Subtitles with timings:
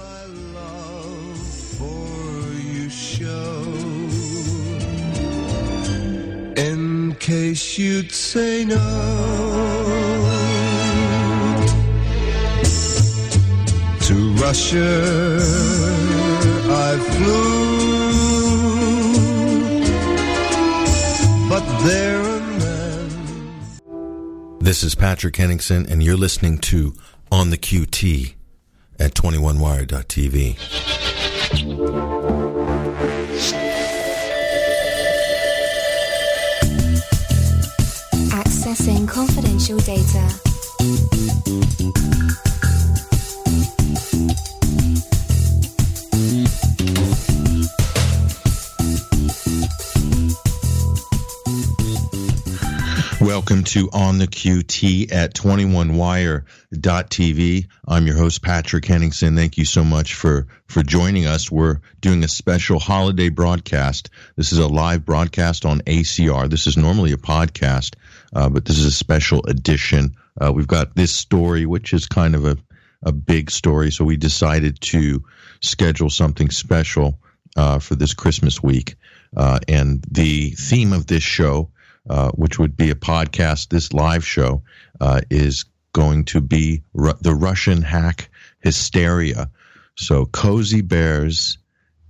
[0.00, 0.24] my
[0.58, 1.38] love
[1.78, 3.62] for you show.
[6.56, 8.76] In case you'd say no.
[14.08, 15.38] To Russia
[16.88, 17.50] I flew,
[21.48, 22.30] but there.
[24.60, 26.94] This is Patrick Henningsen, and you're listening to
[27.32, 28.34] On the QT
[29.00, 30.56] at 21wire.tv.
[38.32, 40.40] Accessing confidential data.
[53.50, 57.66] Welcome to On the QT at 21wire.tv.
[57.88, 59.34] I'm your host, Patrick Henningsen.
[59.34, 61.50] Thank you so much for, for joining us.
[61.50, 64.10] We're doing a special holiday broadcast.
[64.36, 66.48] This is a live broadcast on ACR.
[66.48, 67.96] This is normally a podcast,
[68.32, 70.14] uh, but this is a special edition.
[70.40, 72.56] Uh, we've got this story, which is kind of a,
[73.02, 75.24] a big story, so we decided to
[75.60, 77.18] schedule something special
[77.56, 78.94] uh, for this Christmas week.
[79.36, 81.68] Uh, and the theme of this show
[82.10, 84.62] uh, which would be a podcast, this live show,
[85.00, 89.48] uh, is going to be Ru- the Russian hack hysteria.
[89.96, 91.58] So, cozy bears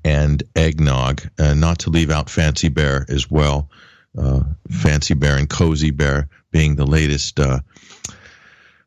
[0.03, 3.69] and eggnog, and not to leave out Fancy Bear as well.
[4.17, 7.61] Uh, Fancy Bear and Cozy Bear being the latest uh,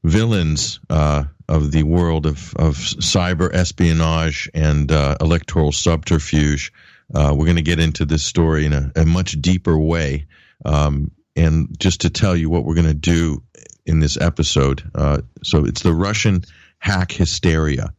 [0.04, 6.74] villains uh, of the world of, of cyber espionage and uh, electoral subterfuge.
[7.14, 10.26] we're going to get into this story in a, a much deeper way.
[10.66, 13.44] Um, and just to tell you what we're going to do
[13.86, 14.84] in this episode.
[14.96, 16.44] Uh, so it's the Russian
[16.80, 17.94] hack hysteria.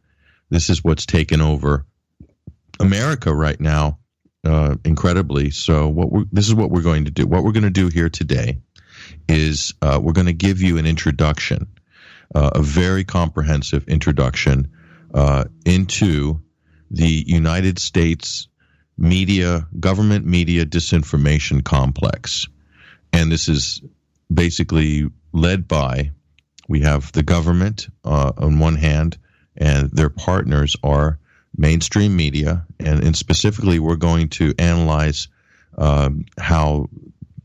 [0.49, 1.85] This is what's taken over
[2.79, 3.99] America right now,
[4.45, 5.51] uh, incredibly.
[5.51, 7.27] So what we're, this is what we're going to do.
[7.27, 8.59] What we're going to do here today
[9.27, 11.67] is uh, we're going to give you an introduction,
[12.33, 14.71] uh, a very comprehensive introduction
[15.13, 16.41] uh, into
[16.91, 18.47] the United States
[18.97, 22.47] media, government media disinformation complex
[23.15, 23.81] and this is
[24.31, 26.11] basically led by
[26.67, 29.17] we have the government uh, on one hand,
[29.55, 31.19] and their partners are
[31.55, 35.27] mainstream media, and, and specifically, we're going to analyze
[35.77, 36.89] um, how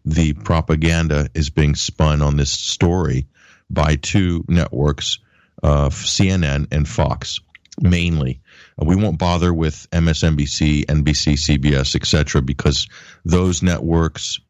[0.05, 3.27] the propaganda is being spun on this story
[3.69, 5.19] by two networks,
[5.63, 7.39] uh, CNN and Fox,
[7.81, 8.41] mainly.
[8.81, 12.89] Uh, we won't bother with MSNBC, NBC, CBS, etc., because
[13.25, 14.41] those networks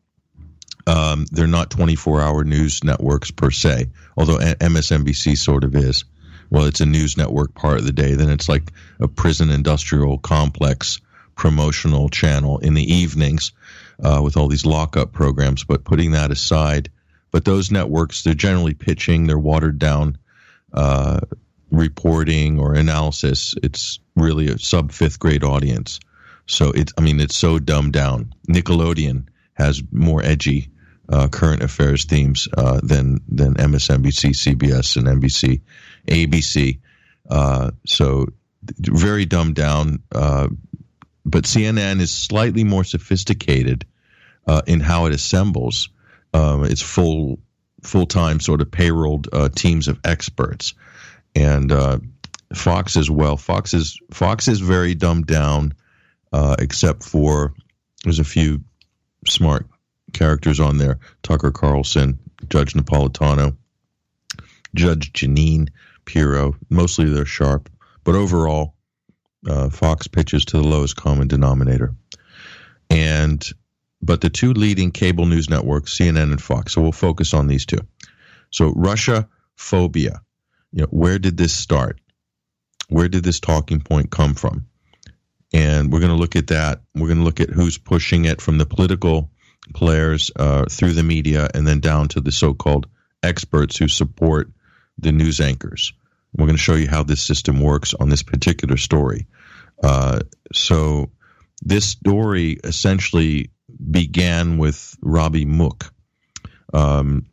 [0.87, 6.05] um, they're not 24 hour news networks per se, although MSNBC sort of is.
[6.51, 8.15] Well, it's a news network part of the day.
[8.15, 11.01] Then it's like a prison industrial complex
[11.37, 13.53] promotional channel in the evenings
[14.03, 15.65] uh, with all these lockup programs.
[15.65, 16.91] But putting that aside,
[17.31, 20.19] but those networks, they're generally pitching their watered down
[20.73, 21.21] uh,
[21.71, 23.55] reporting or analysis.
[23.62, 26.01] It's really a sub fifth grade audience.
[26.47, 28.35] So it's, I mean, it's so dumbed down.
[28.49, 29.27] Nickelodeon
[29.60, 30.71] has more edgy
[31.10, 35.60] uh, current affairs themes uh, than than MSNBC, CBS, and NBC,
[36.06, 36.78] ABC.
[37.28, 38.26] Uh, so
[38.78, 40.03] very dumbed down.
[40.15, 40.49] Uh,
[41.25, 43.87] but CNN is slightly more sophisticated
[44.47, 45.91] uh, in how it assembles
[46.32, 47.41] um, its full
[47.82, 50.75] full time sort of payrolled uh, teams of experts,
[51.34, 51.72] and
[52.54, 53.37] Fox as well.
[53.37, 55.75] Fox is Fox is very dumbed down,
[56.32, 57.53] except for
[58.04, 58.60] there's a few
[59.26, 59.66] smart
[60.12, 63.56] characters on there Tucker Carlson, Judge Napolitano,
[64.75, 65.69] Judge Jeanine
[66.04, 66.56] Pirro.
[66.69, 67.69] Mostly they're sharp,
[68.04, 68.75] but overall,
[69.48, 71.94] uh, Fox pitches to the lowest common denominator.
[72.91, 73.47] And
[74.03, 76.72] but the two leading cable news networks, CNN and Fox.
[76.72, 77.81] So we'll focus on these two.
[78.50, 80.22] So Russia phobia.
[80.72, 82.00] You know, where did this start?
[82.88, 84.66] Where did this talking point come from?
[85.52, 86.82] And we're going to look at that.
[86.94, 89.31] We're going to look at who's pushing it from the political
[89.75, 92.87] players uh, through the media and then down to the so called
[93.23, 94.50] experts who support
[94.99, 95.93] the news anchors.
[96.32, 99.26] We're going to show you how this system works on this particular story.
[99.82, 100.20] Uh,
[100.52, 101.11] so,
[101.62, 103.50] this story essentially
[103.91, 105.93] began with Robby Mook.
[106.73, 107.26] Um,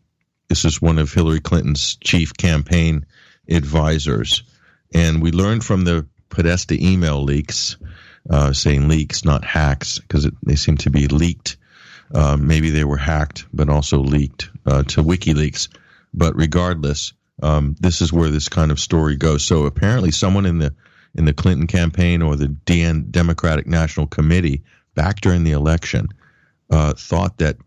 [0.50, 3.06] this is one of Hillary Clinton's chief campaign
[3.50, 4.44] advisors.
[4.94, 7.78] And we learned from the Podesta email leaks,
[8.30, 11.58] uh, saying leaks, not hacks, because they seem to be leaked
[12.14, 15.70] uh, maybe they were hacked, but also leaked uh, to WikiLeaks.
[16.14, 17.14] But regardless,
[17.44, 19.44] um, this is where this kind of story goes.
[19.44, 20.74] So apparently, someone in the
[21.16, 24.64] in the Clinton campaign or the DN Democratic National Committee
[24.94, 26.10] back during the election
[26.70, 27.58] uh, thought that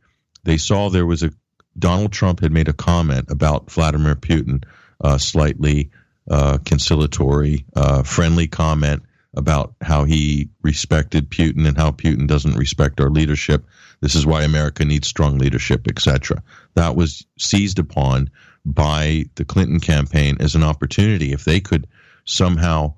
[0.45, 1.33] they saw there was a
[1.79, 4.65] Donald Trump had made a comment about Vladimir Putin,
[5.03, 5.91] uh, slightly
[6.31, 9.03] uh, conciliatory, uh, friendly comment
[9.35, 13.65] about how he respected Putin and how Putin doesn't respect our leadership.
[14.01, 16.43] This is why America needs strong leadership, etc.
[16.75, 18.31] That was seized upon
[18.65, 21.33] by the Clinton campaign as an opportunity.
[21.33, 21.87] If they could
[22.25, 22.95] somehow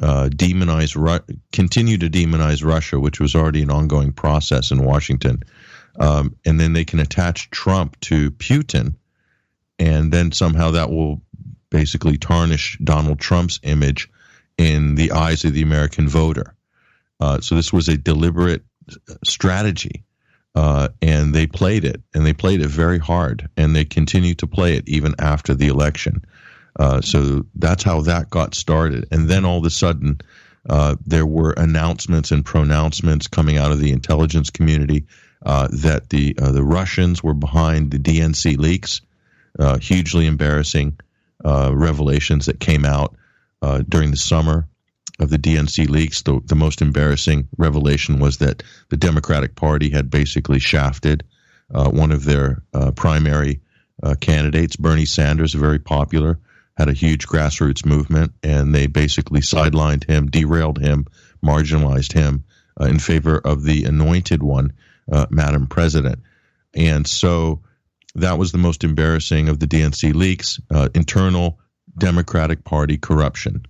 [0.00, 5.42] uh, demonize, Ru- continue to demonize Russia, which was already an ongoing process in Washington,
[5.98, 8.94] um, and then they can attach Trump to Putin,
[9.78, 11.20] and then somehow that will
[11.70, 14.08] basically tarnish Donald Trump's image
[14.58, 16.54] in the eyes of the American voter.
[17.20, 18.62] Uh, so this was a deliberate
[19.24, 20.04] strategy,
[20.54, 24.46] uh, and they played it, and they played it very hard, and they continue to
[24.46, 26.24] play it even after the election.
[26.78, 30.18] Uh, so that's how that got started, and then all of a sudden.
[30.66, 35.04] Uh, there were announcements and pronouncements coming out of the intelligence community
[35.44, 39.02] uh, that the uh, the Russians were behind the DNC leaks,
[39.58, 40.98] uh, hugely embarrassing
[41.44, 43.14] uh, revelations that came out
[43.64, 44.68] uh, during the summer
[45.18, 46.22] of the DNC leaks.
[46.22, 51.24] The, the most embarrassing revelation was that the Democratic Party had basically shafted
[51.68, 52.62] one of their
[52.94, 53.60] primary
[54.20, 56.38] candidates, Bernie Sanders, very popular.
[56.76, 61.06] Had a huge grassroots movement, and they basically sidelined him, derailed him,
[61.42, 62.44] marginalized him
[62.80, 64.72] in favor of the anointed one,
[65.10, 66.20] uh, Madam President.
[66.74, 67.62] And so
[68.16, 71.58] that was the most embarrassing of the DNC leaks uh, internal
[71.96, 73.66] Democratic Party corruption.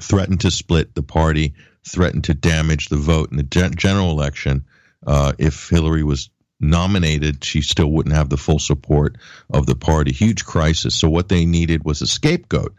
[0.00, 1.54] Threatened to split the party,
[1.86, 4.66] threatened to damage the vote in the gen- general election.
[5.06, 9.16] Uh, if Hillary was nominated, she still wouldn't have the full support
[9.50, 10.12] of the party.
[10.12, 10.94] Huge crisis.
[10.94, 12.74] So what they needed was a scapegoat.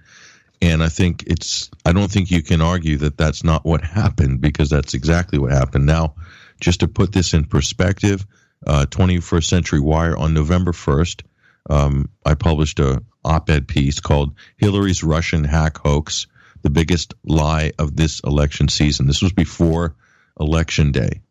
[0.61, 4.41] And I think it's, I don't think you can argue that that's not what happened
[4.41, 5.85] because that's exactly what happened.
[5.85, 6.15] Now,
[6.59, 8.25] just to put this in perspective,
[8.65, 11.21] uh, 21st Century Wire on November 1st,
[11.69, 16.27] um, I published a op-ed piece called "Hillary's Russian Hack Hoax:
[16.61, 19.95] The Biggest Lie of This Election Season." This was before
[20.39, 21.21] Election Day,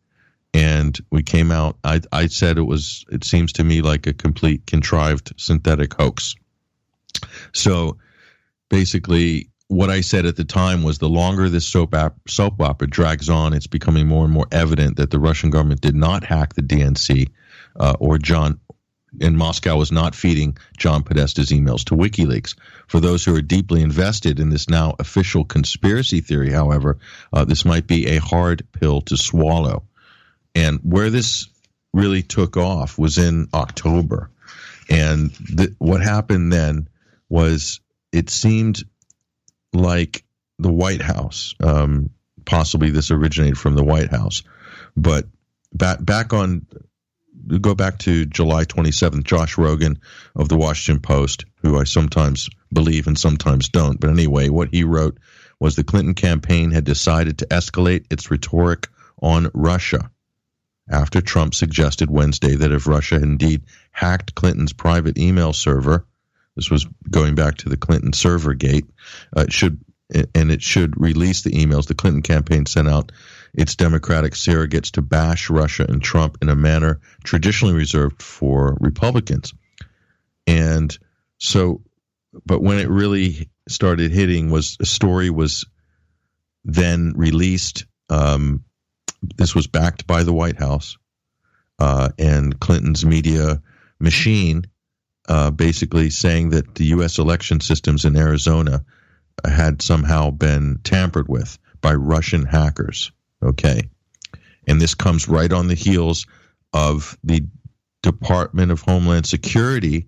[0.53, 1.77] and we came out.
[1.83, 3.05] I, I said it was.
[3.09, 6.35] It seems to me like a complete contrived synthetic hoax.
[7.53, 7.97] So,
[8.69, 12.87] basically, what I said at the time was the longer this soap, op- soap opera
[12.87, 16.53] drags on, it's becoming more and more evident that the Russian government did not hack
[16.53, 17.29] the DNC
[17.79, 18.59] uh, or John.
[19.21, 22.55] And Moscow was not feeding John Podesta's emails to WikiLeaks.
[22.87, 26.97] For those who are deeply invested in this now official conspiracy theory, however,
[27.33, 29.83] uh, this might be a hard pill to swallow.
[30.55, 31.47] And where this
[31.93, 34.29] really took off was in October.
[34.89, 36.87] And th- what happened then
[37.29, 37.79] was
[38.11, 38.83] it seemed
[39.73, 40.23] like
[40.59, 41.53] the White House.
[41.59, 42.11] Um,
[42.47, 44.41] possibly this originated from the White House,
[44.95, 45.25] but
[45.73, 46.65] back back on
[47.61, 49.97] go back to July 27th, Josh Rogin
[50.35, 53.99] of the Washington Post, who I sometimes believe and sometimes don't.
[53.99, 55.17] But anyway, what he wrote
[55.59, 58.87] was the Clinton campaign had decided to escalate its rhetoric
[59.21, 60.11] on Russia
[60.89, 66.05] after Trump suggested Wednesday that if Russia indeed hacked Clinton's private email server,
[66.55, 68.85] this was going back to the Clinton server gate.
[69.35, 69.79] Uh, should
[70.33, 73.11] and it should release the emails the Clinton campaign sent out
[73.57, 79.53] its Democratic surrogates to bash Russia and Trump in a manner traditionally reserved for Republicans.
[80.45, 80.95] And
[81.39, 81.81] so,
[82.45, 85.65] but when it really started hitting, was a story was
[86.63, 87.85] then released.
[88.09, 88.63] Um,
[89.35, 90.97] this was backed by the White House
[91.79, 93.61] uh, and Clinton's media
[93.99, 94.65] machine
[95.27, 97.17] uh, basically saying that the U.S.
[97.17, 98.85] election systems in Arizona
[99.43, 103.11] had somehow been tampered with by Russian hackers.
[103.43, 103.89] Okay.
[104.67, 106.25] And this comes right on the heels
[106.73, 107.45] of the
[108.03, 110.07] Department of Homeland Security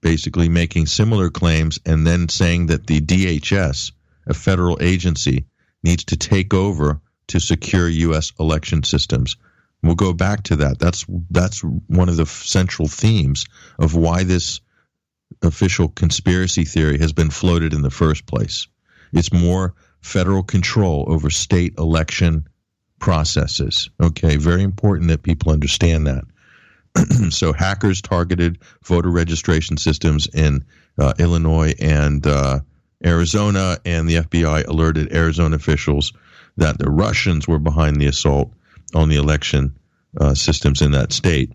[0.00, 3.92] basically making similar claims and then saying that the DHS,
[4.26, 5.46] a federal agency,
[5.82, 8.32] needs to take over to secure U.S.
[8.38, 9.36] election systems.
[9.82, 10.78] We'll go back to that.
[10.78, 13.46] That's that's one of the central themes
[13.78, 14.60] of why this
[15.42, 18.66] official conspiracy theory has been floated in the first place.
[19.12, 22.48] It's more federal control over state election
[22.98, 23.90] processes.
[24.00, 26.24] Okay, very important that people understand that.
[27.30, 30.64] so hackers targeted voter registration systems in
[30.98, 32.60] uh, Illinois and uh,
[33.04, 36.12] Arizona, and the FBI alerted Arizona officials
[36.56, 38.52] that the Russians were behind the assault
[38.94, 39.78] on the election
[40.20, 41.52] uh, systems in that state.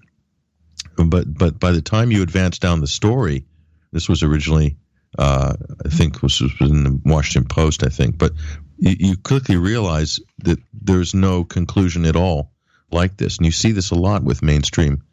[0.95, 3.45] But but by the time you advance down the story,
[3.91, 4.77] this was originally
[5.17, 5.53] Uh,
[5.85, 7.83] I think was, was in the Washington Post.
[7.83, 8.33] I think, but
[8.77, 12.51] you, you quickly realize that there's no conclusion at all
[12.91, 15.03] like this, and you see this a lot with mainstream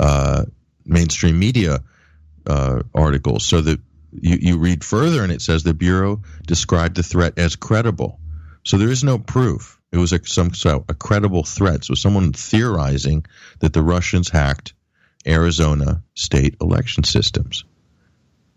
[0.00, 0.44] uh,
[0.84, 1.80] mainstream media
[2.46, 3.46] uh, articles.
[3.46, 3.80] So that
[4.12, 8.18] you, you read further, and it says the bureau described the threat as credible.
[8.64, 9.80] So there is no proof.
[9.92, 11.84] It was a, some so a credible threat.
[11.84, 13.26] So someone theorizing
[13.60, 14.74] that the Russians hacked
[15.26, 17.64] Arizona state election systems.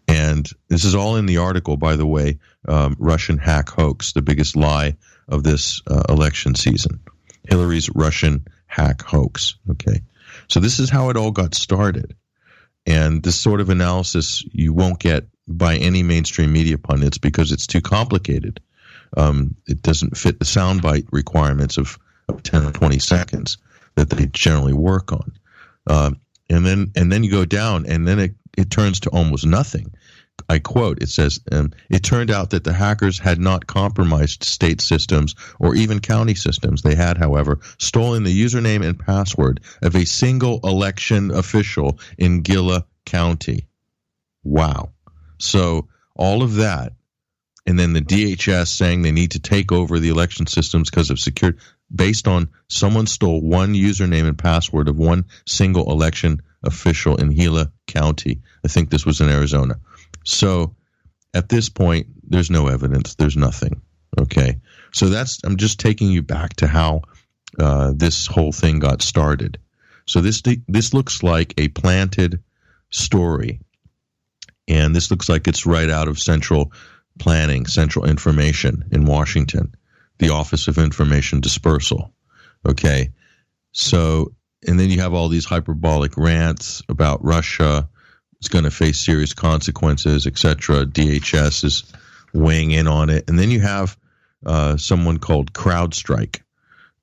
[0.08, 2.40] And this is all in the article, by the way.
[2.68, 4.96] Um, Russian hack hoax, the biggest lie
[5.28, 7.02] of this uh, election season.
[7.50, 9.56] Hillary's Russian hack hoax.
[9.72, 10.02] Okay.
[10.48, 12.16] So this is how it all got started.
[12.86, 17.68] And this sort of analysis you won't get by any mainstream media pundits because it's
[17.68, 18.62] too complicated.
[19.16, 21.98] Um, it doesn't fit the soundbite requirements of,
[22.30, 23.58] of 10 or 20 seconds
[23.96, 25.34] that they generally work on.
[25.86, 26.12] Uh,
[26.50, 29.94] and then and then you go down, and then it, it turns to almost nothing.
[30.50, 34.82] I quote, it says, um, it turned out that the hackers had not compromised state
[34.82, 36.82] systems or even county systems.
[36.82, 42.86] They had, however, stolen the username and password of a single election official in Gila
[43.06, 43.68] County.
[44.44, 44.92] Wow.
[45.40, 46.94] So all of that,
[47.66, 51.20] and then the DHS saying they need to take over the election systems because of
[51.20, 51.60] security,
[51.94, 57.72] based on someone stole one username and password of one single election official in Gila
[57.86, 58.42] County.
[58.64, 59.76] I think this was in Arizona.
[60.28, 60.76] So
[61.34, 63.16] at this point, there's no evidence.
[63.16, 63.82] There's nothing.
[64.20, 64.60] Okay.
[64.92, 67.04] So that's, I'm just taking you back to how
[67.58, 69.58] uh, this whole thing got started.
[70.06, 72.44] So this, this looks like a planted
[72.90, 73.62] story.
[74.68, 76.74] And this looks like it's right out of central
[77.20, 79.76] planning, central information in Washington,
[80.20, 82.12] the Office of Information Dispersal.
[82.68, 83.12] Okay.
[83.72, 84.34] So,
[84.68, 87.88] and then you have all these hyperbolic rants about Russia,
[88.42, 90.86] is going to face serious consequences, etc.
[90.86, 91.84] DHS is
[92.34, 93.98] weighing in on it, and then you have
[94.46, 96.42] uh, someone called CrowdStrike.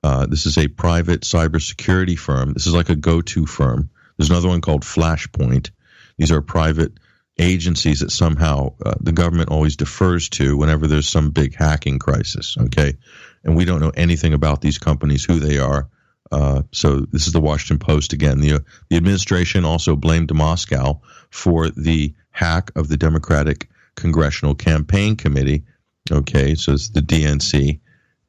[0.02, 2.52] Uh, this is a private cybersecurity firm.
[2.52, 3.90] This is like a go-to firm.
[4.16, 5.70] There's another one called Flashpoint.
[6.18, 6.92] These are private
[7.38, 12.56] agencies that somehow uh, the government always defers to whenever there's some big hacking crisis.
[12.58, 12.94] Okay,
[13.42, 15.88] and we don't know anything about these companies, who they are.
[16.30, 18.40] Uh, so this is the Washington Post again.
[18.40, 21.00] The the administration also blamed Moscow
[21.34, 25.64] for the hack of the Democratic Congressional Campaign Committee.
[26.10, 27.80] Okay, so it's the DNC,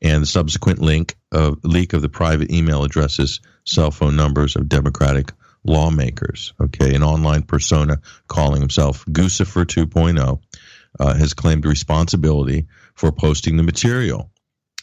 [0.02, 4.68] and the subsequent link of leak of the private email addresses, cell phone numbers of
[4.68, 5.34] Democratic
[5.64, 6.54] lawmakers.
[6.60, 10.42] Okay, an online persona calling himself Guccifer 2.0
[11.00, 14.32] uh, has claimed responsibility for posting the material.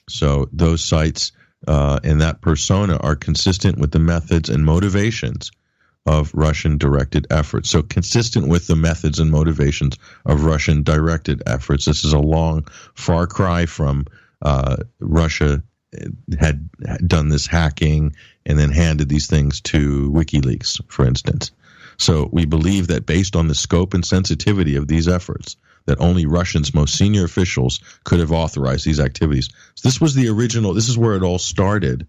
[0.09, 1.33] So those sites
[1.67, 5.51] uh, and that persona are consistent with the methods and motivations
[6.07, 7.71] of Russian directed efforts.
[7.71, 11.85] So, consistent with the methods and motivations of Russian directed efforts.
[11.85, 14.07] This is a long far cry from
[14.41, 15.63] uh, Russia
[16.41, 16.71] had
[17.07, 18.17] done this hacking
[18.47, 21.53] and then handed these things to WikiLeaks, for instance.
[21.99, 25.57] So, we believe that based on the scope and sensitivity of these efforts,
[25.87, 29.49] that only Russians' most senior officials could have authorized these activities.
[29.75, 32.07] So this was the original, this is where it all started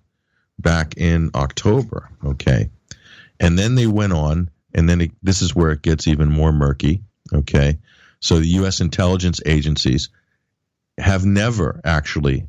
[0.60, 2.70] back in October, okay?
[3.40, 6.52] And then they went on, and then it, this is where it gets even more
[6.52, 7.80] murky, okay?
[8.20, 8.80] So the U.S.
[8.82, 10.10] intelligence agencies
[10.98, 12.48] have never actually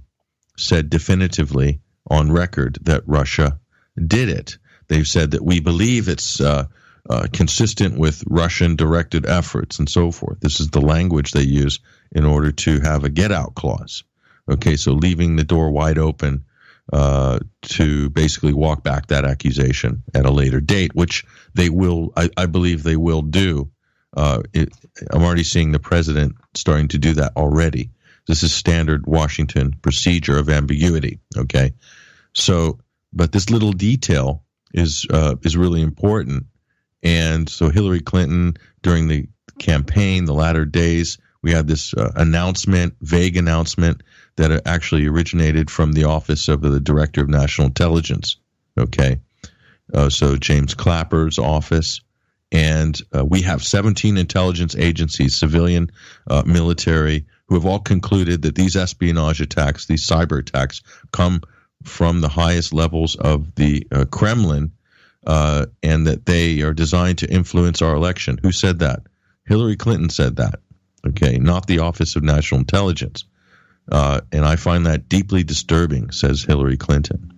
[0.56, 3.58] said definitively on record that Russia
[4.06, 4.58] did it.
[4.88, 6.66] They've said that we believe it's uh,
[7.08, 10.40] uh, consistent with Russian directed efforts and so forth.
[10.40, 11.80] This is the language they use
[12.12, 14.04] in order to have a get out clause.
[14.48, 16.44] Okay, so leaving the door wide open
[16.92, 21.24] uh, to basically walk back that accusation at a later date, which
[21.54, 23.70] they will, I, I believe they will do.
[24.16, 24.70] Uh, it,
[25.10, 27.90] I'm already seeing the president starting to do that already.
[28.26, 31.18] This is standard Washington procedure of ambiguity.
[31.36, 31.74] Okay,
[32.32, 32.78] so
[33.12, 36.46] but this little detail is uh, is really important
[37.04, 42.94] and so Hillary Clinton, during the campaign, the latter days, we had this uh, announcement,
[43.02, 44.02] vague announcement,
[44.36, 48.36] that actually originated from the office of the Director of National Intelligence.
[48.78, 49.20] Okay.
[49.92, 52.00] Uh, so James Clapper's office.
[52.52, 55.90] And uh, we have 17 intelligence agencies, civilian,
[56.28, 61.42] uh, military, who have all concluded that these espionage attacks, these cyber attacks, come
[61.82, 64.72] from the highest levels of the uh, Kremlin
[65.26, 68.38] uh, and that they are designed to influence our election.
[68.42, 69.02] Who said that?
[69.46, 70.60] Hillary Clinton said that.
[71.06, 73.24] Okay, not the Office of National Intelligence.
[73.90, 77.30] Uh, and I find that deeply disturbing, says Hillary Clinton.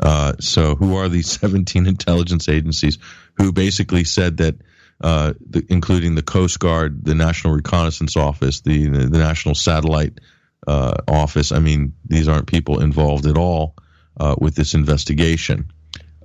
[0.00, 2.98] Uh, so, who are these 17 intelligence agencies
[3.36, 4.56] who basically said that
[5.02, 10.20] uh, the, including the Coast Guard, the National Reconnaissance Office, the the National Satellite
[10.66, 11.52] uh, Office.
[11.52, 13.76] I mean, these aren't people involved at all
[14.18, 15.72] uh, with this investigation,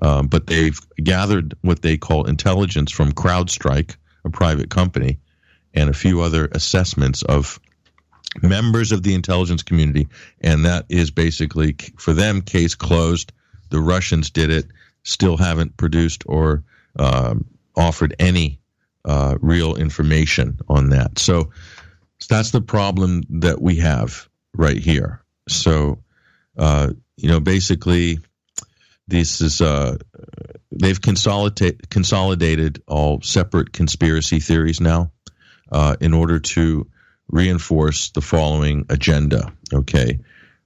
[0.02, 3.96] um, but they've gathered what they call intelligence from CrowdStrike,
[4.26, 5.20] a private company,
[5.74, 7.60] and a few other assessments of
[8.42, 10.08] members of the intelligence community,
[10.42, 13.32] and that is basically for them case closed.
[13.70, 14.68] The Russians did it,
[15.04, 16.64] still haven't produced or
[16.98, 18.60] um, offered any
[19.04, 21.20] uh, real information on that.
[21.20, 21.52] So,
[22.28, 25.22] that's the problem that we have right here.
[25.48, 26.00] So,
[26.58, 28.20] uh, you know, basically,
[29.08, 29.98] this is uh,
[30.72, 35.12] they've consolidated consolidated all separate conspiracy theories now
[35.72, 36.88] uh, in order to
[37.30, 39.54] reinforce the following agenda.
[39.74, 40.20] Okay,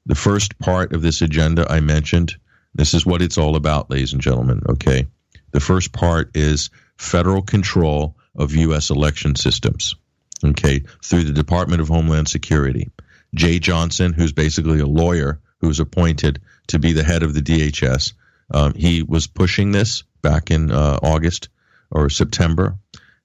[0.06, 2.36] the first part of this agenda I mentioned.
[2.76, 4.62] This is what it's all about, ladies and gentlemen.
[4.70, 5.08] Okay,
[5.52, 8.90] the first part is federal control of U.S.
[8.90, 9.96] election systems.
[10.44, 12.90] Okay, through the Department of Homeland Security.
[13.36, 17.42] Jeh Johnson, who's basically a lawyer who was appointed to be the head of the
[17.42, 18.14] DHS,
[18.52, 21.50] um, he was pushing this back in uh, August
[21.92, 22.78] or September,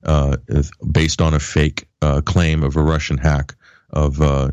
[0.04, 0.36] uh,
[0.90, 3.54] based on a fake uh, claim of a Russian hack
[3.90, 4.50] of uh,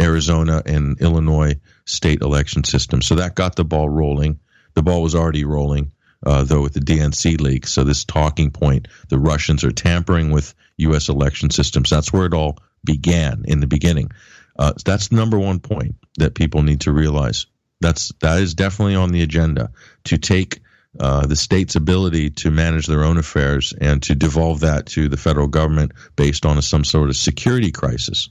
[0.00, 3.02] Arizona and Illinois state election system.
[3.02, 4.40] So that got the ball rolling.
[4.74, 5.92] The ball was already rolling,
[6.24, 7.66] uh, though, with the DNC leak.
[7.66, 11.08] So this talking point, the Russians are tampering with U.S.
[11.08, 11.90] election systems.
[11.90, 14.10] That's where it all began in the beginning.
[14.58, 17.46] Uh, that's number one point that people need to realize.
[17.80, 19.70] That's that is definitely on the agenda
[20.04, 20.60] to take
[20.98, 25.16] uh, the state's ability to manage their own affairs and to devolve that to the
[25.16, 28.28] federal government based on a, some sort of security crisis.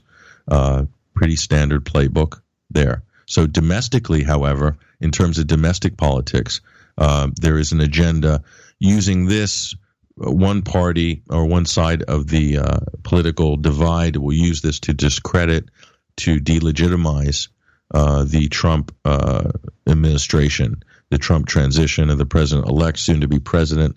[0.48, 3.02] Uh, pretty standard playbook there.
[3.26, 6.60] So domestically, however, in terms of domestic politics,
[6.98, 8.42] uh, there is an agenda
[8.78, 9.74] using this
[10.24, 14.94] uh, one party or one side of the uh, political divide will use this to
[14.94, 15.68] discredit,
[16.16, 17.48] to delegitimize
[17.92, 18.94] the Trump
[19.86, 23.96] administration, the Trump transition, and the president elect, soon to be president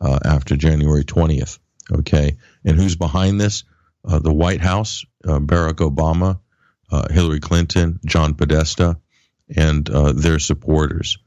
[0.00, 1.58] uh, after January 20th.
[1.92, 2.36] Okay.
[2.64, 3.64] And who's behind this?
[4.04, 6.40] Uh, the White House, uh, Barack Obama,
[6.90, 8.98] uh, Hillary Clinton, John Podesta,
[9.54, 11.18] and their supporters.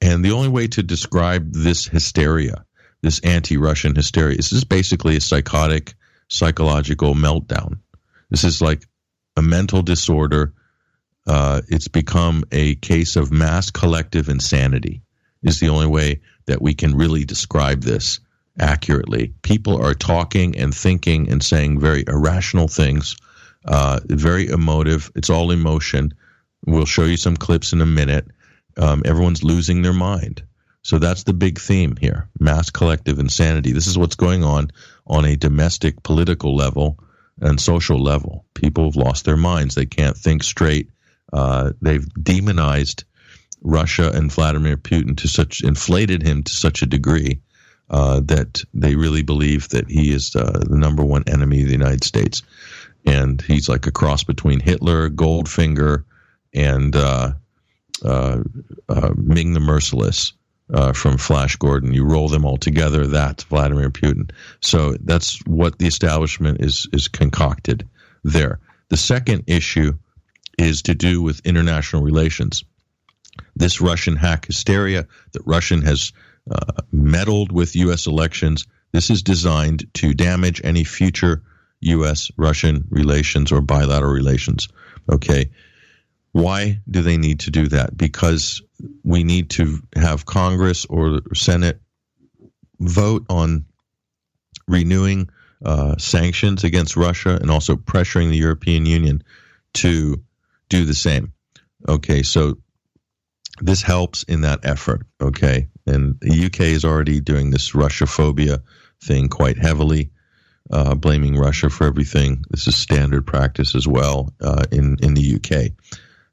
[0.00, 2.64] And the only way to describe this hysteria,
[3.02, 5.94] this anti Russian hysteria, is this is basically a psychotic,
[6.28, 7.78] psychological meltdown.
[8.30, 8.84] This is like
[9.36, 10.54] a mental disorder
[11.28, 15.02] uh, it's become a case of mass collective insanity
[15.42, 18.20] is the only way that we can really describe this
[18.58, 19.34] accurately.
[19.42, 23.16] People are talking and thinking and saying very irrational things,
[23.66, 25.12] uh, very emotive.
[25.14, 26.14] It's all emotion.
[26.66, 28.26] We'll show you some clips in a minute.
[28.76, 30.42] Um, everyone's losing their mind.
[30.82, 33.72] So that's the big theme here mass collective insanity.
[33.72, 34.70] This is what's going on
[35.06, 36.98] on a domestic political level
[37.40, 38.46] and social level.
[38.54, 39.74] People have lost their minds.
[39.74, 40.88] They can't think straight.
[41.32, 43.04] Uh, they've demonized
[43.62, 47.40] Russia and Vladimir Putin to such inflated him to such a degree
[47.90, 51.72] uh, that they really believe that he is uh, the number one enemy of the
[51.72, 52.42] United States,
[53.06, 56.04] and he's like a cross between Hitler, Goldfinger,
[56.54, 57.32] and uh,
[58.04, 58.42] uh,
[58.88, 60.32] uh, Ming the Merciless.
[60.94, 63.06] from Flash Gordon, you roll them all together.
[63.06, 64.30] That's Vladimir Putin.
[64.60, 67.88] So that's what the establishment is is concocted
[68.22, 68.60] there.
[68.90, 69.94] The second issue
[70.58, 72.64] is to do with international relations.
[73.54, 76.12] This Russian hack hysteria that Russian has
[76.50, 78.06] uh, meddled with U.S.
[78.06, 78.66] elections.
[78.92, 81.42] This is designed to damage any future
[81.80, 82.30] U.S.
[82.36, 84.68] Russian relations or bilateral relations.
[85.10, 85.50] Okay.
[86.32, 87.96] Why do they need to do that?
[87.96, 88.62] Because
[89.04, 91.80] we need to have Congress or Senate
[92.80, 93.64] vote on
[94.66, 95.30] renewing
[95.64, 99.22] uh, sanctions against Russia and also pressuring the European Union
[99.74, 100.22] to
[100.68, 101.32] do the same.
[101.88, 102.58] Okay, so
[103.60, 105.06] this helps in that effort.
[105.20, 108.62] Okay, and the UK is already doing this Russia phobia
[109.02, 110.10] thing quite heavily,
[110.70, 112.44] uh, blaming Russia for everything.
[112.50, 115.72] This is standard practice as well uh, in in the UK.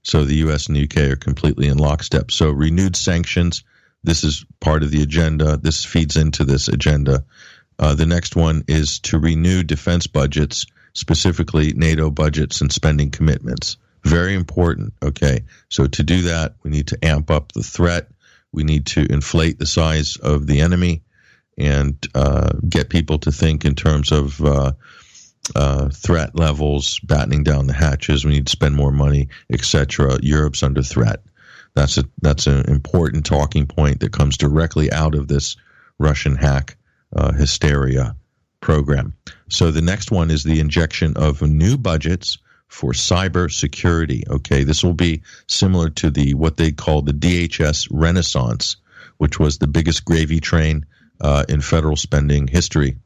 [0.03, 2.31] So the US and the UK are completely in lockstep.
[2.31, 3.63] So renewed sanctions.
[4.03, 5.57] This is part of the agenda.
[5.57, 7.25] This feeds into this agenda.
[7.79, 13.77] Uh, the next one is to renew defense budgets, specifically NATO budgets and spending commitments.
[14.05, 14.93] Very important.
[15.01, 15.43] Okay.
[15.69, 18.07] So to do that, we need to amp up the threat.
[18.51, 21.03] We need to inflate the size of the enemy
[21.57, 24.73] and uh, get people to think in terms of uh,
[25.55, 28.23] uh, threat levels, battening down the hatches.
[28.23, 30.19] We need to spend more money, etc.
[30.21, 31.23] Europe's under threat.
[31.73, 35.57] That's a that's an important talking point that comes directly out of this
[35.99, 36.77] Russian hack
[37.15, 38.15] uh, hysteria
[38.61, 39.13] program.
[39.49, 42.37] So the next one is the injection of new budgets
[42.75, 44.23] for cyber security.
[44.29, 48.75] Okay, this will be similar to the what they call the DHS Renaissance,
[49.17, 50.85] which was the biggest gravy train
[51.21, 52.97] uh, in federal spending history.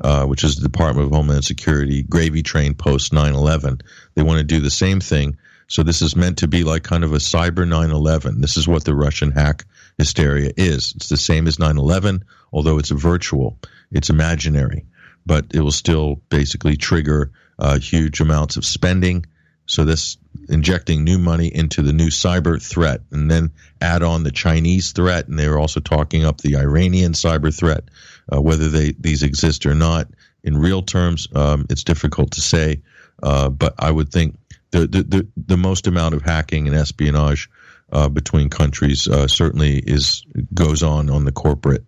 [0.00, 3.82] Uh, which is the Department of Homeland Security gravy train post 9/11.
[4.14, 5.36] They want to do the same thing.
[5.68, 8.40] So this is meant to be like kind of a cyber 9/11.
[8.40, 9.64] This is what the Russian hack
[9.98, 10.94] hysteria is.
[10.96, 13.58] It's the same as 9/11, although it's virtual.
[13.92, 14.86] It's imaginary,
[15.24, 19.26] but it will still basically trigger uh, huge amounts of spending.
[19.66, 24.32] So this injecting new money into the new cyber threat, and then add on the
[24.32, 27.84] Chinese threat, and they were also talking up the Iranian cyber threat.
[28.32, 30.08] Uh, whether they these exist or not
[30.44, 32.82] in real terms, um, it's difficult to say.
[33.22, 34.36] Uh, but I would think
[34.70, 37.48] the, the the the most amount of hacking and espionage
[37.92, 41.84] uh, between countries uh, certainly is goes on on the corporate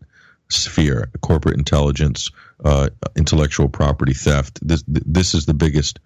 [0.50, 2.31] sphere, corporate intelligence,
[2.62, 4.59] uh, intellectual property theft.
[4.67, 5.99] This this is the biggest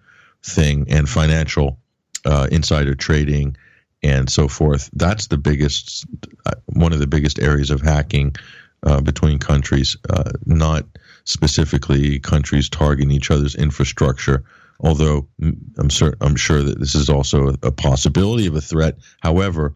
[0.43, 1.79] thing, and financial
[2.25, 3.55] uh, insider trading
[4.01, 4.89] and so forth.
[4.93, 6.05] That's the biggest,
[6.45, 8.35] uh, one of the biggest areas of hacking
[8.83, 10.85] uh, between countries, uh, not
[11.25, 14.43] specifically countries targeting each other's infrastructure.
[14.79, 15.27] Although
[15.77, 18.95] I'm, sur- I'm sure that this is also a, possibility of a threat.
[19.19, 19.75] However,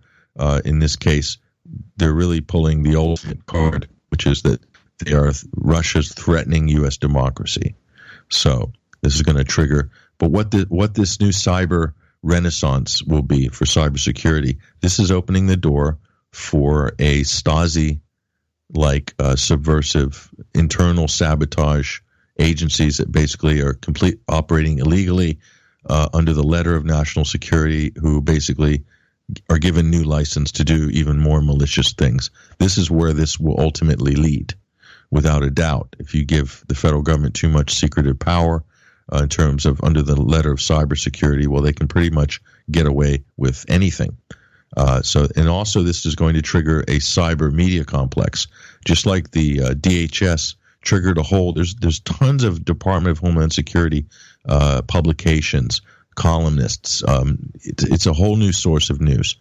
[0.63, 1.37] in this case,
[1.97, 4.61] they're really pulling the ultimate card, which is that
[5.05, 6.97] they are Russia's threatening U.S.
[6.97, 7.75] democracy.
[8.29, 9.91] So this is going to trigger.
[10.17, 15.47] But what the, what this new cyber renaissance will be for cybersecurity, this is opening
[15.47, 15.97] the door
[16.31, 17.99] for a Stasi
[18.73, 21.99] like uh, subversive internal sabotage
[22.39, 25.39] agencies that basically are complete operating illegally
[25.85, 28.83] uh, under the letter of national security, who basically
[29.49, 32.31] are given new license to do even more malicious things.
[32.57, 34.53] This is where this will ultimately lead,
[35.13, 35.95] without a doubt.
[35.99, 38.63] If you give the federal government too much secretive power
[39.13, 42.87] uh, in terms of under the letter of cybersecurity, well, they can pretty much get
[42.87, 44.17] away with anything.
[44.75, 48.47] Uh, so, and also, this is going to trigger a cyber media complex,
[48.85, 51.53] just like the uh, DHS triggered a whole.
[51.53, 54.07] There's there's tons of Department of Homeland Security
[54.49, 55.83] uh, publications,
[56.15, 57.07] columnists.
[57.07, 59.35] Um, it's, it's a whole new source of news,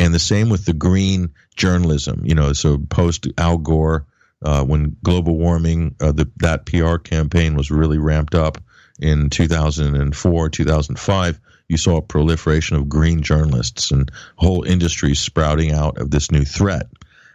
[0.00, 2.22] and the same with the green journalism.
[2.24, 4.06] You know, so post Al Gore.
[4.40, 8.58] Uh, when global warming, uh, the, that PR campaign was really ramped up
[9.00, 15.98] in 2004, 2005 you saw a proliferation of green journalists and whole industries sprouting out
[15.98, 16.86] of this new threat.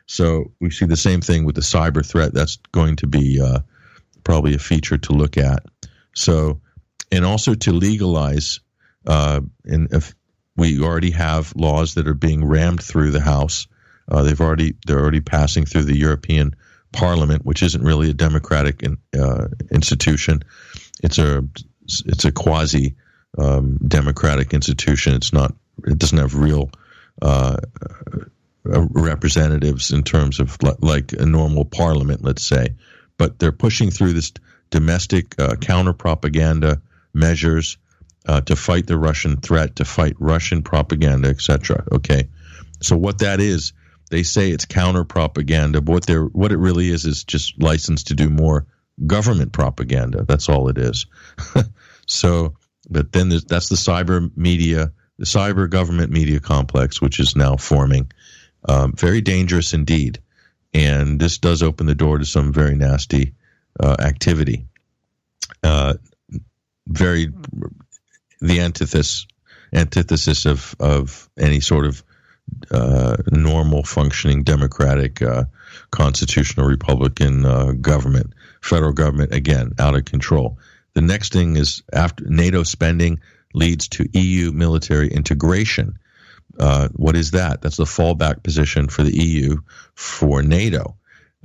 [0.06, 2.34] So we see the same thing with the cyber threat.
[2.34, 3.60] That's going to be uh,
[4.24, 5.64] probably a feature to look at.
[6.16, 6.62] So,
[7.12, 8.60] and also to legalize,
[9.06, 10.14] uh, and if
[10.58, 13.68] we already have laws that are being rammed through the House,
[14.10, 16.56] uh, they've already they're already passing through the European
[16.94, 20.44] Parliament, which isn't really a democratic in, uh, institution.
[21.04, 21.44] It's a
[22.06, 22.96] it's a quasi
[23.38, 25.16] um, democratic institution.
[25.16, 25.54] It's not.
[25.86, 26.70] It doesn't have real
[27.22, 27.58] uh,
[28.66, 32.76] uh, representatives in terms of like a normal parliament, let's say.
[33.18, 34.32] But they're pushing through this
[34.70, 36.82] domestic uh, counter propaganda
[37.14, 37.78] measures
[38.28, 41.84] uh, to fight the Russian threat, to fight Russian propaganda, etc.
[41.92, 42.30] Okay,
[42.82, 43.74] so what that is,
[44.14, 48.04] they say it's counter propaganda, but what they're what it really is is just license
[48.04, 48.68] to do more
[49.08, 50.24] government propaganda.
[50.24, 51.08] That's all it is.
[52.06, 52.54] so
[52.88, 58.12] but then that's the cyber media, the cyber government media complex, which is now forming.
[58.70, 60.20] Um, very dangerous indeed.
[60.76, 63.34] And this does open the door to some very nasty
[63.80, 64.68] uh, activity.
[65.64, 65.96] Uh,
[66.88, 67.30] very
[68.42, 69.26] the antithesis
[69.74, 72.04] antithesis of of any sort of
[72.72, 75.44] uh, normal functioning democratic uh,
[75.92, 80.58] constitutional republican uh, government federal government again out of control
[80.94, 83.20] the next thing is after NATO spending
[83.54, 85.98] leads to EU military integration.
[86.60, 87.62] Uh, what is that?
[87.62, 89.58] That's the fallback position for the EU
[89.96, 90.96] for NATO.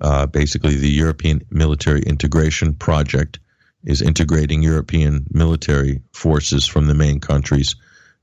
[0.00, 3.40] Uh, basically, the European military integration project
[3.84, 7.76] is integrating European military forces from the main countries.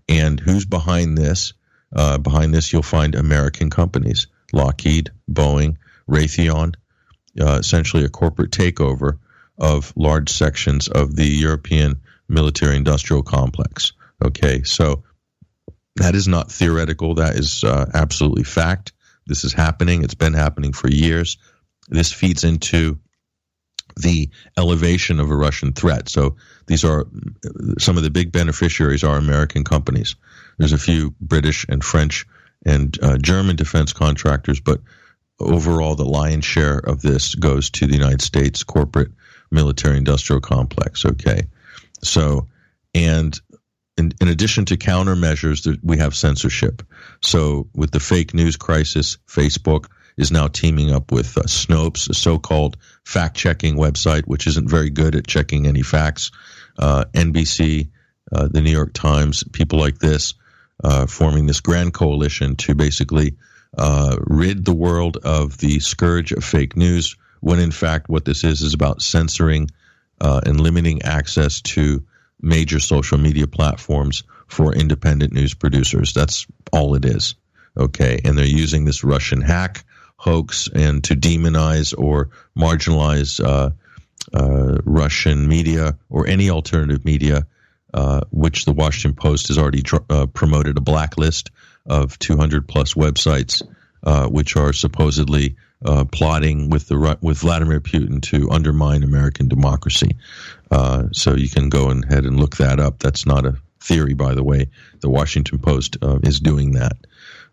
[0.08, 1.54] And who's behind this?
[1.94, 5.78] Uh, behind this, you'll find American companies Lockheed, Boeing,
[6.10, 6.76] Raytheon,
[7.40, 9.20] uh, essentially a corporate takeover
[9.58, 13.94] of large sections of the European military industrial complex.
[14.24, 15.04] Okay, so
[15.98, 18.94] that is not theoretical, that is uh, absolutely fact.
[19.28, 21.38] This is happening, it's been happening for years.
[21.90, 23.00] This feeds into
[23.98, 26.10] the elevation of a Russian threat.
[26.10, 26.36] So
[26.68, 27.08] these are
[27.80, 30.16] some of the big beneficiaries are American companies.
[30.58, 32.26] There's a few British and French
[32.66, 34.82] and uh, German defense contractors, but
[35.40, 39.12] overall, the lion's share of this goes to the United States corporate
[39.52, 41.06] military industrial complex.
[41.06, 41.44] Okay.
[42.04, 42.48] So,
[42.94, 43.40] and
[43.98, 46.82] in, in addition to countermeasures, we have censorship.
[47.22, 49.88] So, with the fake news crisis, Facebook
[50.18, 54.70] is now teaming up with uh, Snopes, a so called fact checking website, which isn't
[54.70, 56.32] very good at checking any facts.
[56.78, 57.90] Uh, NBC,
[58.32, 60.34] uh, the New York Times, people like this,
[60.84, 63.36] uh, forming this grand coalition to basically
[63.78, 68.44] uh, rid the world of the scourge of fake news, when in fact, what this
[68.44, 69.70] is is about censoring
[70.22, 72.04] uh, and limiting access to
[72.42, 76.14] major social media platforms for independent news producers.
[76.14, 77.36] That's all it is.
[77.78, 78.20] Okay.
[78.24, 79.84] And they're using this Russian hack
[80.18, 83.72] hoax and to demonize or marginalize uh,
[84.34, 87.46] uh, Russian media or any alternative media,
[87.96, 91.50] uh, which the Washington Post has already uh, promoted a blacklist
[91.86, 93.64] of 200 plus websites,
[94.04, 95.56] uh, which are supposedly
[96.12, 100.18] plotting with the with Vladimir Putin to undermine American democracy.
[101.12, 103.00] So you can go ahead and look that up.
[103.00, 104.70] That's not a theory, by the way.
[105.00, 106.98] The Washington Post is doing that.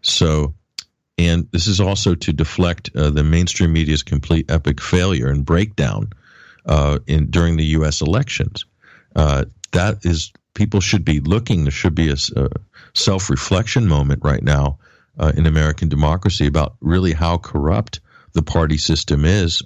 [0.03, 0.55] So,
[1.19, 6.11] and this is also to deflect uh, the mainstream media's complete epic failure and breakdown
[6.67, 8.01] uh, in during the U.S.
[8.01, 8.67] elections.
[9.15, 11.65] Uh, that is, people should be looking.
[11.65, 12.49] There should be a, a
[12.95, 14.79] self reflection moment right now
[15.37, 18.01] in American democracy about really how corrupt
[18.33, 19.63] the party system is.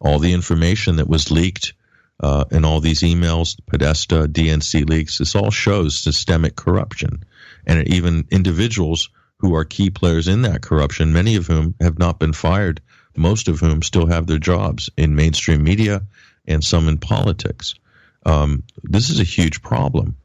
[0.00, 1.74] All the information that was leaked
[2.20, 7.24] uh, and all these emails, Podesta, DNC leaks, this all shows systemic corruption.
[7.66, 12.18] And even individuals who are key players in that corruption, many of whom have not
[12.18, 12.80] been fired,
[13.16, 16.02] most of whom still have their jobs in mainstream media
[16.46, 17.74] and some in politics.
[18.26, 20.16] Um, this is a huge problem.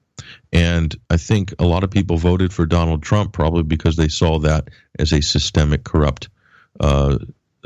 [0.52, 4.40] And I think a lot of people voted for Donald Trump probably because they saw
[4.40, 6.30] that as a systemic corrupt
[6.80, 7.18] uh,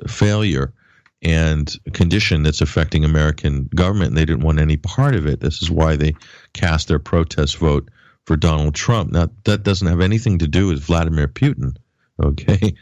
[0.08, 0.74] failure
[1.22, 5.40] and condition that's affecting American government, and they didn't want any part of it.
[5.40, 6.14] This is why they
[6.54, 7.90] cast their protest vote
[8.26, 9.12] for Donald Trump.
[9.12, 11.78] Now, that doesn't have anything to do with Vladimir Putin.
[12.22, 12.76] Okay,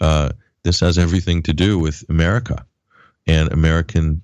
[0.00, 0.30] uh,
[0.62, 2.66] this has everything to do with America
[3.26, 4.22] and American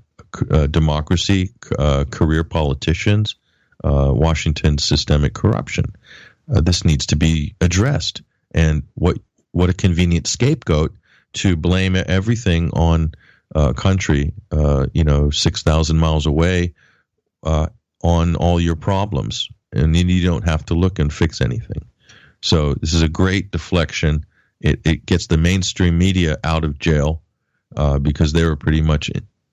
[0.50, 3.36] uh, democracy, uh, career politicians,
[3.84, 5.94] uh, Washington's systemic corruption.
[6.52, 8.22] Uh, this needs to be addressed.
[8.52, 9.18] And what
[9.52, 10.94] what a convenient scapegoat
[11.34, 13.12] to blame everything on
[13.54, 14.32] a country,
[14.94, 16.72] you know, 6,000 miles away
[17.42, 19.48] on all your problems.
[19.72, 21.84] And then you don't have to look and fix anything.
[22.42, 24.26] So this is a great deflection.
[24.60, 27.22] It, it gets the mainstream media out of jail
[27.76, 29.10] uh, because they were pretty much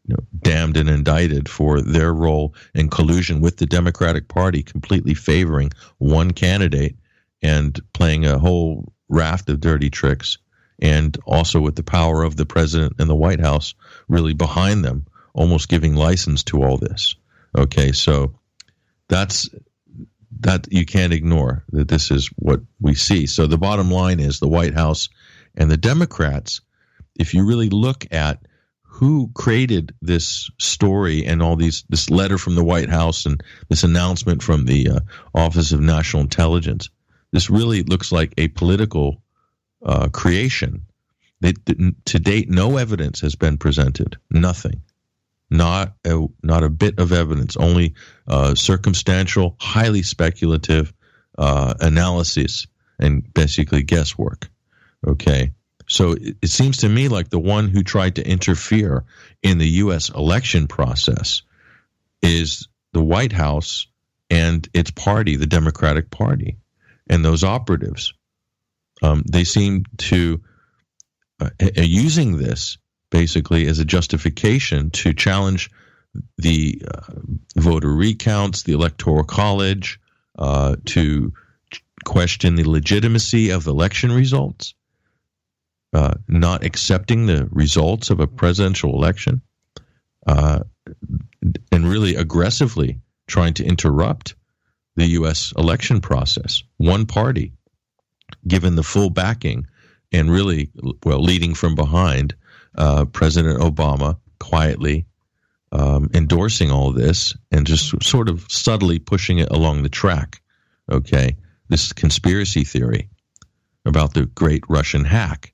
[0.10, 5.14] you know, damned and indicted for their role in collusion with the Democratic Party, completely
[5.14, 6.96] favoring one candidate
[7.44, 10.40] and playing a whole raft of dirty tricks
[10.82, 13.76] and also with the power of the president and the White House
[14.08, 17.14] really behind them, almost giving license to all this.
[17.56, 18.34] Okay, so
[19.10, 19.48] that's
[20.40, 23.28] that you can't ignore that this is what we see.
[23.28, 25.10] So the bottom line is the White House
[25.56, 26.62] and the Democrats,
[27.16, 28.40] if you really look at
[29.00, 33.84] who created this story and all these this letter from the White House and this
[33.84, 35.00] announcement from the uh,
[35.34, 36.90] Office of National Intelligence,
[37.32, 39.22] this really looks like a political
[39.86, 40.86] uh, creation.
[41.40, 41.54] They,
[42.06, 44.18] to date, no evidence has been presented.
[44.30, 44.82] Nothing.
[45.50, 47.56] Not a, not a bit of evidence.
[47.56, 47.96] Only
[48.28, 50.92] uh, circumstantial, highly speculative
[51.38, 52.68] uh, analysis
[53.00, 54.50] and basically guesswork.
[55.08, 55.54] Okay.
[55.90, 59.04] So it, it seems to me like the one who tried to interfere
[59.42, 60.10] in the U.S.
[60.10, 61.42] election process
[62.22, 63.88] is the White House
[64.30, 66.58] and its party, the Democratic Party,
[67.10, 68.14] and those operatives.
[69.02, 70.42] Um, they seem to
[71.40, 72.78] uh, using this
[73.10, 75.72] basically as a justification to challenge
[76.38, 77.14] the uh,
[77.56, 80.00] voter recounts, the electoral college,
[80.38, 81.34] uh, to
[82.06, 84.74] question the legitimacy of election results,
[85.94, 89.42] uh, not accepting the results of a presidential election,
[90.28, 90.60] uh,
[91.72, 94.36] and really aggressively trying to interrupt
[94.96, 95.54] the U.S.
[95.58, 96.64] election process.
[96.78, 97.54] One party
[98.48, 99.68] given the full backing
[100.12, 100.72] and really,
[101.04, 102.36] well, leading from behind,
[102.78, 105.06] uh, President Obama quietly
[105.72, 110.42] um, endorsing all this and just sort of subtly pushing it along the track.
[110.92, 113.10] Okay, this conspiracy theory
[113.86, 115.54] about the great Russian hack.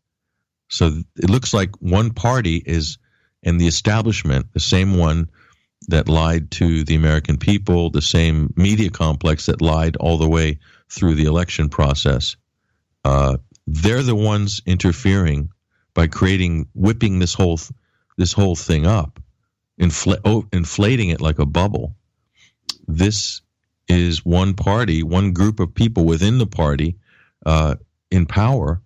[0.67, 2.97] So it looks like one party is
[3.43, 5.29] in the establishment, the same one
[5.87, 10.59] that lied to the American people, the same media complex that lied all the way
[10.89, 12.35] through the election process,
[13.03, 15.49] uh, they're the ones interfering
[15.93, 17.59] by creating, whipping this whole
[18.17, 19.19] this whole thing up,
[19.79, 21.95] infl- oh, inflating it like a bubble.
[22.87, 23.41] This
[23.87, 26.97] is one party, one group of people within the party
[27.45, 27.75] uh,
[28.09, 28.81] in power,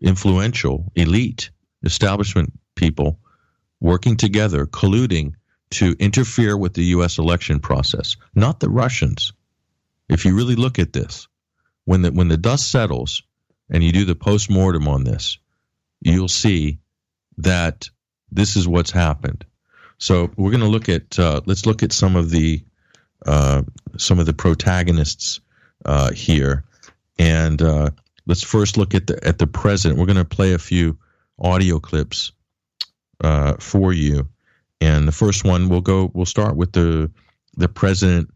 [0.00, 1.50] influential, elite,
[1.82, 3.18] establishment people
[3.80, 5.32] working together, colluding
[5.70, 7.18] to interfere with the U.S.
[7.18, 9.32] election process, not the Russians.
[10.08, 11.28] If you really look at this,
[11.84, 13.22] when the when the dust settles
[13.70, 15.38] and you do the post mortem on this,
[16.00, 16.78] you'll see
[17.38, 17.88] that
[18.30, 19.44] this is what's happened.
[19.98, 22.62] So we're going to look at uh, let's look at some of the
[23.24, 23.62] uh,
[23.96, 25.40] some of the protagonists
[25.84, 26.64] uh, here,
[27.18, 27.90] and uh,
[28.26, 29.98] let's first look at the at the president.
[29.98, 30.98] We're going to play a few
[31.38, 32.32] audio clips
[33.22, 34.28] uh, for you,
[34.80, 36.10] and the first one we'll go.
[36.14, 37.10] We'll start with the
[37.56, 38.30] the president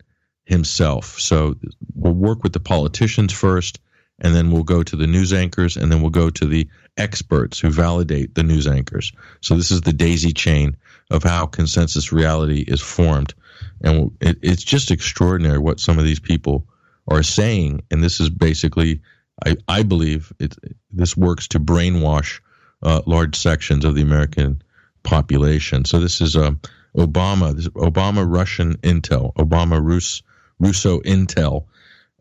[0.44, 1.18] himself.
[1.20, 1.54] So
[1.94, 3.80] we'll work with the politicians first,
[4.18, 7.58] and then we'll go to the news anchors, and then we'll go to the experts
[7.58, 9.12] who validate the news anchors.
[9.40, 10.76] So this is the daisy chain
[11.10, 13.34] of how consensus reality is formed,
[13.82, 16.66] and it, it's just extraordinary what some of these people
[17.08, 17.82] are saying.
[17.90, 19.00] And this is basically,
[19.44, 20.56] I, I believe, it,
[20.90, 22.40] this works to brainwash
[22.82, 24.62] uh, large sections of the American
[25.02, 25.84] population.
[25.84, 26.52] So this is uh,
[26.96, 30.22] Obama, this Obama Russian intel, Obama Rus,
[30.58, 31.66] Russo intel.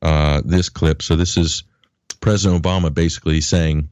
[0.01, 1.01] Uh, this clip.
[1.01, 1.65] So this is
[2.21, 3.89] President Obama basically saying,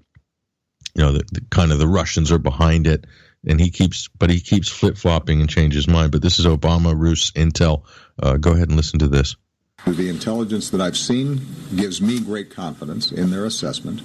[0.95, 3.05] you know, the, the kind of the Russians are behind it,
[3.45, 6.13] and he keeps, but he keeps flip flopping and changes his mind.
[6.13, 7.83] But this is Obama Rus intel.
[8.23, 9.35] Uh, go ahead and listen to this.
[9.85, 11.41] The intelligence that I've seen
[11.75, 14.01] gives me great confidence in their assessment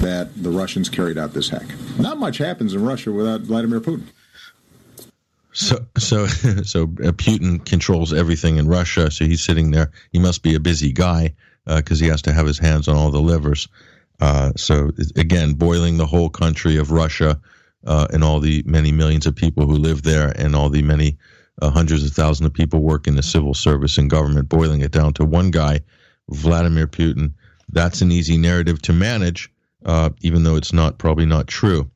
[0.00, 1.66] that the Russians carried out this hack.
[1.98, 4.06] Not much happens in Russia without Vladimir Putin.
[5.52, 9.10] So, so, so uh, Putin controls everything in Russia.
[9.10, 9.92] So he's sitting there.
[10.12, 12.96] He must be a busy guy because uh, he has to have his hands on
[12.96, 13.68] all the levers.
[14.20, 17.40] Uh, so again, boiling the whole country of Russia
[17.86, 21.16] uh, and all the many millions of people who live there, and all the many
[21.60, 24.92] uh, hundreds of thousands of people work in the civil service and government, boiling it
[24.92, 25.80] down to one guy,
[26.28, 27.34] Vladimir Putin.
[27.68, 29.52] That's an easy narrative to manage,
[29.84, 31.90] uh, even though it's not probably not true.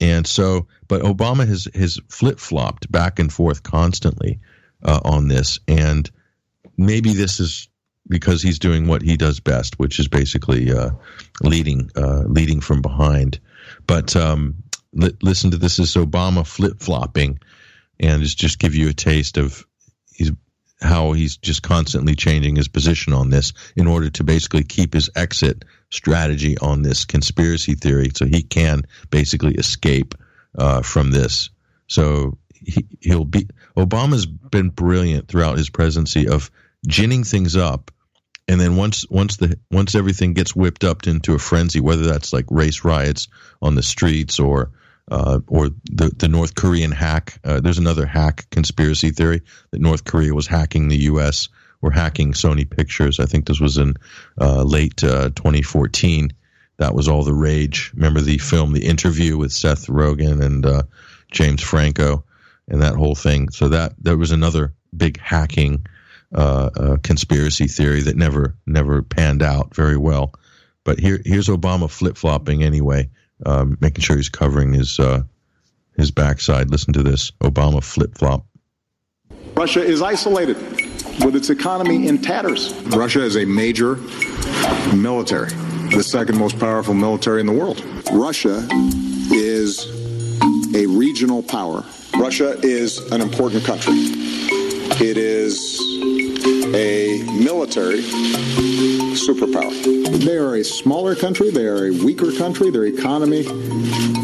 [0.00, 4.40] And so, but Obama has has flip flopped back and forth constantly
[4.82, 6.10] uh, on this, and
[6.76, 7.68] maybe this is
[8.08, 10.90] because he's doing what he does best, which is basically uh,
[11.42, 13.40] leading uh, leading from behind.
[13.86, 17.38] But um, li- listen to this: is Obama flip flopping,
[18.00, 19.64] and just just give you a taste of
[20.12, 20.32] he's
[20.80, 25.08] how he's just constantly changing his position on this in order to basically keep his
[25.16, 30.14] exit strategy on this conspiracy theory, so he can basically escape
[30.58, 31.50] uh, from this.
[31.86, 36.50] So he, he'll be Obama's been brilliant throughout his presidency of
[36.86, 37.90] ginning things up
[38.48, 42.32] and then once once the once everything gets whipped up into a frenzy, whether that's
[42.32, 43.28] like race riots
[43.60, 44.70] on the streets or
[45.10, 50.04] uh, or the the North Korean hack, uh, there's another hack conspiracy theory that North
[50.04, 51.48] Korea was hacking the U.S.
[51.80, 53.20] or hacking Sony Pictures.
[53.20, 53.94] I think this was in
[54.40, 56.32] uh, late uh, 2014.
[56.78, 57.92] That was all the rage.
[57.94, 60.82] Remember the film, The Interview with Seth Rogen and uh,
[61.30, 62.24] James Franco,
[62.68, 63.48] and that whole thing.
[63.50, 65.86] So that there was another big hacking
[66.34, 70.32] uh, conspiracy theory that never never panned out very well.
[70.82, 73.08] But here here's Obama flip flopping anyway,
[73.44, 75.22] um, making sure he's covering his uh,
[75.96, 76.70] his backside.
[76.70, 78.46] Listen to this: Obama flip flop.
[79.54, 80.56] Russia is isolated
[81.24, 82.74] with its economy in tatters.
[82.86, 83.96] Russia is a major
[84.94, 85.50] military,
[85.90, 87.82] the second most powerful military in the world.
[88.12, 88.66] Russia
[89.30, 89.86] is
[90.74, 91.84] a regional power.
[92.18, 93.94] Russia is an important country.
[94.98, 95.78] It is
[96.74, 98.02] a military
[99.16, 99.72] superpower.
[100.24, 103.44] They are a smaller country, they are a weaker country, their economy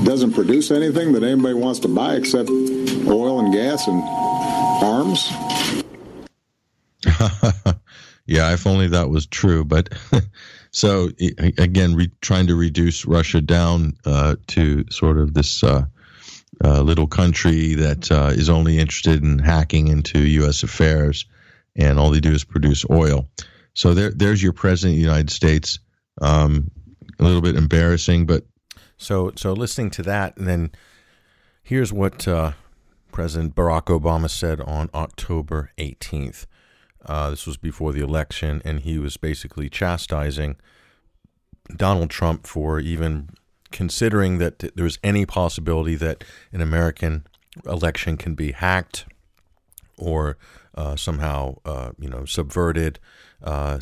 [0.04, 4.02] doesn't produce anything that anybody wants to buy except oil and gas and
[4.82, 5.30] arms.
[8.26, 9.64] yeah, if only that was true.
[9.64, 9.90] But
[10.70, 11.10] so
[11.58, 15.86] again, re- trying to reduce Russia down uh, to sort of this uh,
[16.64, 20.62] uh, little country that uh, is only interested in hacking into U.S.
[20.62, 21.26] affairs,
[21.76, 23.28] and all they do is produce oil.
[23.74, 25.78] So there, there's your president of the United States.
[26.20, 26.70] Um,
[27.18, 28.44] a little bit embarrassing, but
[28.96, 30.72] so so listening to that, and then
[31.62, 32.52] here's what uh,
[33.12, 36.46] President Barack Obama said on October 18th.
[37.04, 40.56] Uh, this was before the election, and he was basically chastising
[41.76, 43.30] Donald Trump for even
[43.72, 47.26] considering that there's any possibility that an American
[47.66, 49.06] election can be hacked
[49.98, 50.36] or
[50.74, 52.98] uh, somehow, uh, you know, subverted
[53.42, 53.78] uh,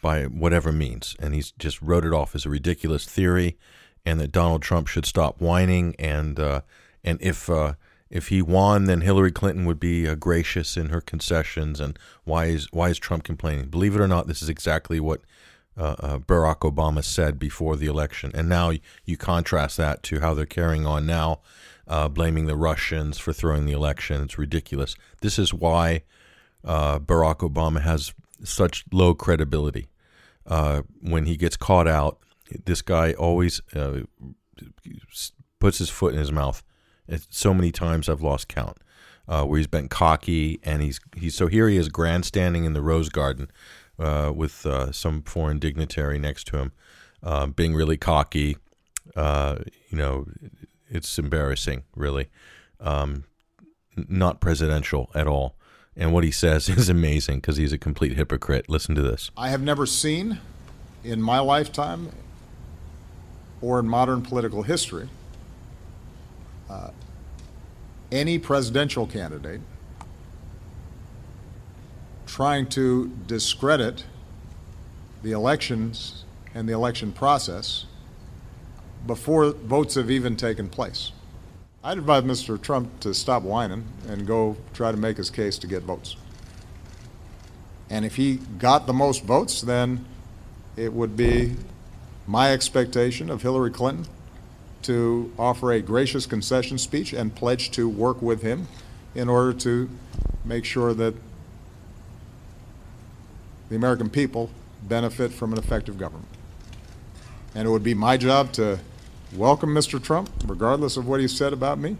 [0.00, 1.16] by whatever means.
[1.18, 3.58] And he's just wrote it off as a ridiculous theory,
[4.06, 5.94] and that Donald Trump should stop whining.
[5.98, 6.62] And uh,
[7.02, 7.74] and if uh,
[8.10, 11.80] if he won, then Hillary Clinton would be uh, gracious in her concessions.
[11.80, 13.66] And why is why is Trump complaining?
[13.66, 15.20] Believe it or not, this is exactly what
[15.76, 18.30] uh, uh, Barack Obama said before the election.
[18.34, 18.72] And now
[19.04, 21.40] you contrast that to how they're carrying on now,
[21.88, 24.22] uh, blaming the Russians for throwing the election.
[24.22, 24.94] It's ridiculous.
[25.20, 26.02] This is why
[26.64, 28.14] uh, Barack Obama has
[28.44, 29.88] such low credibility.
[30.46, 32.18] Uh, when he gets caught out,
[32.66, 34.02] this guy always uh,
[35.58, 36.62] puts his foot in his mouth.
[37.08, 38.78] It's so many times I've lost count.
[39.26, 43.08] where he's been cocky and he's he's so here he is grandstanding in the Rose
[43.08, 43.50] Garden
[43.98, 46.72] uh, with uh, some foreign dignitary next to him,
[47.22, 48.56] uh, being really cocky.
[49.14, 49.56] Uh,
[49.88, 50.26] you know,
[50.88, 52.28] it's embarrassing, really.
[52.80, 53.24] Um,
[53.96, 55.56] not presidential at all.
[55.96, 58.68] And what he says is amazing because he's a complete hypocrite.
[58.68, 59.30] Listen to this.
[59.36, 60.40] I have never seen
[61.02, 62.10] in my lifetime
[63.60, 65.08] or in modern political history
[66.68, 66.90] uh,
[68.10, 69.60] any presidential candidate
[72.26, 74.04] trying to discredit
[75.22, 77.86] the elections and the election process
[79.06, 81.12] before votes have even taken place.
[81.82, 82.60] I'd advise Mr.
[82.60, 86.16] Trump to stop whining and go try to make his case to get votes.
[87.90, 90.06] And if he got the most votes, then
[90.76, 91.56] it would be
[92.26, 94.06] my expectation of Hillary Clinton
[94.82, 98.68] to offer a gracious concession speech and pledge to work with him
[99.14, 99.90] in order to
[100.44, 101.14] make sure that
[103.68, 104.50] the American people
[104.82, 106.28] benefit from an effective government.
[107.54, 108.80] And it would be my job to
[109.34, 110.02] welcome Mr.
[110.02, 111.96] Trump, regardless of what he said about me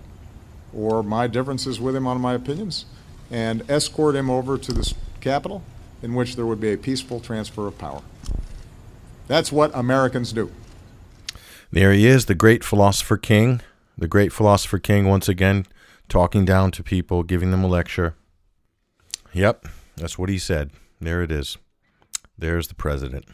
[0.72, 2.84] or my differences with him on my opinions,
[3.30, 5.62] and escort him over to the Capitol
[6.02, 8.02] in which there would be a peaceful transfer of power.
[9.26, 10.50] That's what Americans do.
[11.70, 13.60] There he is, the great philosopher king,
[13.96, 15.66] the great philosopher king, once again
[16.08, 18.14] talking down to people, giving them a lecture.
[19.32, 20.70] Yep, that's what he said.
[21.00, 21.56] There it is.
[22.38, 23.26] There's the president.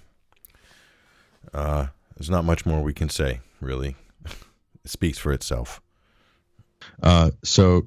[1.52, 1.86] Uh,
[2.16, 3.96] there's not much more we can say, really.
[4.26, 5.80] it speaks for itself.
[7.02, 7.82] Uh, so,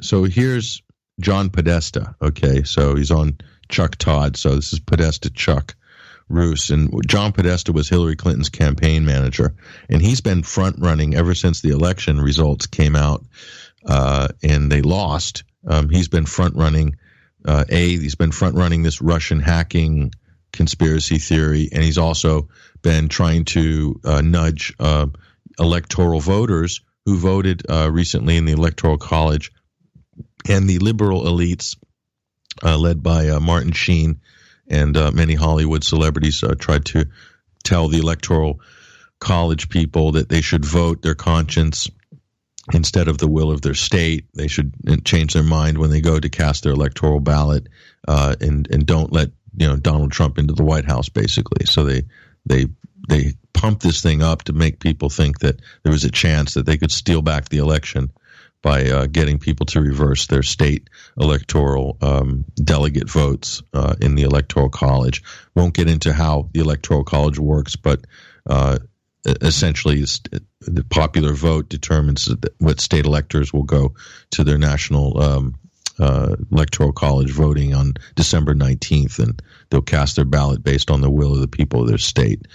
[0.00, 0.82] so here's
[1.20, 2.14] John Podesta.
[2.20, 3.38] Okay, so he's on
[3.68, 4.36] Chuck Todd.
[4.36, 5.74] So this is Podesta Chuck
[6.28, 9.54] Roos, and John Podesta was Hillary Clinton's campaign manager,
[9.88, 13.24] and he's been front running ever since the election results came out,
[13.86, 15.44] uh, and they lost.
[15.66, 16.96] Um, he's been front running.
[17.46, 20.12] Uh, a, he's been front running this Russian hacking
[20.52, 22.48] conspiracy theory, and he's also
[22.82, 25.06] been trying to uh, nudge uh,
[25.58, 29.52] electoral voters who voted uh, recently in the Electoral College
[30.48, 31.76] and the liberal elites,
[32.64, 34.20] uh, led by uh, Martin Sheen
[34.68, 37.06] and many Hollywood celebrities, tried to
[37.62, 38.60] tell the Electoral
[39.20, 41.88] College people that they should vote their conscience
[42.72, 44.26] instead of the will of their state.
[44.34, 44.72] They should
[45.04, 47.68] change their mind when they go to cast their electoral ballot,
[48.08, 51.66] uh, and and don't let you know Donald Trump into the White House basically.
[51.66, 52.02] So they
[52.44, 52.66] they
[53.08, 56.66] they pumped this thing up to make people think that there was a chance that
[56.66, 58.10] they could steal back the election
[58.62, 64.22] by uh, getting people to reverse their state electoral um, delegate votes uh, in the
[64.22, 65.22] electoral college.
[65.54, 68.06] Won't get into how the electoral college works, but
[68.48, 68.78] uh,
[69.26, 70.04] essentially
[70.60, 73.94] the popular vote determines what state electors will go
[74.30, 75.54] to their national um,
[75.98, 81.10] uh, electoral college voting on December 19th, and they'll cast their ballot based on the
[81.10, 82.46] will of the people of their state.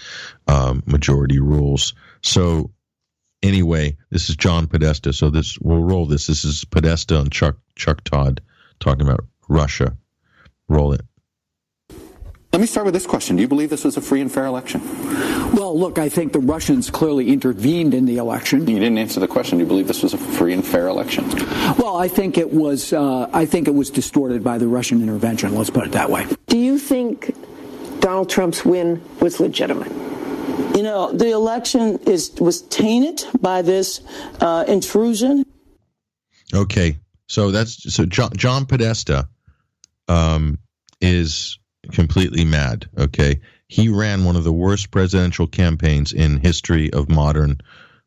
[0.48, 1.94] Um, majority rules.
[2.22, 2.72] So,
[3.42, 5.14] anyway, this is John Podesta.
[5.14, 6.28] So this we'll roll this.
[6.28, 8.42] This is Podesta and Chuck Chuck Todd
[8.80, 9.98] talking about Russia.
[10.70, 11.02] Roll it.
[12.54, 13.38] Let me start with this question.
[13.38, 14.82] Do you believe this was a free and fair election?
[15.54, 18.68] Well, look, I think the Russians clearly intervened in the election.
[18.68, 19.58] You didn't answer the question.
[19.58, 21.30] Do you believe this was a free and fair election?
[21.78, 22.92] Well, I think it was.
[22.92, 25.56] Uh, I think it was distorted by the Russian intervention.
[25.56, 26.28] Let's put it that way.
[26.48, 27.34] Do you think
[28.02, 29.92] Donald Trump's win was legitimate?
[30.76, 34.02] You know, the election is was tainted by this
[34.42, 35.46] uh, intrusion.
[36.54, 36.98] Okay,
[37.28, 39.30] so that's so John, John Podesta
[40.10, 40.60] um,
[41.00, 41.58] is
[41.92, 42.90] completely mad.
[42.98, 47.60] Okay, he ran one of the worst presidential campaigns in history of modern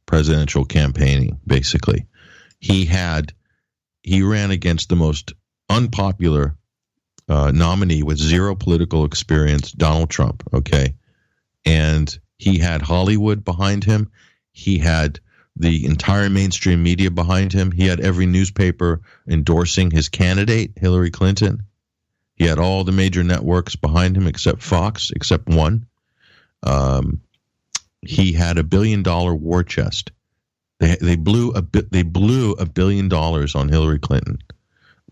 [0.06, 1.40] presidential campaigning.
[1.46, 2.06] Basically,
[2.58, 3.32] he had
[4.02, 5.32] he ran against the most
[5.68, 6.56] unpopular
[7.28, 10.42] uh, nominee with zero political experience, Donald Trump.
[10.52, 10.94] Okay,
[11.64, 14.10] and he had Hollywood behind him.
[14.52, 15.20] He had
[15.56, 17.70] the entire mainstream media behind him.
[17.70, 21.62] He had every newspaper endorsing his candidate, Hillary Clinton.
[22.36, 25.86] He had all the major networks behind him except Fox, except one.
[26.62, 27.20] Um,
[28.02, 30.10] he had a billion dollar war chest
[30.80, 34.38] They they blew a bi- they blew a billion dollars on Hillary Clinton,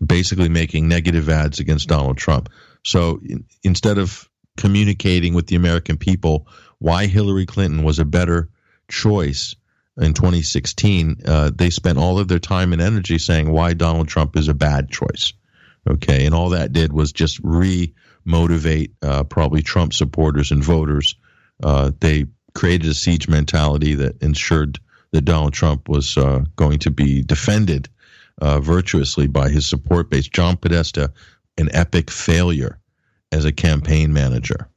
[0.05, 2.49] basically making negative ads against Donald Trump.
[2.83, 6.47] So in, instead of communicating with the American people
[6.79, 8.49] why Hillary Clinton was a better
[8.89, 9.55] choice
[9.97, 14.37] in 2016, uh, they spent all of their time and energy saying why Donald Trump
[14.37, 15.33] is a bad choice.
[15.89, 17.93] Okay, and all that did was just re
[18.25, 21.15] motivate uh, probably Trump supporters and voters.
[21.61, 24.79] Uh, they created a siege mentality that ensured
[25.11, 27.89] that Donald Trump was uh, going to be defended
[28.41, 30.27] uh, virtuously by his support base.
[30.27, 31.11] John Podesta,
[31.57, 32.79] an epic failure
[33.31, 34.69] as a campaign manager,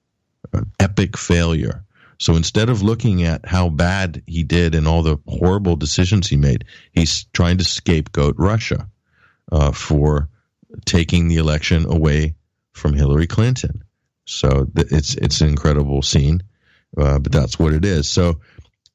[0.52, 1.84] an epic failure.
[2.18, 6.36] So instead of looking at how bad he did and all the horrible decisions he
[6.36, 8.88] made, he's trying to scapegoat Russia
[9.52, 10.28] uh, for
[10.84, 12.34] taking the election away
[12.72, 13.82] from Hillary Clinton.
[14.24, 16.42] So th- it's it's an incredible scene,
[16.96, 18.08] uh, but that's what it is.
[18.08, 18.40] So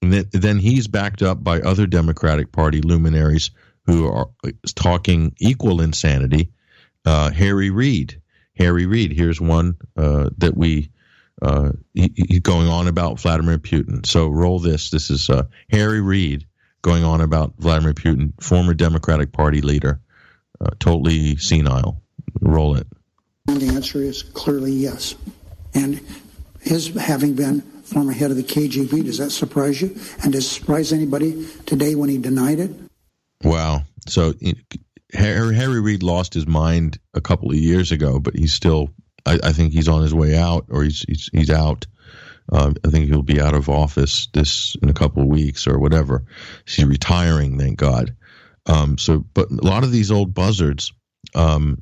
[0.01, 3.51] th- then he's backed up by other Democratic Party luminaries
[3.85, 4.29] who are
[4.75, 6.51] talking equal insanity.
[7.05, 8.21] Uh, Harry Reid,
[8.57, 9.11] Harry Reid.
[9.11, 10.91] Here's one uh, that we
[11.41, 14.05] uh, he, he's going on about Vladimir Putin.
[14.05, 14.91] So roll this.
[14.91, 16.45] This is uh, Harry Reid
[16.81, 19.99] going on about Vladimir Putin, former Democratic Party leader,
[20.61, 22.01] uh, totally senile.
[22.41, 22.87] Roll it.
[23.45, 25.15] The answer is clearly yes.
[25.73, 26.01] And
[26.61, 29.95] his having been former head of the KGB, does that surprise you?
[30.23, 32.71] And does it surprise anybody today when he denied it?
[33.43, 33.83] Wow.
[34.07, 34.33] So
[35.13, 38.89] Harry, Harry Reid lost his mind a couple of years ago, but he's still.
[39.25, 41.85] I, I think he's on his way out, or he's he's, he's out.
[42.51, 45.79] Uh, I think he'll be out of office this in a couple of weeks or
[45.79, 46.25] whatever.
[46.65, 48.15] He's retiring, thank God.
[48.65, 50.93] Um, so, but a lot of these old buzzards,
[51.35, 51.81] um,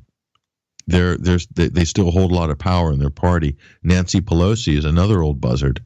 [0.86, 3.56] they're, they're, they, they still hold a lot of power in their party.
[3.82, 5.84] Nancy Pelosi is another old buzzard.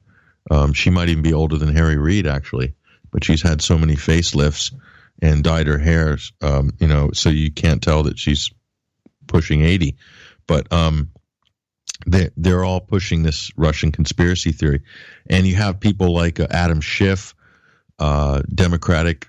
[0.50, 2.74] Um, she might even be older than Harry Reid, actually,
[3.10, 4.72] but she's had so many facelifts
[5.22, 8.50] and dyed her hair, um, you know, so you can't tell that she's
[9.26, 9.96] pushing 80.
[10.46, 11.10] But um,
[12.06, 14.82] they, they're all pushing this Russian conspiracy theory.
[15.28, 17.34] And you have people like uh, Adam Schiff,
[17.98, 19.28] uh, Democratic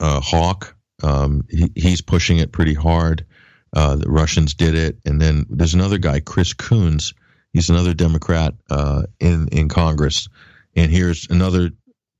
[0.00, 0.76] uh, hawk.
[1.02, 3.26] Um, he, he's pushing it pretty hard.
[3.74, 4.98] Uh, the Russians did it.
[5.04, 7.14] And then there's another guy, Chris Coons.
[7.52, 10.28] He's another Democrat uh, in, in Congress.
[10.76, 11.70] And here's another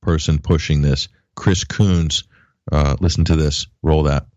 [0.01, 2.23] person pushing this, Chris Coons.
[2.71, 3.67] Uh, listen to this.
[3.81, 4.27] Roll that.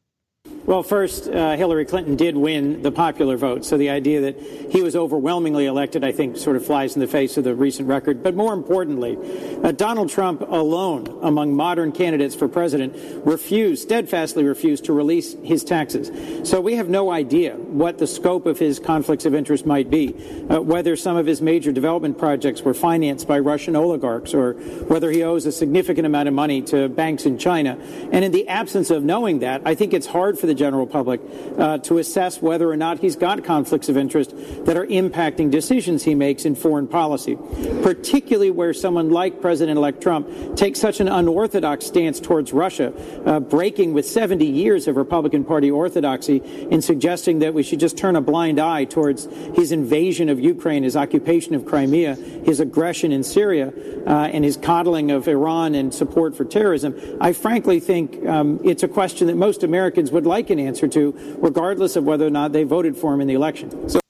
[0.66, 3.64] Well, first, uh, Hillary Clinton did win the popular vote.
[3.64, 4.40] So the idea that
[4.72, 7.86] he was overwhelmingly elected, I think, sort of flies in the face of the recent
[7.86, 8.20] record.
[8.20, 9.16] But more importantly,
[9.62, 15.62] uh, Donald Trump alone, among modern candidates for president, refused, steadfastly refused to release his
[15.62, 16.10] taxes.
[16.48, 20.16] So we have no idea what the scope of his conflicts of interest might be,
[20.50, 24.54] uh, whether some of his major development projects were financed by Russian oligarchs, or
[24.88, 27.78] whether he owes a significant amount of money to banks in China.
[28.10, 31.20] And in the absence of knowing that, I think it's hard for the general public
[31.58, 34.34] uh, to assess whether or not he's got conflicts of interest
[34.64, 37.36] that are impacting decisions he makes in foreign policy,
[37.82, 42.92] particularly where someone like President-elect Trump takes such an unorthodox stance towards Russia,
[43.26, 46.38] uh, breaking with 70 years of Republican Party orthodoxy
[46.70, 50.82] in suggesting that we should just turn a blind eye towards his invasion of Ukraine,
[50.82, 53.72] his occupation of Crimea, his aggression in Syria,
[54.06, 56.94] uh, and his coddling of Iran and support for terrorism.
[57.20, 61.36] I frankly think um, it's a question that most Americans would like an answer to,
[61.38, 63.88] regardless of whether or not they voted for him in the election.
[63.88, 64.00] So,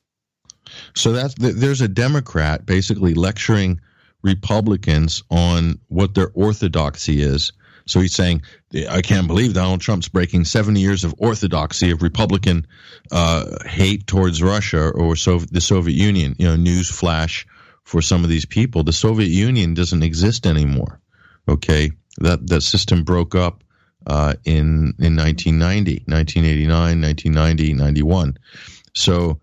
[0.95, 3.81] so that's there's a Democrat basically lecturing
[4.23, 7.53] Republicans on what their orthodoxy is.
[7.87, 8.43] So he's saying,
[8.91, 12.67] I can't believe Donald Trump's breaking 70 years of orthodoxy of Republican
[13.13, 16.35] uh, hate towards Russia or so, the Soviet Union.
[16.39, 17.47] You know, news flash
[17.85, 18.83] for some of these people.
[18.83, 21.01] The Soviet Union doesn't exist anymore.
[21.49, 23.63] Okay, that that system broke up
[24.07, 28.39] uh, in in 1990, 1989, 1990, 91.
[28.95, 29.41] So,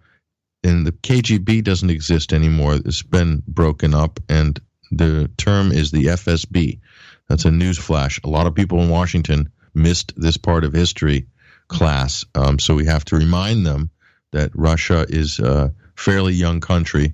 [0.64, 2.76] and the KGB doesn't exist anymore.
[2.76, 4.60] It's been broken up, and
[4.92, 6.80] the term is the FSB.
[7.28, 8.20] That's a news flash.
[8.24, 11.28] A lot of people in Washington missed this part of history
[11.68, 13.90] class, um, so we have to remind them
[14.32, 17.14] that Russia is a fairly young country,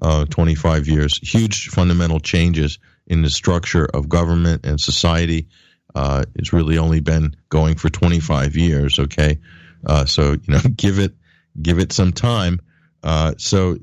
[0.00, 5.48] uh, 25 years, huge fundamental changes in the structure of government and society.
[5.94, 8.98] Uh, it's really only been going for 25 years.
[8.98, 9.38] Okay,
[9.86, 11.14] uh, so you know, give it
[11.60, 12.60] give it some time.
[13.02, 13.78] Uh, so,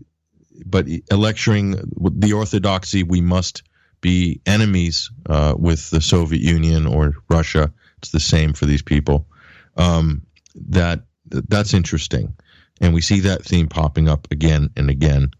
[0.65, 3.63] but lecturing the orthodoxy, we must
[3.99, 7.73] be enemies uh, with the Soviet Union or Russia.
[7.97, 9.27] It's the same for these people.
[9.75, 10.23] Um,
[10.69, 12.35] that that's interesting,
[12.79, 15.31] and we see that theme popping up again and again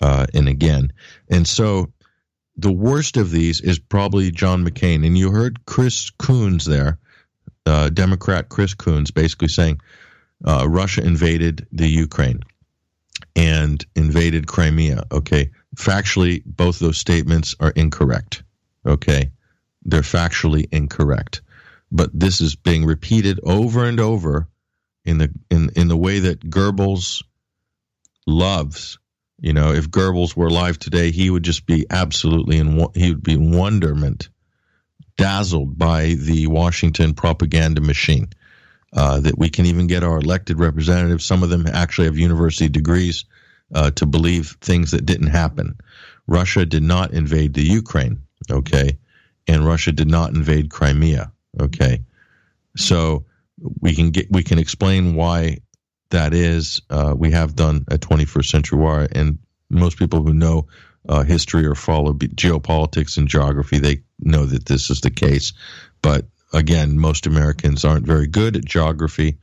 [0.00, 0.92] uh, and again.
[1.28, 1.92] And so
[2.56, 5.06] the worst of these is probably John McCain.
[5.06, 6.98] And you heard Chris Coons there,
[7.66, 9.80] uh, Democrat Chris Coons, basically saying
[10.44, 12.40] uh, Russia invaded the Ukraine
[13.36, 15.04] and invaded Crimea.
[15.12, 15.50] Okay.
[15.76, 18.42] Factually, both those statements are incorrect.
[18.84, 19.30] Okay.
[19.84, 21.42] They're factually incorrect.
[21.92, 24.48] But this is being repeated over and over
[25.04, 27.22] in the in, in the way that Goebbels
[28.26, 28.98] loves.
[29.40, 33.22] You know, if Goebbels were alive today, he would just be absolutely in he would
[33.22, 34.28] be in wonderment,
[35.16, 38.28] dazzled by the Washington propaganda machine.
[38.92, 41.24] Uh, that we can even get our elected representatives.
[41.24, 43.24] Some of them actually have university degrees
[43.72, 45.78] uh, to believe things that didn't happen.
[46.26, 48.98] Russia did not invade the Ukraine, okay,
[49.46, 52.02] and Russia did not invade Crimea, okay.
[52.76, 53.26] So
[53.80, 55.58] we can get we can explain why
[56.10, 56.82] that is.
[56.90, 59.38] Uh, we have done a 21st Century Wire, and
[59.68, 60.66] most people who know
[61.08, 65.52] uh, history or follow geopolitics and geography, they know that this is the case.
[66.02, 69.38] But again, most Americans aren't very good at geography,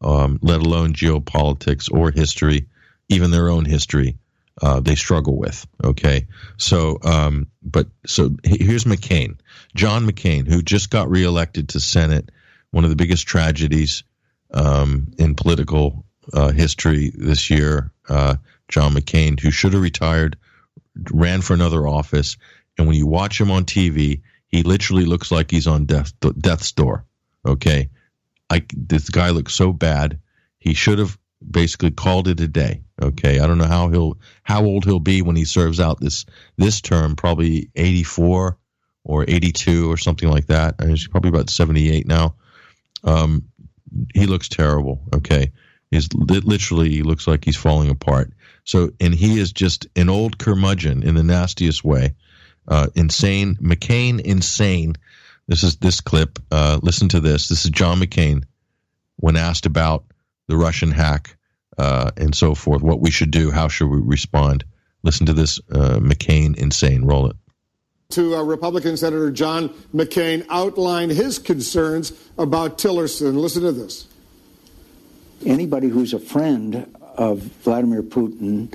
[0.00, 2.68] um, let alone geopolitics or history,
[3.08, 4.18] even their own history.
[4.60, 5.66] Uh, they struggle with.
[5.82, 6.26] Okay,
[6.58, 9.38] so um, but so here's McCain,
[9.74, 12.30] John McCain, who just got reelected to Senate.
[12.70, 14.04] One of the biggest tragedies
[14.52, 17.90] um, in political uh, history this year.
[18.08, 18.36] Uh,
[18.68, 20.36] John McCain, who should have retired,
[21.12, 22.36] ran for another office,
[22.78, 26.72] and when you watch him on TV, he literally looks like he's on death death's
[26.72, 27.04] door.
[27.46, 27.90] Okay,
[28.48, 30.20] I this guy looks so bad.
[30.58, 31.18] He should have
[31.48, 32.82] basically called it a day.
[33.00, 36.24] Okay, I don't know how he'll how old he'll be when he serves out this
[36.56, 37.16] this term.
[37.16, 38.58] Probably eighty four
[39.04, 40.76] or eighty two or something like that.
[40.78, 42.36] I mean, he's probably about seventy eight now.
[43.04, 43.48] Um,
[44.14, 45.02] he looks terrible.
[45.14, 45.50] Okay,
[45.92, 48.32] he's literally he looks like he's falling apart.
[48.64, 52.14] So, and he is just an old curmudgeon in the nastiest way.
[52.66, 54.94] Uh, insane, McCain, insane.
[55.46, 56.38] This is this clip.
[56.50, 57.48] Uh, listen to this.
[57.48, 58.44] This is John McCain
[59.16, 60.04] when asked about
[60.48, 61.36] the Russian hack
[61.76, 62.82] uh, and so forth.
[62.82, 63.50] What we should do.
[63.50, 64.64] How should we respond?
[65.02, 65.60] Listen to this.
[65.70, 67.04] Uh, McCain, insane.
[67.04, 67.36] Roll it
[68.10, 73.36] to uh, Republican Senator John McCain outline his concerns about Tillerson.
[73.36, 74.06] Listen to this.
[75.44, 76.86] Anybody who's a friend
[77.16, 78.72] of Vladimir Putin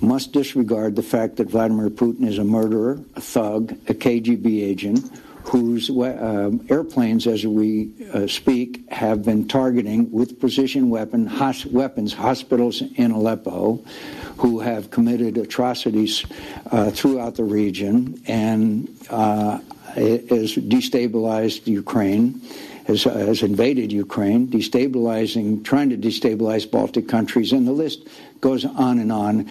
[0.00, 5.10] must disregard the fact that Vladimir Putin is a murderer, a thug, a KGB agent
[5.44, 12.12] whose uh, airplanes, as we uh, speak, have been targeting with precision weapon, hos- weapons
[12.12, 13.76] hospitals in Aleppo,
[14.38, 16.24] who have committed atrocities
[16.70, 19.58] uh, throughout the region and uh,
[19.94, 22.42] has destabilized Ukraine.
[22.88, 28.08] Has, has invaded Ukraine, destabilizing, trying to destabilize Baltic countries, and the list
[28.40, 29.50] goes on and on.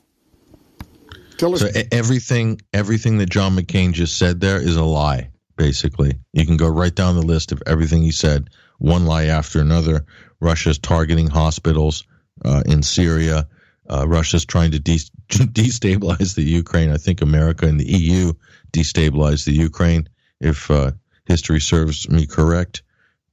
[1.40, 6.20] so everything, everything that John McCain just said there is a lie basically.
[6.32, 10.06] You can go right down the list of everything he said, one lie after another.
[10.40, 12.06] Russia's targeting hospitals
[12.46, 13.48] uh, in Syria.
[13.90, 16.92] Uh, Russia's trying to de- destabilize the Ukraine.
[16.92, 18.34] I think America and the EU
[18.72, 20.08] destabilized the Ukraine,
[20.40, 20.92] if uh,
[21.26, 22.84] history serves me correct.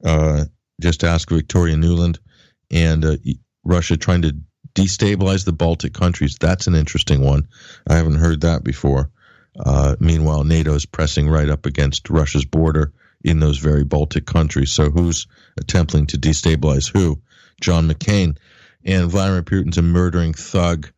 [0.05, 0.45] Uh,
[0.81, 2.19] just ask Victoria Nuland.
[2.71, 3.17] And uh,
[3.65, 4.37] Russia trying to
[4.75, 6.37] destabilize the Baltic countries.
[6.41, 7.49] That's an interesting one.
[7.89, 9.11] I haven't heard that before.
[9.59, 12.93] Uh, meanwhile, NATO is pressing right up against Russia's border
[13.23, 14.73] in those very Baltic countries.
[14.73, 15.27] So who's
[15.57, 17.23] attempting to destabilize who?
[17.61, 18.37] John McCain.
[18.85, 20.91] And Vladimir Putin's a murdering thug.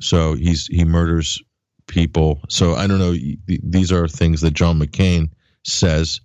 [0.00, 1.42] So he's he murders
[1.86, 2.40] people.
[2.48, 3.16] So I don't know.
[3.46, 5.30] These are things that John McCain
[5.64, 6.20] says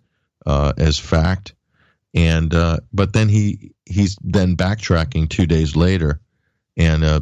[0.46, 1.54] uh, as fact.
[2.18, 6.20] And uh, but then he he's then backtracking two days later,
[6.76, 7.22] and uh,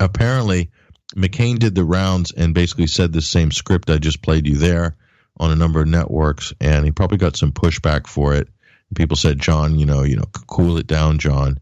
[0.00, 0.70] apparently
[1.14, 4.96] McCain did the rounds and basically said the same script I just played you there
[5.38, 8.48] on a number of networks, and he probably got some pushback for it.
[8.94, 11.58] People said, "John, you know, you know, cool it down, John.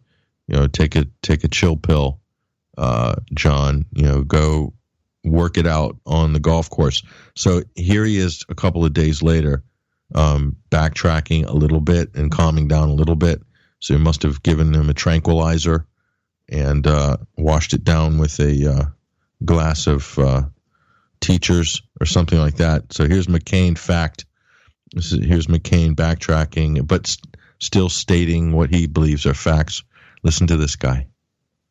[0.46, 2.20] You know, take a take a chill pill,
[2.78, 3.86] uh, John.
[3.92, 4.72] You know, go
[5.24, 7.02] work it out on the golf course."
[7.34, 9.64] So here he is, a couple of days later,
[10.14, 13.42] um, backtracking a little bit and calming down a little bit.
[13.80, 15.86] So he must have given him a tranquilizer
[16.48, 18.84] and uh, washed it down with a uh,
[19.44, 20.42] glass of uh,
[21.20, 22.92] teachers or something like that.
[22.92, 24.26] So here's McCain fact.
[24.94, 29.82] Is, here's McCain backtracking, but st- still stating what he believes are facts.
[30.22, 31.06] Listen to this guy.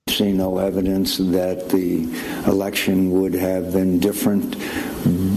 [0.10, 2.04] See no evidence that the
[2.50, 4.54] election would have been different,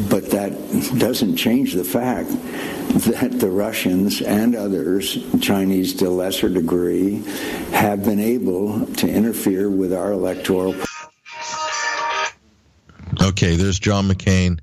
[0.09, 0.53] but that
[0.99, 2.31] doesn't change the fact
[2.95, 7.23] that the Russians and others, Chinese to a lesser degree,
[7.73, 10.75] have been able to interfere with our electoral
[13.23, 14.61] Okay, there's John McCain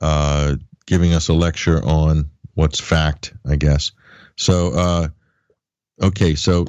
[0.00, 0.56] uh,
[0.86, 3.92] giving us a lecture on what's fact, I guess.
[4.36, 5.08] So, uh,
[6.02, 6.66] okay, so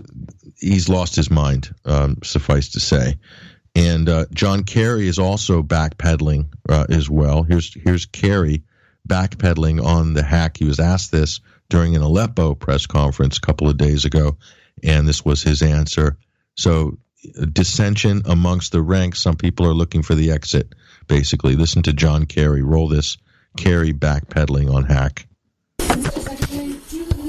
[0.59, 3.17] he's lost his mind, um, suffice to say.
[3.75, 7.43] And uh, John Kerry is also backpedaling uh, as well.
[7.43, 8.63] Here's here's Kerry
[9.07, 10.57] backpedaling on the hack.
[10.57, 11.39] He was asked this
[11.69, 14.37] during an Aleppo press conference a couple of days ago,
[14.83, 16.17] and this was his answer.
[16.55, 16.97] So
[17.51, 19.19] dissension amongst the ranks.
[19.19, 20.73] Some people are looking for the exit.
[21.07, 22.61] Basically, listen to John Kerry.
[22.61, 23.17] Roll this.
[23.57, 25.27] Kerry backpedaling on hack.
[25.79, 26.75] Secretary,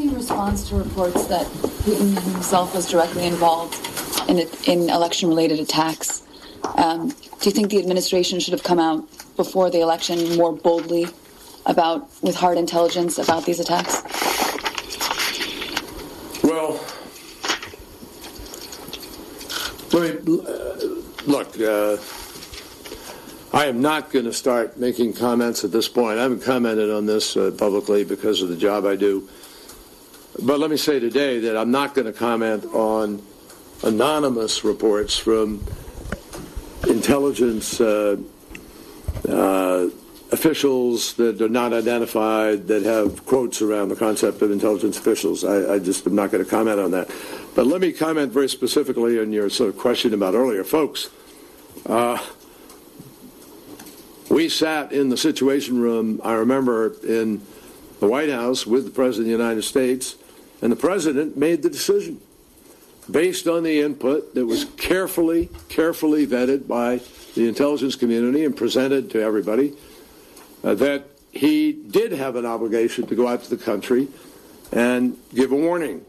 [0.09, 3.75] response to reports that Putin himself was directly involved
[4.29, 6.23] in, in election-related attacks?
[6.77, 11.09] Um, do you think the administration should have come out before the election more boldly
[11.67, 14.03] about, with hard intelligence, about these attacks?
[16.43, 16.81] Well,
[19.93, 20.87] let me uh,
[21.27, 21.61] look.
[21.61, 21.97] Uh,
[23.55, 26.19] I am not going to start making comments at this point.
[26.19, 29.29] I haven't commented on this uh, publicly because of the job I do.
[30.43, 33.23] But let me say today that I'm not going to comment on
[33.83, 35.63] anonymous reports from
[36.89, 38.17] intelligence uh,
[39.29, 39.89] uh,
[40.33, 45.45] officials that are not identified that have quotes around the concept of intelligence officials.
[45.45, 47.11] I, I just am not going to comment on that.
[47.55, 50.65] But let me comment very specifically on your sort of question about earlier.
[50.65, 51.11] Folks,
[51.85, 52.19] uh,
[54.31, 57.43] we sat in the Situation Room, I remember, in
[58.01, 60.17] the White House with the President of the United States,
[60.63, 62.19] and the President made the decision
[63.11, 67.01] based on the input that was carefully, carefully vetted by
[67.35, 69.75] the intelligence community and presented to everybody
[70.65, 74.09] uh, that he did have an obligation to go out to the country
[74.71, 76.05] and give a warning.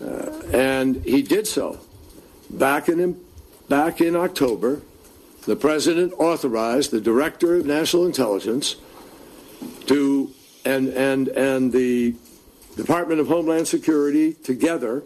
[0.00, 1.80] Uh, and he did so.
[2.50, 3.20] Back in,
[3.68, 4.80] back in October,
[5.44, 8.76] the president authorized the director of national intelligence
[9.86, 10.32] to
[10.64, 12.14] and and and the
[12.76, 15.02] Department of Homeland Security together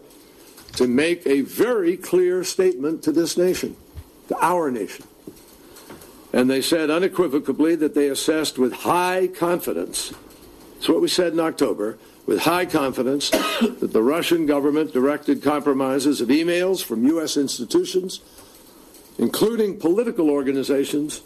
[0.73, 3.75] to make a very clear statement to this nation,
[4.27, 5.05] to our nation.
[6.33, 10.13] And they said unequivocally that they assessed with high confidence.
[10.73, 11.99] That's what we said in October.
[12.25, 13.29] With high confidence
[13.61, 17.37] that the Russian government directed compromises of emails from U.S.
[17.37, 18.21] institutions,
[19.19, 21.21] including political organizations,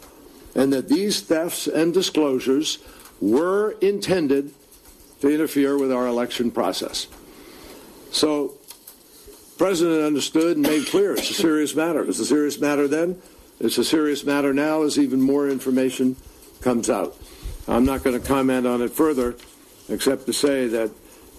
[0.54, 2.78] and that these thefts and disclosures
[3.20, 4.52] were intended
[5.20, 7.06] to interfere with our election process.
[8.10, 8.58] So,
[9.26, 12.04] the President understood and made clear it's a serious matter.
[12.04, 13.20] It's a serious matter then.
[13.60, 16.16] It's a serious matter now as even more information
[16.60, 17.16] comes out.
[17.66, 19.36] I'm not going to comment on it further,
[19.88, 20.90] except to say that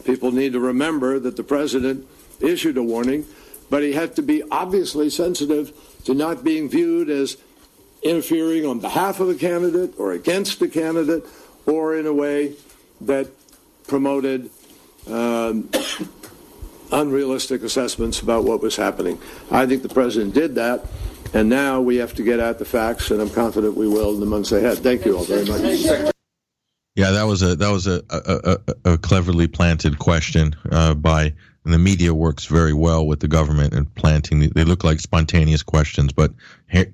[0.03, 2.05] people need to remember that the President
[2.39, 3.25] issued a warning,
[3.69, 5.73] but he had to be obviously sensitive
[6.05, 7.37] to not being viewed as
[8.03, 11.25] interfering on behalf of a candidate or against a candidate
[11.65, 12.53] or in a way
[13.01, 13.27] that
[13.87, 14.49] promoted
[15.07, 15.69] um,
[16.91, 19.19] unrealistic assessments about what was happening.
[19.51, 20.85] I think the president did that,
[21.33, 24.19] and now we have to get at the facts, and I'm confident we will in
[24.19, 24.79] the months ahead.
[24.79, 26.13] Thank you all very much.
[26.95, 31.33] Yeah, that was a that was a a, a, a cleverly planted question uh, by
[31.65, 34.39] and the media works very well with the government and planting.
[34.39, 36.33] They look like spontaneous questions, but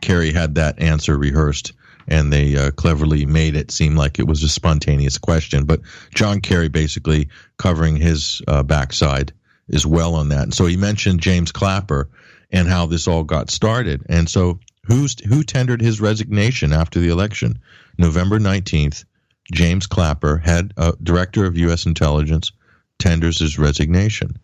[0.01, 1.73] Kerry had that answer rehearsed,
[2.07, 5.65] and they uh, cleverly made it seem like it was a spontaneous question.
[5.65, 5.81] But
[6.13, 9.31] John Kerry basically covering his uh, backside
[9.69, 10.43] is well on that.
[10.43, 12.09] And so he mentioned James Clapper
[12.51, 14.05] and how this all got started.
[14.09, 17.59] And so who's who tendered his resignation after the election?
[17.97, 19.03] November nineteenth.
[19.51, 21.85] James Clapper, head uh, director of U.S.
[21.85, 22.51] intelligence,
[22.97, 24.37] tenders his resignation.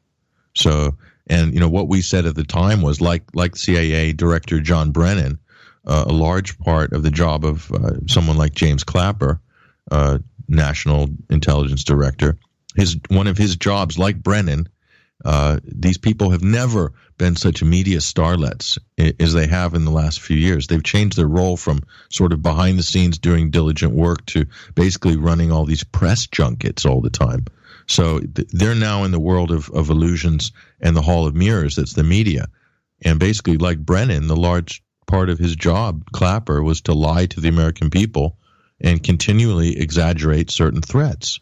[0.56, 0.96] So,
[1.28, 4.92] and you know what we said at the time was like like CIA Director John
[4.92, 5.40] Brennan,
[5.86, 9.40] uh, a large part of the job of uh, someone like James Clapper,
[9.90, 12.38] uh, National Intelligence Director,
[12.76, 14.68] his one of his jobs, like Brennan,
[15.24, 18.78] uh, these people have never been such media starlets
[19.20, 20.68] as they have in the last few years.
[20.68, 25.18] They've changed their role from sort of behind the scenes doing diligent work to basically
[25.18, 27.46] running all these press junkets all the time.
[27.88, 31.76] So they're now in the world of, of illusions and the hall of mirrors.
[31.76, 32.48] That's the media.
[33.04, 37.42] And basically, like Brennan, the large part of his job, Clapper, was to lie to
[37.42, 38.38] the American people
[38.80, 41.40] and continually exaggerate certain threats.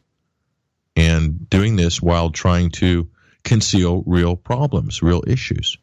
[0.95, 3.07] And doing this while trying to
[3.43, 5.77] conceal real problems, real issues.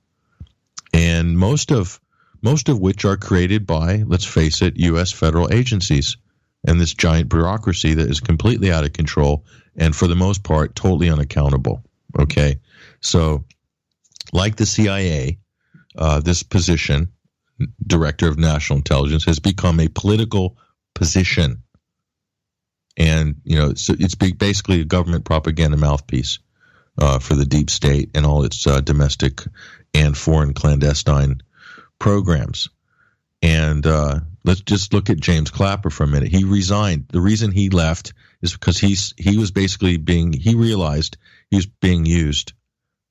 [0.92, 2.00] And most of
[2.42, 6.16] most of which are created by, let's face it, US federal agencies
[6.66, 9.44] and this giant bureaucracy that is completely out of control
[9.76, 11.82] and for the most part totally unaccountable.
[12.18, 12.60] Okay,
[13.00, 13.44] so
[14.32, 15.38] like the CIA,
[15.96, 17.12] uh, this position,
[17.84, 20.56] director of national intelligence, has become a political
[20.94, 21.62] position.
[22.96, 26.38] and you know, so it's basically a government propaganda mouthpiece
[26.98, 29.42] uh, for the deep state and all its uh, domestic
[29.94, 31.42] and foreign clandestine
[31.98, 32.68] programs.
[33.42, 36.28] And uh, let's just look at James Clapper for a minute.
[36.28, 37.06] He resigned.
[37.08, 41.16] The reason he left is because he's he was basically being he realized
[41.50, 42.52] he was being used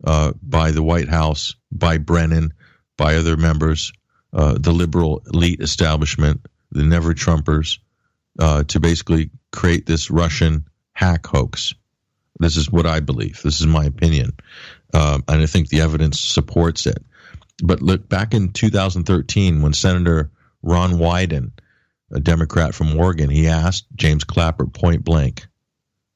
[0.04, 2.54] uh, by the White House, by Brennan,
[2.98, 3.94] by other members,
[4.34, 7.80] uh, the liberal elite establishment, the Never Trumpers,
[8.40, 11.74] uh, to basically create this Russian hack hoax.
[12.40, 13.42] This is what I believe.
[13.42, 14.34] This is my opinion,
[14.94, 17.04] um, and I think the evidence supports it.
[17.64, 20.32] But look back in 2013 when Senator
[20.62, 21.52] Ron Wyden,
[22.12, 25.48] a Democrat from Oregon, he asked James Clapper point blank,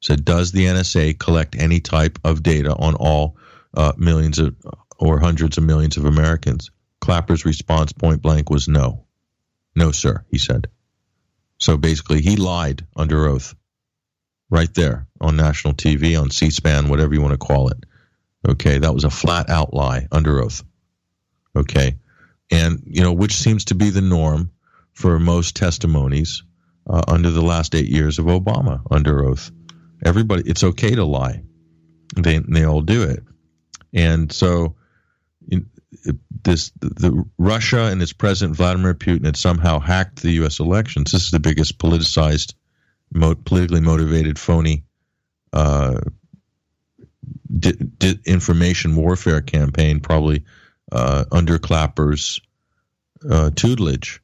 [0.02, 3.36] said, "Does the NSA collect any type of data on all
[3.74, 4.54] uh, millions of
[4.98, 9.06] or hundreds of millions of Americans?" Clapper's response point blank was no.
[9.74, 10.68] No, sir, he said.
[11.58, 13.54] So basically, he lied under oath
[14.50, 17.84] right there on national TV, on C SPAN, whatever you want to call it.
[18.48, 20.62] Okay, that was a flat out lie under oath.
[21.56, 21.96] Okay,
[22.50, 24.50] and, you know, which seems to be the norm
[24.92, 26.42] for most testimonies
[26.88, 29.50] uh, under the last eight years of Obama under oath.
[30.04, 31.42] Everybody, it's okay to lie.
[32.16, 33.22] They, they all do it.
[33.92, 34.76] And so,
[36.42, 40.60] this the Russia and its president Vladimir Putin had somehow hacked the U.S.
[40.60, 41.12] elections.
[41.12, 42.54] This is the biggest politicized,
[43.12, 44.84] mo- politically motivated, phony
[45.52, 46.00] uh,
[47.58, 50.44] di- di- information warfare campaign, probably
[50.92, 52.40] uh, under Clapper's
[53.28, 54.20] uh, tutelage,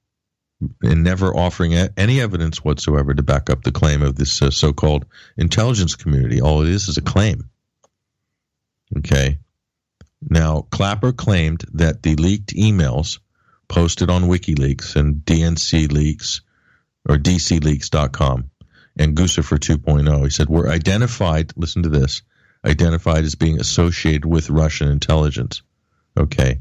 [0.82, 4.50] and never offering a- any evidence whatsoever to back up the claim of this uh,
[4.50, 5.04] so-called
[5.36, 6.40] intelligence community.
[6.40, 7.48] All it is is a claim.
[8.98, 9.38] Okay.
[10.28, 13.18] Now, Clapper claimed that the leaked emails
[13.68, 16.40] posted on WikiLeaks and DNC leaks
[17.08, 18.50] or DCleaks.com
[18.96, 22.22] and Guccifer 2.0, he said, were identified, listen to this,
[22.64, 25.62] identified as being associated with Russian intelligence.
[26.18, 26.60] Okay.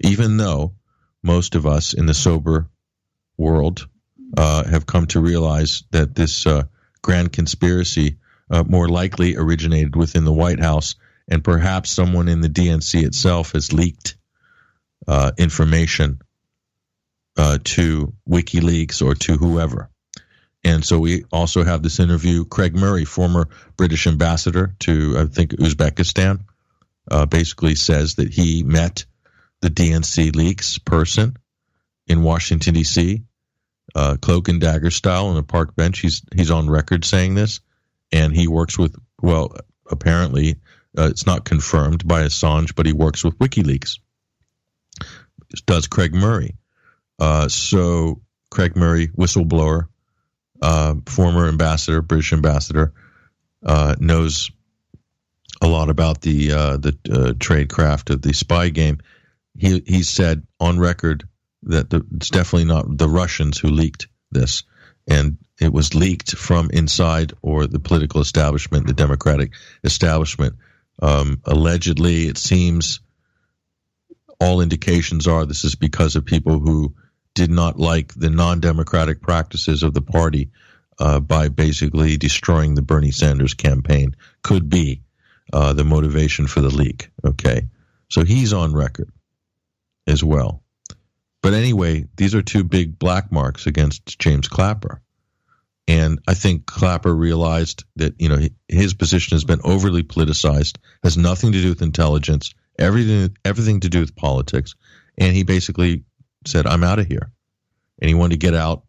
[0.00, 0.74] Even though
[1.22, 2.68] most of us in the sober
[3.36, 3.88] world
[4.36, 6.64] uh, have come to realize that this uh,
[7.02, 8.18] grand conspiracy
[8.50, 10.94] uh, more likely originated within the White House
[11.28, 14.16] and perhaps someone in the DNC itself has leaked
[15.08, 16.20] uh, information
[17.36, 19.90] uh, to WikiLeaks or to whoever.
[20.64, 22.44] And so we also have this interview.
[22.44, 26.44] Craig Murray, former British ambassador to, I think, Uzbekistan,
[27.10, 29.04] uh, basically says that he met
[29.60, 31.36] the DNC leaks person
[32.06, 33.22] in Washington, D.C.,
[33.94, 35.98] uh, cloak and dagger style on a park bench.
[35.98, 37.60] He's, he's on record saying this.
[38.12, 39.54] And he works with, well,
[39.90, 40.56] apparently
[40.96, 43.98] uh, it's not confirmed by Assange, but he works with WikiLeaks.
[45.66, 46.56] Does Craig Murray?
[47.18, 49.88] Uh, so Craig Murray, whistleblower,
[50.62, 52.92] uh, former ambassador, British ambassador,
[53.66, 54.50] uh, knows
[55.60, 58.98] a lot about the uh, the uh, trade craft of the spy game.
[59.58, 61.28] He he said on record
[61.64, 64.62] that the, it's definitely not the Russians who leaked this,
[65.08, 69.52] and it was leaked from inside or the political establishment, the Democratic
[69.84, 70.56] establishment.
[71.00, 73.00] Um, allegedly, it seems
[74.40, 76.94] all indications are this is because of people who
[77.34, 80.50] did not like the non-democratic practices of the party
[80.98, 84.14] uh, by basically destroying the Bernie Sanders campaign.
[84.42, 85.02] Could be
[85.52, 87.10] uh, the motivation for the leak.
[87.24, 87.68] Okay,
[88.08, 89.10] so he's on record
[90.06, 90.62] as well.
[91.42, 95.02] But anyway, these are two big black marks against James Clapper.
[95.88, 101.16] And I think Clapper realized that you know his position has been overly politicized, has
[101.16, 104.76] nothing to do with intelligence, everything everything to do with politics,
[105.18, 106.04] and he basically
[106.46, 107.30] said, "I'm out of here,"
[108.00, 108.82] and he wanted to get out,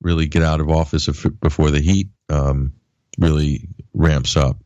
[0.00, 1.06] really get out of office
[1.40, 2.72] before the heat um,
[3.18, 4.56] really ramps up.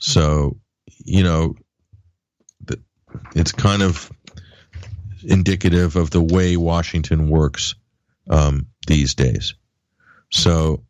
[0.00, 1.54] So, you know,
[3.34, 4.10] it's kind of
[5.22, 7.74] indicative of the way Washington works
[8.28, 9.54] um, these days.
[10.30, 10.84] So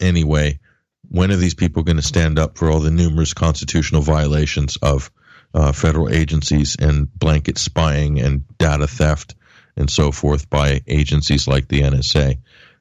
[0.00, 0.60] anyway,
[1.08, 5.10] when are these people going to stand up for all the numerous constitutional violations of
[5.54, 9.34] uh, federal agencies and blanket spying and data theft
[9.78, 12.38] and so forth by agencies like the NSA?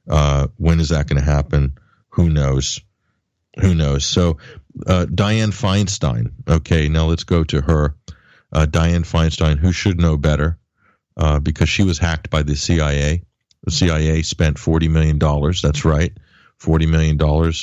[0.09, 1.77] Uh, when is that going to happen?
[2.09, 2.81] Who knows?
[3.59, 4.05] Who knows?
[4.05, 4.37] So,
[4.85, 6.31] uh, Dianne Feinstein.
[6.47, 7.95] Okay, now let's go to her.
[8.51, 10.57] Uh, Dianne Feinstein, who should know better
[11.15, 13.23] uh, because she was hacked by the CIA.
[13.63, 15.19] The CIA spent $40 million.
[15.19, 16.13] That's right
[16.59, 17.19] $40 million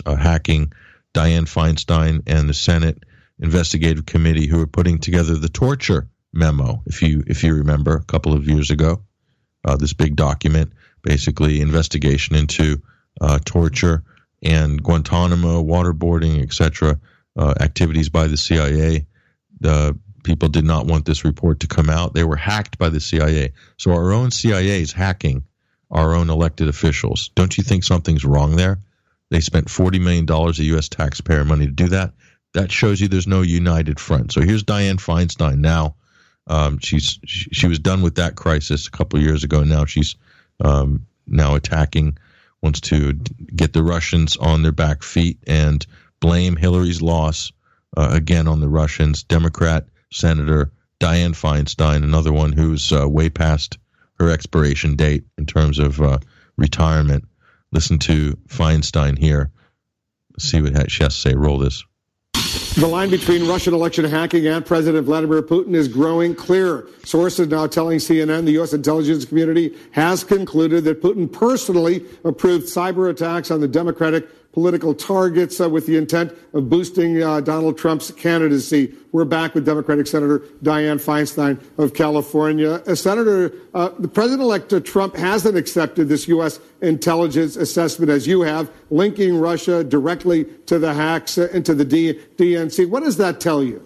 [0.07, 0.73] uh, hacking
[1.13, 3.05] Dianne Feinstein and the Senate
[3.39, 8.05] Investigative Committee who were putting together the torture memo, if you if you remember, a
[8.05, 9.03] couple of years ago.
[9.65, 12.83] Uh, this big document, basically investigation into
[13.21, 14.03] uh, torture
[14.43, 17.01] and Guantanamo, waterboarding, etc.,
[17.37, 19.07] uh, activities by the CIA.
[19.61, 22.15] The people did not want this report to come out.
[22.15, 23.53] They were hacked by the CIA.
[23.77, 25.45] So our own CIA is hacking
[25.91, 27.31] our own elected officials.
[27.35, 28.81] Don't you think something's wrong there?
[29.31, 30.89] They spent $40 million of U.S.
[30.89, 32.13] taxpayer money to do that.
[32.53, 34.33] That shows you there's no united front.
[34.33, 35.97] So here's Dianne Feinstein now.
[36.47, 39.63] Um, she's she, she, was done with that crisis a couple years ago.
[39.63, 40.17] Now she's
[40.61, 42.19] um, now attacking,
[42.63, 45.85] wants to get the Russians on their back feet and
[46.21, 47.53] blame Hillary's loss
[47.97, 49.23] uh, again on the Russians.
[49.23, 50.71] Democrat Senator
[51.01, 53.79] Dianne Feinstein, another one who's uh, way past
[54.19, 56.19] her expiration date in terms of uh,
[56.57, 57.25] retirement.
[57.73, 59.51] Listen to Feinstein here.
[60.39, 61.35] See what she has to say.
[61.35, 61.85] Roll this.
[62.75, 66.89] The line between Russian election hacking and President Vladimir Putin is growing clearer.
[67.05, 68.73] Sources now telling CNN the U.S.
[68.73, 75.61] intelligence community has concluded that Putin personally approved cyber attacks on the Democratic political targets
[75.61, 78.95] uh, with the intent of boosting uh, Donald Trump's candidacy.
[79.11, 82.75] We're back with Democratic Senator Dianne Feinstein of California.
[82.87, 86.61] Uh, Senator, uh, the President-elect uh, Trump hasn't accepted this U.S.
[86.81, 92.21] intelligence assessment as you have, linking Russia directly to the hacks uh, into the D-
[92.37, 92.89] DNC.
[92.89, 93.85] What does that tell you?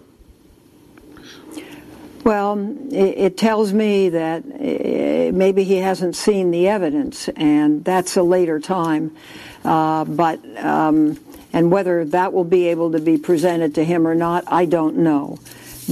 [2.23, 8.59] Well, it, tells me that maybe he hasn't seen the evidence, and that's a later
[8.59, 9.15] time.
[9.63, 11.19] Uh, but um,
[11.51, 14.97] and whether that will be able to be presented to him or not, I don't
[14.97, 15.39] know.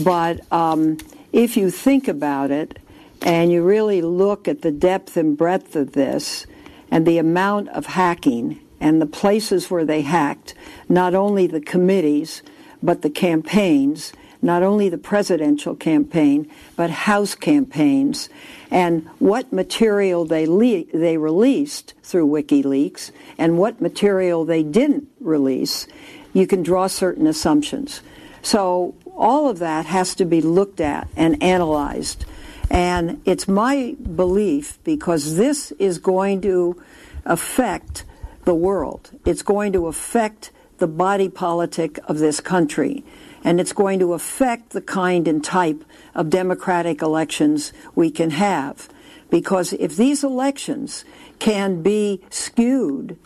[0.03, 0.97] But um,
[1.33, 2.79] if you think about it
[3.21, 6.45] and you really look at the depth and breadth of this
[6.91, 10.53] and the amount of hacking and the places where they hacked,
[10.87, 12.43] not only the committees,
[12.83, 18.29] but the campaigns, not only the presidential campaign, but House campaigns,
[18.69, 25.87] and what material they le- they released through WikiLeaks and what material they didn't release,
[26.33, 28.01] you can draw certain assumptions.
[28.41, 32.25] So all of that has to be looked at and analyzed.
[32.69, 36.81] And it's my belief because this is going to
[37.25, 38.03] affect
[38.45, 39.11] the world.
[39.25, 43.03] It's going to affect the body politic of this country.
[43.43, 45.83] And it's going to affect the kind and type
[46.17, 48.89] of democratic elections we can have.
[49.29, 51.05] Because if these elections
[51.39, 53.17] can be skewed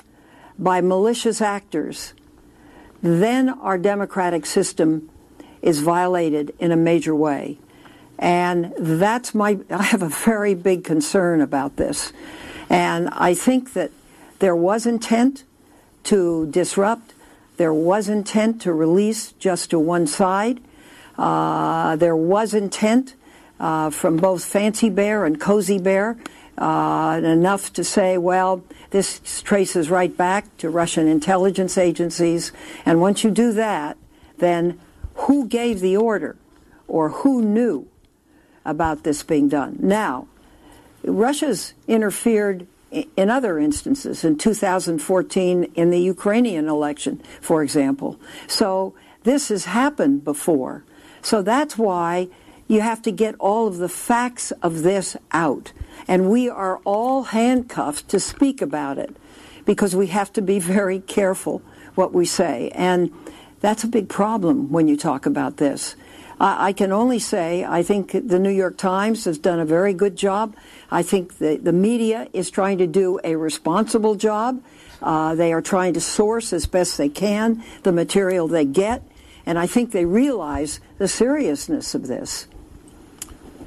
[0.59, 2.13] by malicious actors,
[3.01, 5.09] then our democratic system
[5.61, 7.57] is violated in a major way.
[8.19, 12.11] And that's my, I have a very big concern about this.
[12.69, 13.91] And I think that
[14.39, 15.43] there was intent
[16.03, 17.13] to disrupt,
[17.57, 20.61] there was intent to release just to one side.
[21.17, 23.15] Uh, there was intent
[23.59, 26.17] uh, from both Fancy Bear and Cozy Bear,
[26.57, 32.51] uh, enough to say, well, this traces right back to Russian intelligence agencies.
[32.85, 33.97] And once you do that,
[34.37, 34.79] then
[35.13, 36.35] who gave the order
[36.87, 37.87] or who knew
[38.65, 39.77] about this being done?
[39.79, 40.27] Now,
[41.03, 48.19] Russia's interfered in other instances, in 2014 in the Ukrainian election, for example.
[48.47, 48.93] So
[49.23, 50.83] this has happened before.
[51.21, 52.27] So that's why
[52.67, 55.73] you have to get all of the facts of this out.
[56.07, 59.15] And we are all handcuffed to speak about it
[59.65, 61.61] because we have to be very careful
[61.95, 62.71] what we say.
[62.73, 63.11] And
[63.59, 65.95] that's a big problem when you talk about this.
[66.43, 70.15] I, can only say I think the New York Times has done a very good
[70.15, 70.55] job.
[70.89, 74.63] I think the, the media is trying to do a responsible job.
[75.03, 79.03] Uh, they are trying to source as best they can the material they get.
[79.45, 82.47] And I think they realize the seriousness of this.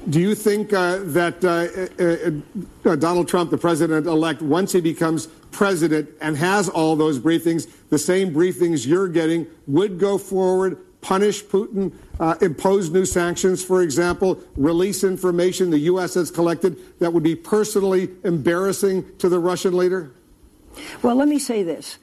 [0.09, 4.79] Do you think uh, that uh, uh, uh Donald Trump, the president elect, once he
[4.79, 10.77] becomes president and has all those briefings, the same briefings you're getting, would go forward,
[11.01, 16.13] punish Putin, uh, impose new sanctions, for example, release information the U.S.
[16.15, 20.11] has collected that would be personally embarrassing to the Russian leader?
[21.01, 21.97] Well, let me say this.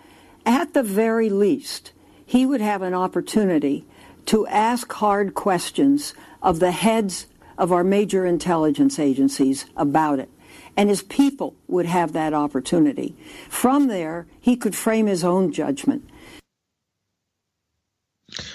[0.44, 1.92] At the very least,
[2.32, 3.84] he would have an opportunity
[4.24, 7.26] to ask hard questions of the heads
[7.58, 10.30] of our major intelligence agencies about it.
[10.74, 13.14] And his people would have that opportunity.
[13.50, 16.08] From there, he could frame his own judgment.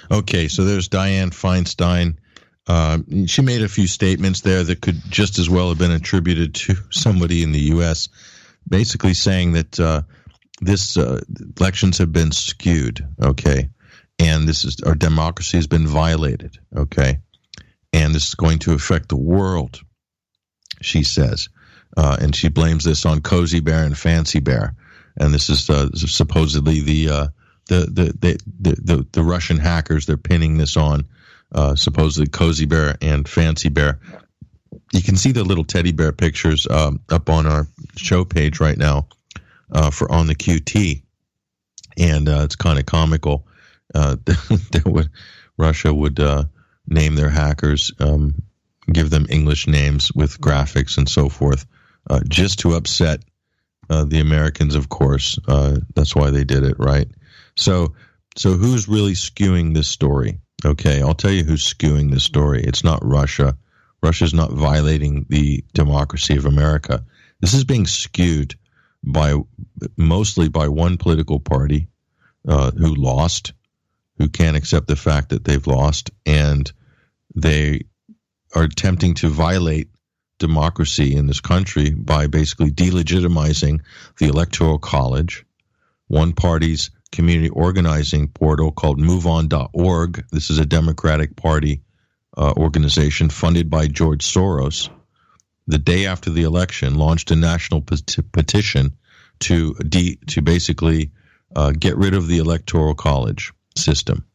[0.09, 2.15] Okay, so there's Dianne Feinstein.
[2.65, 2.97] Uh,
[3.27, 6.73] she made a few statements there that could just as well have been attributed to
[6.89, 8.09] somebody in the U.S.,
[8.67, 10.01] basically saying that uh,
[10.61, 11.21] this uh,
[11.59, 13.69] elections have been skewed, okay,
[14.19, 17.19] and this is our democracy has been violated, okay,
[17.93, 19.79] and this is going to affect the world.
[20.81, 21.49] She says,
[21.95, 24.75] uh, and she blames this on Cozy Bear and Fancy Bear.
[25.17, 27.27] and this is uh, supposedly the, uh,
[27.67, 30.05] the, the, the the the Russian hackers.
[30.05, 31.07] They're pinning this on
[31.51, 33.99] uh, supposedly Cozy Bear and Fancy Bear.
[34.93, 38.77] You can see the little teddy bear pictures um, up on our show page right
[38.77, 39.07] now
[39.71, 41.01] uh, for on the QT,
[41.97, 43.47] and uh, it's kind of comical
[43.93, 45.09] uh, that would
[45.57, 46.45] Russia would uh,
[46.87, 48.35] name their hackers, um,
[48.91, 51.65] give them English names with graphics and so forth,
[52.09, 53.23] uh, just to upset
[53.89, 54.75] uh, the Americans.
[54.75, 55.39] Of course,
[55.95, 57.07] that's why they did it, right?
[57.55, 57.95] So,
[58.35, 60.39] so who's really skewing this story?
[60.65, 62.63] Okay, I'll tell you who's skewing this story.
[62.63, 63.57] It's not Russia.
[64.01, 67.03] Russia's not violating the democracy of America.
[67.41, 68.55] This is being skewed
[69.07, 69.35] by
[69.95, 71.87] mostly by one political party
[72.47, 73.53] uh, who lost,
[74.17, 76.71] who can't accept the fact that they've lost, and
[77.35, 77.81] they
[78.53, 79.89] are attempting to violate
[80.39, 83.81] democracy in this country by basically delegitimizing
[84.19, 85.45] the electoral college,
[86.07, 90.25] one party's community organizing portal called MoveOn.org.
[90.31, 91.81] This is a Democratic Party
[92.37, 94.89] uh, organization funded by George Soros.
[95.67, 98.97] The day after the election, launched a national pet- petition
[99.39, 101.11] to de- to basically
[101.55, 104.25] uh, get rid of the electoral college system.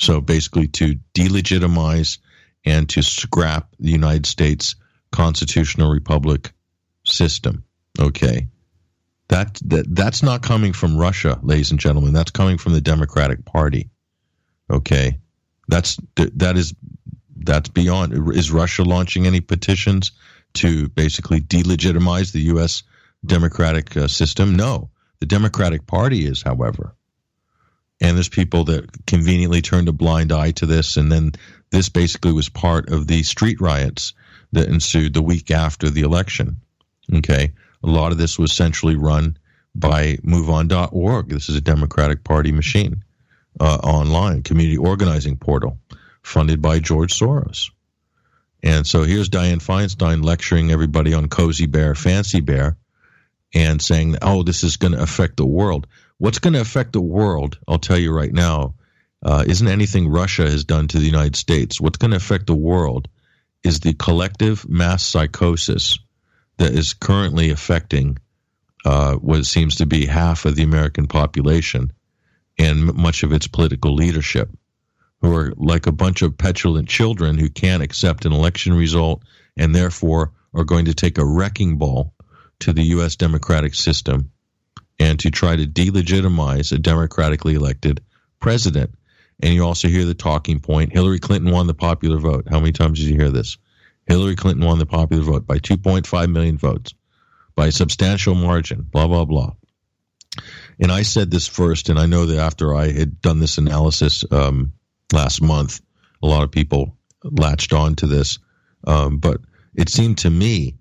[0.00, 2.18] So basically, to delegitimize
[2.64, 4.76] and to scrap the United States
[5.12, 6.52] constitutional republic
[7.04, 7.64] system.
[7.98, 8.48] Okay.
[9.28, 12.12] That, that that's not coming from Russia, ladies and gentlemen.
[12.12, 13.90] That's coming from the Democratic Party.
[14.70, 15.18] Okay,
[15.68, 16.74] that's that is
[17.36, 18.36] that's beyond.
[18.36, 20.12] Is Russia launching any petitions
[20.54, 22.82] to basically delegitimize the U.S.
[23.24, 24.54] democratic uh, system?
[24.54, 24.90] No,
[25.20, 26.94] the Democratic Party is, however,
[28.00, 31.32] and there's people that conveniently turned a blind eye to this, and then
[31.70, 34.14] this basically was part of the street riots
[34.52, 36.56] that ensued the week after the election.
[37.14, 39.36] Okay, a lot of this was centrally run
[39.74, 41.28] by MoveOn.org.
[41.28, 43.04] This is a Democratic Party machine,
[43.58, 45.78] uh, online community organizing portal,
[46.22, 47.70] funded by George Soros.
[48.62, 52.76] And so here's Dianne Feinstein lecturing everybody on Cozy Bear, Fancy Bear,
[53.54, 55.86] and saying, "Oh, this is going to affect the world."
[56.18, 57.58] What's going to affect the world?
[57.66, 58.74] I'll tell you right now.
[59.22, 61.80] Uh, isn't anything Russia has done to the United States?
[61.80, 63.08] What's going to affect the world
[63.62, 65.98] is the collective mass psychosis
[66.56, 68.18] that is currently affecting
[68.84, 71.92] uh, what seems to be half of the American population
[72.58, 74.50] and much of its political leadership,
[75.20, 79.22] who are like a bunch of petulant children who can't accept an election result
[79.56, 82.14] and therefore are going to take a wrecking ball
[82.60, 83.16] to the U.S.
[83.16, 84.30] democratic system
[84.98, 88.02] and to try to delegitimize a democratically elected
[88.38, 88.94] president.
[89.42, 92.46] And you also hear the talking point Hillary Clinton won the popular vote.
[92.50, 93.56] How many times did you hear this?
[94.06, 96.94] Hillary Clinton won the popular vote by 2.5 million votes,
[97.54, 99.54] by a substantial margin, blah, blah, blah.
[100.78, 104.24] And I said this first, and I know that after I had done this analysis
[104.30, 104.72] um,
[105.12, 105.80] last month,
[106.22, 108.38] a lot of people latched on to this.
[108.86, 109.40] Um, but
[109.74, 110.76] it seemed to me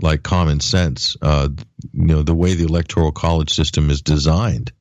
[0.00, 1.16] like common sense.
[1.20, 1.48] Uh,
[1.92, 4.72] you know, the way the electoral college system is designed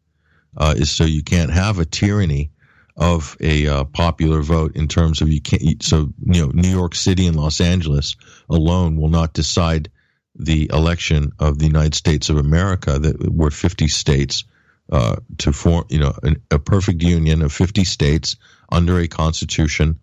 [0.58, 2.52] uh, is so you can't have a tyranny
[2.98, 5.82] of a uh, popular vote in terms of you can't.
[5.82, 8.18] So you know, New York City and Los Angeles
[8.50, 9.90] alone will not decide
[10.36, 13.00] the election of the United States of America.
[13.00, 14.44] That we're 50 states
[14.92, 18.36] uh, to form, you know, an, a perfect union of 50 states
[18.72, 20.00] under a constitution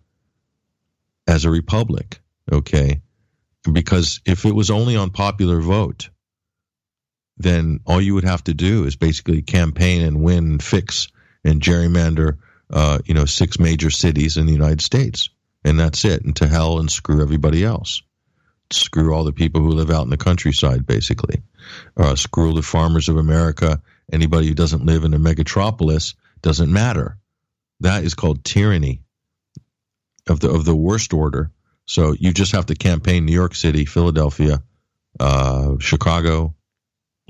[1.27, 2.19] as a republic.
[2.51, 3.01] Okay,
[3.71, 6.09] because if it was only on popular vote,
[7.37, 11.09] then all you would have to do is basically campaign and win and fix
[11.43, 12.37] and gerrymander
[12.69, 15.29] uh, you know, six major cities in the United States,
[15.63, 16.23] and that's it.
[16.23, 18.01] And to hell and screw everybody else.
[18.71, 21.41] Screw all the people who live out in the countryside, basically.
[21.95, 23.81] Uh, screw the farmers of America.
[24.11, 27.17] Anybody who doesn't live in a megatropolis doesn't matter.
[27.81, 29.03] That is called tyranny
[30.27, 31.51] of the of the worst order.
[31.85, 34.61] So you just have to campaign New York City, Philadelphia,
[35.19, 36.55] uh, Chicago,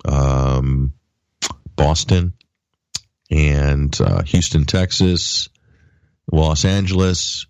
[0.05, 0.93] um,
[1.75, 2.33] Boston,
[3.29, 5.49] and uh, Houston, Texas,
[6.31, 7.45] Los Angeles,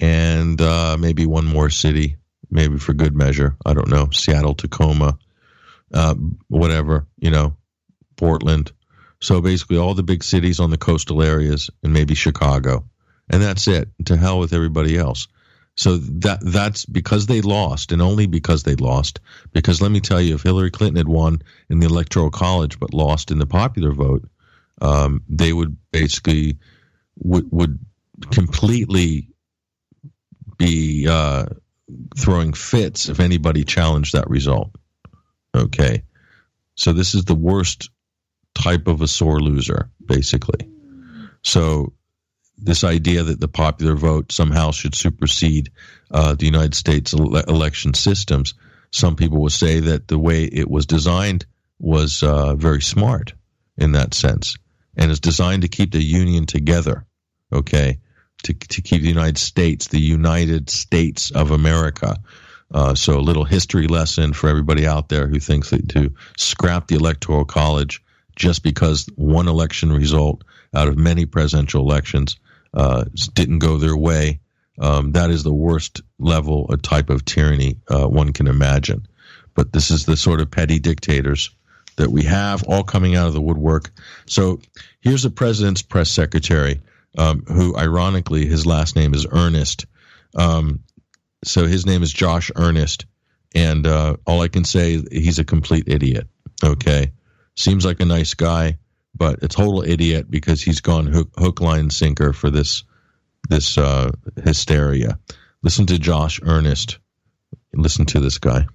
[0.00, 2.16] and uh, maybe one more city,
[2.50, 3.56] maybe for good measure.
[3.66, 5.18] I don't know, Seattle, Tacoma,
[5.92, 6.14] uh,
[6.48, 7.56] whatever, you know,
[8.16, 8.72] Portland.
[9.20, 12.84] So basically, all the big cities on the coastal areas, and maybe Chicago,
[13.28, 13.88] and that's it.
[14.06, 15.26] To hell with everybody else.
[15.74, 19.20] So that that's because they lost, and only because they lost.
[19.52, 22.94] Because let me tell you, if Hillary Clinton had won in the electoral college but
[22.94, 24.28] lost in the popular vote,
[24.80, 26.58] um, they would basically
[27.16, 27.78] would would
[28.32, 29.28] completely
[30.56, 31.46] be uh,
[32.16, 34.70] throwing fits if anybody challenged that result.
[35.54, 36.02] Okay,
[36.74, 37.90] so this is the worst
[38.62, 40.68] type of a sore loser, basically.
[41.42, 41.92] So
[42.56, 45.70] this idea that the popular vote somehow should supersede
[46.10, 48.54] uh, the United States ele- election systems,
[48.90, 51.46] some people will say that the way it was designed
[51.78, 53.34] was uh, very smart
[53.76, 54.56] in that sense,
[54.96, 57.06] and is designed to keep the union together.
[57.52, 57.98] Okay,
[58.42, 62.16] to to keep the United States, the United States of America.
[62.70, 66.86] Uh, so a little history lesson for everybody out there who thinks that to scrap
[66.86, 68.02] the electoral college
[68.38, 70.44] just because one election result
[70.74, 72.36] out of many presidential elections
[72.72, 73.04] uh,
[73.34, 74.40] didn't go their way.
[74.80, 79.06] Um, that is the worst level, a type of tyranny uh, one can imagine.
[79.54, 81.50] But this is the sort of petty dictators
[81.96, 83.90] that we have all coming out of the woodwork.
[84.26, 84.60] So
[85.00, 86.80] here's the president's press secretary,
[87.18, 89.86] um, who ironically his last name is Earnest.
[90.36, 90.84] Um,
[91.42, 93.06] so his name is Josh Earnest,
[93.52, 96.28] and uh, all I can say he's a complete idiot.
[96.62, 97.10] Okay,
[97.58, 98.78] seems like a nice guy,
[99.14, 102.84] but a total idiot because he's gone hook, hook line, sinker for this
[103.48, 104.10] this uh,
[104.44, 105.18] hysteria.
[105.62, 106.98] Listen to Josh Earnest.
[107.74, 108.66] Listen to this guy.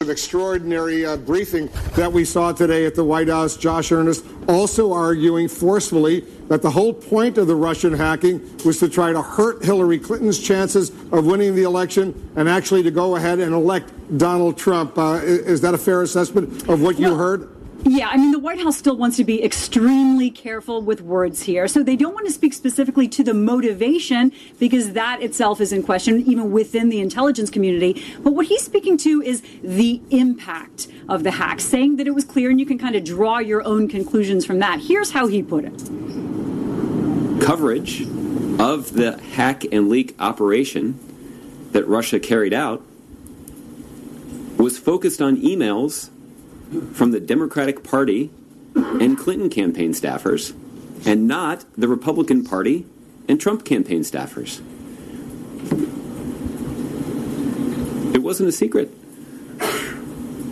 [0.00, 3.56] An extraordinary uh, briefing that we saw today at the White House.
[3.56, 8.88] Josh Earnest also arguing forcefully that the whole point of the Russian hacking was to
[8.88, 13.40] try to hurt Hillary Clinton's chances of winning the election and actually to go ahead
[13.40, 14.96] and elect Donald Trump.
[14.96, 17.57] Uh, is that a fair assessment of what you heard?
[17.84, 21.68] Yeah, I mean, the White House still wants to be extremely careful with words here.
[21.68, 25.82] So they don't want to speak specifically to the motivation because that itself is in
[25.84, 28.04] question, even within the intelligence community.
[28.22, 32.24] But what he's speaking to is the impact of the hack, saying that it was
[32.24, 34.80] clear and you can kind of draw your own conclusions from that.
[34.80, 35.74] Here's how he put it
[37.40, 38.02] coverage
[38.58, 40.98] of the hack and leak operation
[41.72, 42.82] that Russia carried out
[44.58, 46.10] was focused on emails
[46.92, 48.30] from the Democratic Party
[48.74, 50.54] and Clinton campaign staffers,
[51.06, 52.86] and not the Republican Party
[53.28, 54.60] and Trump campaign staffers.
[58.14, 58.92] It wasn't a secret.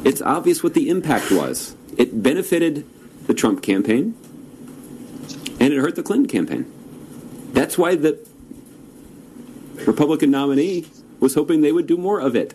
[0.05, 1.75] It's obvious what the impact was.
[1.97, 2.87] It benefited
[3.27, 4.15] the Trump campaign,
[5.59, 6.73] and it hurt the Clinton campaign.
[7.53, 8.19] That's why the
[9.87, 10.87] Republican nominee
[11.21, 12.55] was hoping they would do more of it.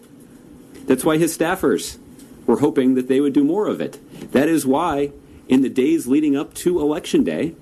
[0.87, 1.97] That's why his staffers
[2.45, 3.99] were hoping that they would do more of it.
[4.31, 5.11] That is why,
[5.47, 7.55] in the days leading up to Election Day,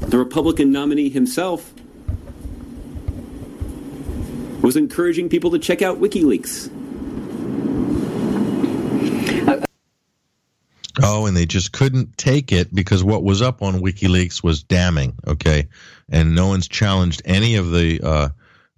[0.00, 1.72] the Republican nominee himself
[4.62, 6.70] was encouraging people to check out WikiLeaks.
[11.02, 15.14] Oh, and they just couldn't take it because what was up on WikiLeaks was damning.
[15.26, 15.68] Okay,
[16.08, 18.28] and no one's challenged any of the uh,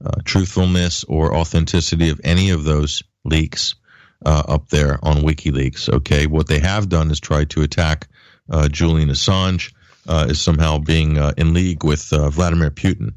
[0.05, 3.77] uh, truthfulness or authenticity of any of those leaks
[4.24, 5.89] uh, up there on WikiLeaks.
[5.89, 8.09] Okay, what they have done is try to attack
[8.51, 9.73] uh, Julian Assange
[10.09, 13.15] uh, as somehow being uh, in league with Vladimir Putin.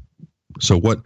[0.60, 1.00] So what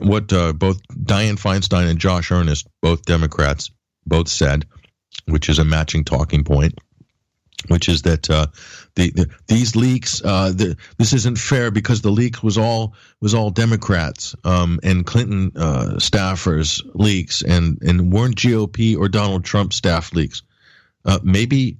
[0.00, 3.70] what both Dianne Feinstein and Josh Earnest, both Democrats,
[4.06, 4.66] both said,
[5.26, 6.74] which is a matching talking point
[7.68, 8.46] which is that uh,
[8.94, 13.34] the, the, these leaks uh, the, this isn't fair because the leak was all was
[13.34, 19.72] all Democrats um, and Clinton uh, staffers leaks and and weren't GOP or Donald Trump
[19.72, 20.42] staff leaks.
[21.04, 21.76] Uh, maybe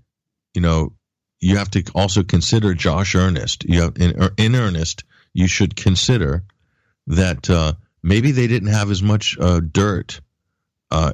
[0.54, 0.92] you know
[1.40, 3.64] you have to also consider Josh Earnest.
[3.64, 6.44] You have, in, in earnest, you should consider
[7.06, 10.20] that uh, maybe they didn't have as much uh, dirt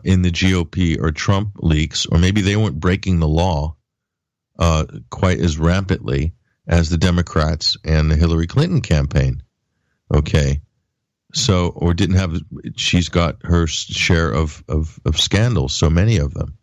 [0.02, 3.75] in the GOP or Trump leaks, or maybe they weren't breaking the law
[4.58, 6.32] uh, quite as rampantly
[6.66, 9.42] as the Democrats and the Hillary Clinton campaign.
[10.12, 10.60] Okay.
[11.34, 12.40] So, or didn't have,
[12.76, 16.56] she's got her share of, of, of scandals, so many of them.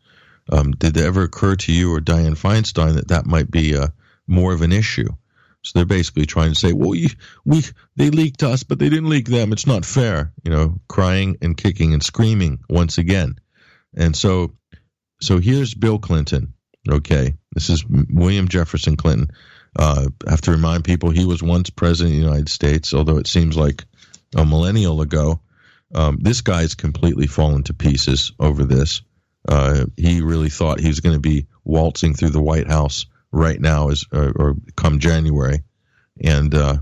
[0.52, 3.84] Um, did it ever occur to you or Dianne Feinstein that that might be a,
[3.84, 3.88] uh,
[4.28, 5.10] more of an issue?
[5.64, 7.10] So they're basically trying to say, well, we,
[7.45, 7.64] we
[7.95, 9.53] they leaked us, but they didn't leak them.
[9.53, 13.36] It's not fair, you know, crying and kicking and screaming once again.
[13.95, 14.56] And so,
[15.22, 16.53] so here's Bill Clinton.
[16.90, 19.32] Okay, this is William Jefferson Clinton.
[19.78, 23.18] Uh, I have to remind people he was once president of the United States, although
[23.18, 23.84] it seems like
[24.36, 25.40] a millennial ago.
[25.96, 29.02] Um, this guy's completely fallen to pieces over this.
[29.48, 33.60] Uh, he really thought he was going to be waltzing through the White House right
[33.60, 35.64] now, as uh, or come January,
[36.24, 36.78] and uh,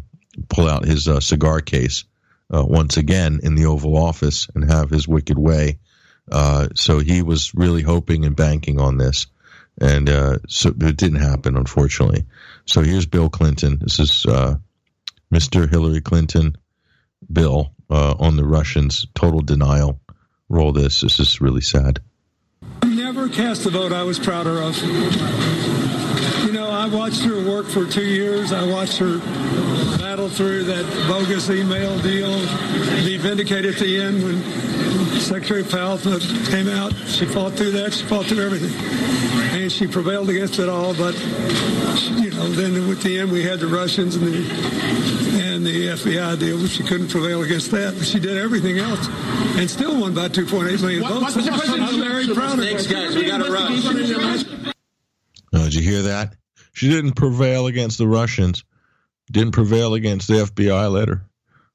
[0.49, 2.05] pull out his uh, cigar case
[2.49, 5.79] once again in the Oval Office and have his wicked way.
[6.75, 9.27] so he was really hoping and banking on this
[9.79, 12.25] and uh, so it didn't happen, unfortunately.
[12.65, 13.79] So here's Bill Clinton.
[13.79, 14.55] This is uh,
[15.33, 15.69] Mr.
[15.69, 16.55] Hillary Clinton,
[17.31, 19.07] Bill uh, on the Russians.
[19.15, 19.99] Total denial.
[20.49, 21.01] Roll this.
[21.01, 21.99] This is really sad.
[22.85, 24.77] Never cast a vote I was prouder of.
[26.45, 28.51] You know, I watched her work for two years.
[28.51, 29.19] I watched her
[30.11, 32.27] battle through that bogus email deal,
[33.05, 34.43] be vindicated at the end when
[35.21, 35.97] Secretary Powell
[36.49, 36.93] came out.
[37.07, 37.93] She fought through that.
[37.93, 38.73] She fought through everything.
[39.57, 40.93] And she prevailed against it all.
[40.95, 41.17] But,
[42.19, 44.39] you know, then at the end we had the Russians and the,
[45.45, 46.67] and the FBI deal.
[46.67, 47.93] She couldn't prevail against that.
[47.97, 49.07] But she did everything else
[49.57, 51.35] and still won by 2.8 million What- votes.
[51.37, 52.65] what's the president- I'm very proud of.
[52.65, 53.15] Thanks, guys.
[53.15, 53.81] We gotta rush.
[55.53, 56.35] Oh, uh, did you hear that?
[56.73, 58.65] She didn't prevail against the Russians.
[59.31, 61.23] Didn't prevail against the FBI letter.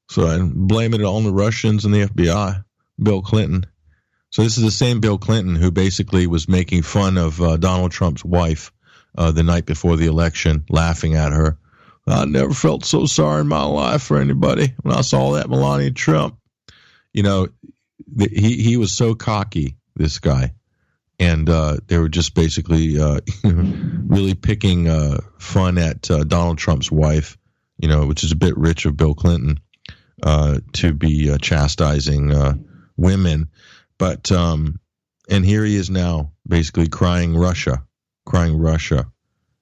[0.09, 2.65] So I'm blaming it on the Russians and the FBI.
[3.03, 3.67] Bill Clinton.
[4.31, 7.93] So this is the same Bill Clinton who basically was making fun of uh, Donald
[7.93, 8.73] Trump's wife
[9.17, 11.59] uh, the night before the election, laughing at her.
[12.07, 15.91] I never felt so sorry in my life for anybody when I saw that Melania
[15.91, 16.39] Trump.
[17.13, 17.49] You know,
[18.17, 20.55] th- he he was so cocky, this guy,
[21.19, 26.93] and uh, they were just basically uh, really picking uh, fun at uh, Donald Trump's
[26.93, 27.37] wife.
[27.79, 29.61] You know, which is a bit rich of Bill Clinton
[30.23, 32.55] uh, to be uh, chastising uh,
[32.97, 33.51] women,
[33.99, 34.81] but um,
[35.29, 37.85] and here he is now, basically crying Russia,
[38.25, 39.11] crying Russia,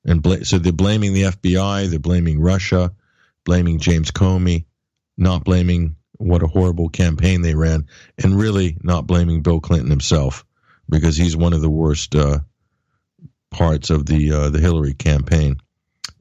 [0.04, 2.92] and bla- so they're blaming the FBI, they're blaming Russia,
[3.44, 4.66] blaming James Comey,
[5.16, 7.86] not blaming what a horrible campaign they ran,
[8.22, 10.44] and really not blaming Bill Clinton himself
[10.88, 12.40] because he's one of the worst uh,
[13.50, 15.56] parts of the uh, the Hillary campaign.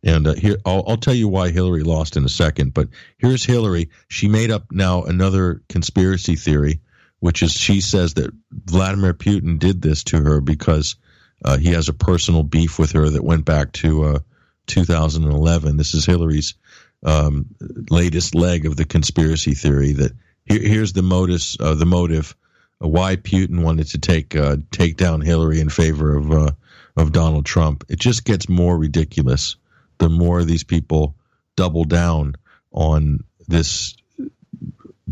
[0.04, 2.74] And uh, here, I'll, I'll tell you why Hillary lost in a second.
[2.74, 3.90] But here's Hillary.
[4.10, 6.82] She made up now another conspiracy theory,
[7.20, 10.98] which is she says that Vladimir Putin did this to her because
[11.46, 14.20] uh, he has a personal beef with her that went back to uh,
[14.68, 15.78] 2011.
[15.78, 16.56] This is Hillary's
[17.04, 17.46] um,
[17.90, 19.94] latest leg of the conspiracy theory.
[19.94, 20.12] That
[20.46, 22.36] here, here's the modus, uh, the motive,
[22.84, 26.56] uh, why Putin wanted to take uh, take down Hillary in favor of
[26.98, 27.86] of Donald Trump.
[27.88, 29.56] It just gets more ridiculous
[30.04, 31.16] the more these people
[31.56, 32.36] double down
[32.74, 33.96] on this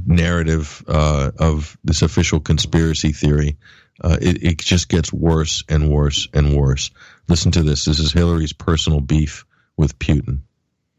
[0.06, 3.58] narrative uh, of this official conspiracy theory.
[4.04, 6.92] Uh, it, it just gets worse and worse and worse.
[7.30, 7.86] Listen to this.
[7.86, 9.46] This is Hillary's personal beef
[9.78, 10.40] with Putin.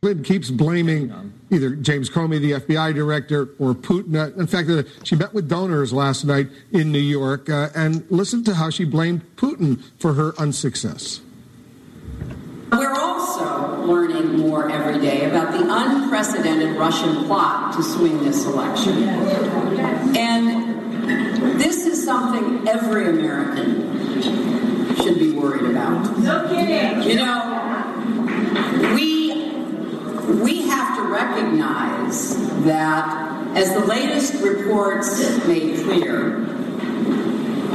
[0.01, 4.17] Clinton keeps blaming either James Comey, the FBI director, or Putin.
[4.17, 8.05] Uh, In fact, uh, she met with donors last night in New York, uh, and
[8.11, 11.21] listen to how she blamed Putin for her unsuccess.
[12.73, 13.12] We're also
[13.87, 19.03] learning more every day about the unprecedented Russian plot to swing this election.
[20.17, 24.23] And this is something every American
[24.97, 26.19] should be worried about.
[26.19, 27.03] No kidding.
[27.03, 29.51] You know, we
[30.43, 36.39] we have to recognize that as the latest reports made clear,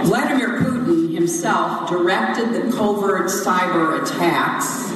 [0.06, 4.87] Vladimir Putin himself directed the covert cyber attacks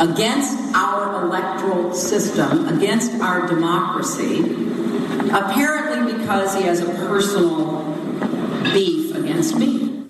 [0.00, 4.40] against our electoral system, against our democracy,
[5.30, 7.82] apparently because he has a personal
[8.72, 10.08] beef against me.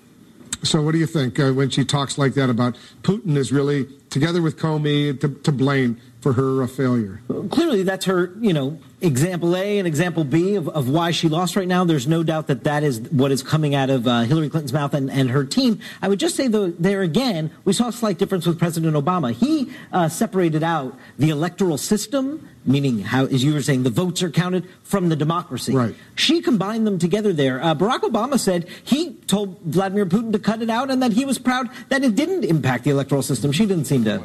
[0.63, 3.85] So, what do you think uh, when she talks like that about Putin is really,
[4.09, 7.21] together with Comey, to, to blame for her uh, failure?
[7.49, 11.55] clearly that's her, you know, example A and example B of, of why she lost
[11.55, 11.83] right now.
[11.83, 14.93] There's no doubt that that is what is coming out of uh, Hillary Clinton's mouth
[14.93, 15.79] and, and her team.
[16.01, 19.33] I would just say, though, there again, we saw a slight difference with President Obama.
[19.33, 24.23] He uh, separated out the electoral system, meaning how, as you were saying, the votes
[24.23, 25.75] are counted from the democracy.
[25.75, 25.95] Right.
[26.15, 27.61] She combined them together there.
[27.61, 31.25] Uh, Barack Obama said he told Vladimir Putin to cut it out and that he
[31.25, 33.51] was proud that it didn't impact the electoral system.
[33.51, 34.23] She didn't seem to.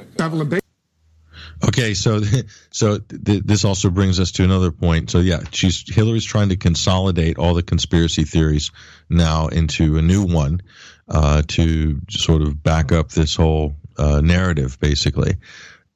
[1.66, 2.20] Okay, so
[2.70, 5.10] so th- this also brings us to another point.
[5.10, 8.70] So yeah, she's Hillary's trying to consolidate all the conspiracy theories
[9.08, 10.62] now into a new one
[11.08, 15.36] uh, to sort of back up this whole uh, narrative, basically.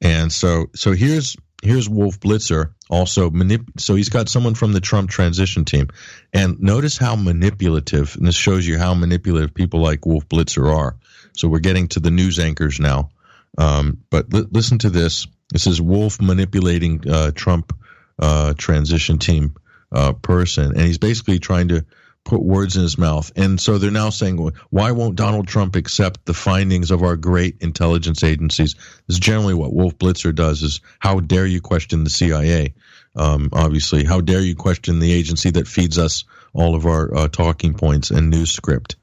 [0.01, 4.81] And so so here's here's Wolf Blitzer also manip- so he's got someone from the
[4.81, 5.87] Trump transition team.
[6.33, 10.97] And notice how manipulative and this shows you how manipulative people like Wolf Blitzer are.
[11.35, 13.09] So we're getting to the news anchors now.
[13.57, 15.27] Um, but li- listen to this.
[15.53, 17.77] This is Wolf manipulating uh, Trump
[18.17, 19.53] uh, transition team
[19.91, 21.85] uh, person, and he's basically trying to
[22.23, 23.31] put words in his mouth.
[23.35, 24.37] And so they're now saying,
[24.71, 28.73] why won't Donald Trump accept the findings of our great intelligence agencies?
[28.73, 32.73] This is generally what Wolf Blitzer does: is how dare you question the CIA?
[33.15, 36.23] Um, obviously, how dare you question the agency that feeds us
[36.53, 38.95] all of our uh, talking points and news script?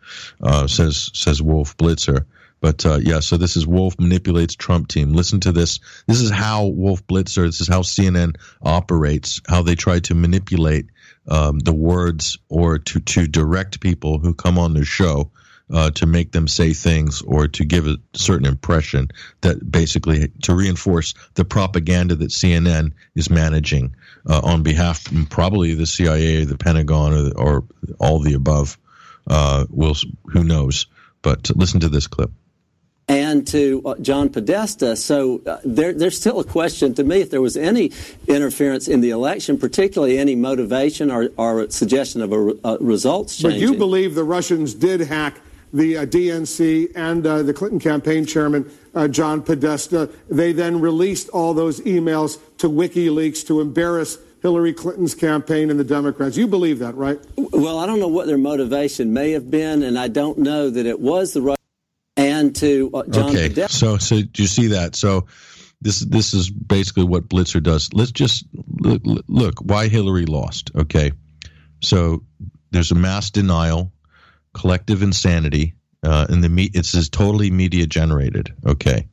[0.43, 2.25] Uh, says says Wolf Blitzer.
[2.61, 5.15] But uh, yeah, so this is Wolf manipulates Trump team.
[5.15, 5.81] Listen to this.
[6.07, 7.47] This is how Wolf Blitzer.
[7.47, 9.41] This is how CNN operates.
[9.49, 10.87] How they try to manipulate
[11.27, 15.31] um, the words or to to direct people who come on their show
[15.73, 19.09] uh, to make them say things or to give a certain impression
[19.41, 23.95] that basically to reinforce the propaganda that CNN is managing
[24.29, 27.65] uh, on behalf probably the CIA, the Pentagon, or, or
[27.99, 28.79] all the above.
[29.27, 29.95] Uh, will
[30.27, 30.87] who knows?
[31.23, 32.33] But listen to this clip
[33.11, 34.95] and to uh, John Podesta.
[34.95, 37.91] So uh, there, there's still a question to me if there was any
[38.29, 43.55] interference in the election, particularly any motivation or, or suggestion of a, a results change.
[43.55, 45.41] But you believe the Russians did hack
[45.73, 50.09] the uh, DNC and uh, the Clinton campaign chairman, uh, John Podesta.
[50.29, 55.85] They then released all those emails to WikiLeaks to embarrass Hillary Clinton's campaign and the
[55.85, 56.37] Democrats.
[56.37, 57.19] You believe that, right?
[57.37, 60.87] Well, I don't know what their motivation may have been, and I don't know that
[60.87, 61.57] it was the
[62.17, 63.31] and to uh, John.
[63.31, 64.95] Okay, so so do you see that?
[64.95, 65.27] So
[65.81, 67.93] this this is basically what Blitzer does.
[67.93, 70.71] Let's just look, look why Hillary lost.
[70.75, 71.13] Okay,
[71.83, 72.23] so
[72.71, 73.93] there's a mass denial,
[74.55, 78.55] collective insanity, uh, and the me- it's is totally media generated.
[78.67, 79.09] Okay,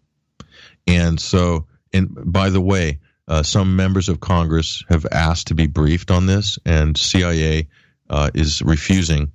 [0.85, 5.67] and so and by the way, uh, some members of Congress have asked to be
[5.67, 7.67] briefed on this, and CIA
[8.09, 9.31] uh, is refusing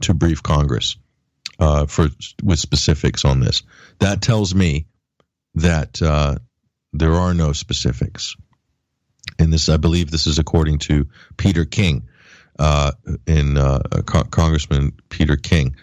[0.00, 0.96] to brief Congress
[1.58, 2.08] uh, for
[2.42, 3.62] with specifics on this.
[3.98, 4.86] That tells me
[5.54, 6.36] that uh,
[6.92, 8.36] there are no specifics.
[9.38, 12.08] And this, I believe, this is according to Peter King,
[12.58, 12.92] uh,
[13.26, 15.76] in uh, Co- Congressman Peter King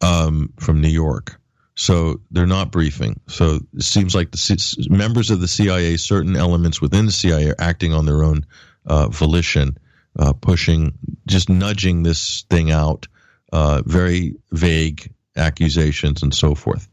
[0.00, 1.40] um, from New York.
[1.74, 3.20] So they're not briefing.
[3.28, 7.50] So it seems like the C- members of the CIA, certain elements within the CIA,
[7.50, 8.46] are acting on their own
[8.86, 9.76] uh, volition,
[10.18, 10.94] uh, pushing,
[11.26, 13.06] just nudging this thing out.
[13.52, 16.88] Uh, very vague accusations and so forth.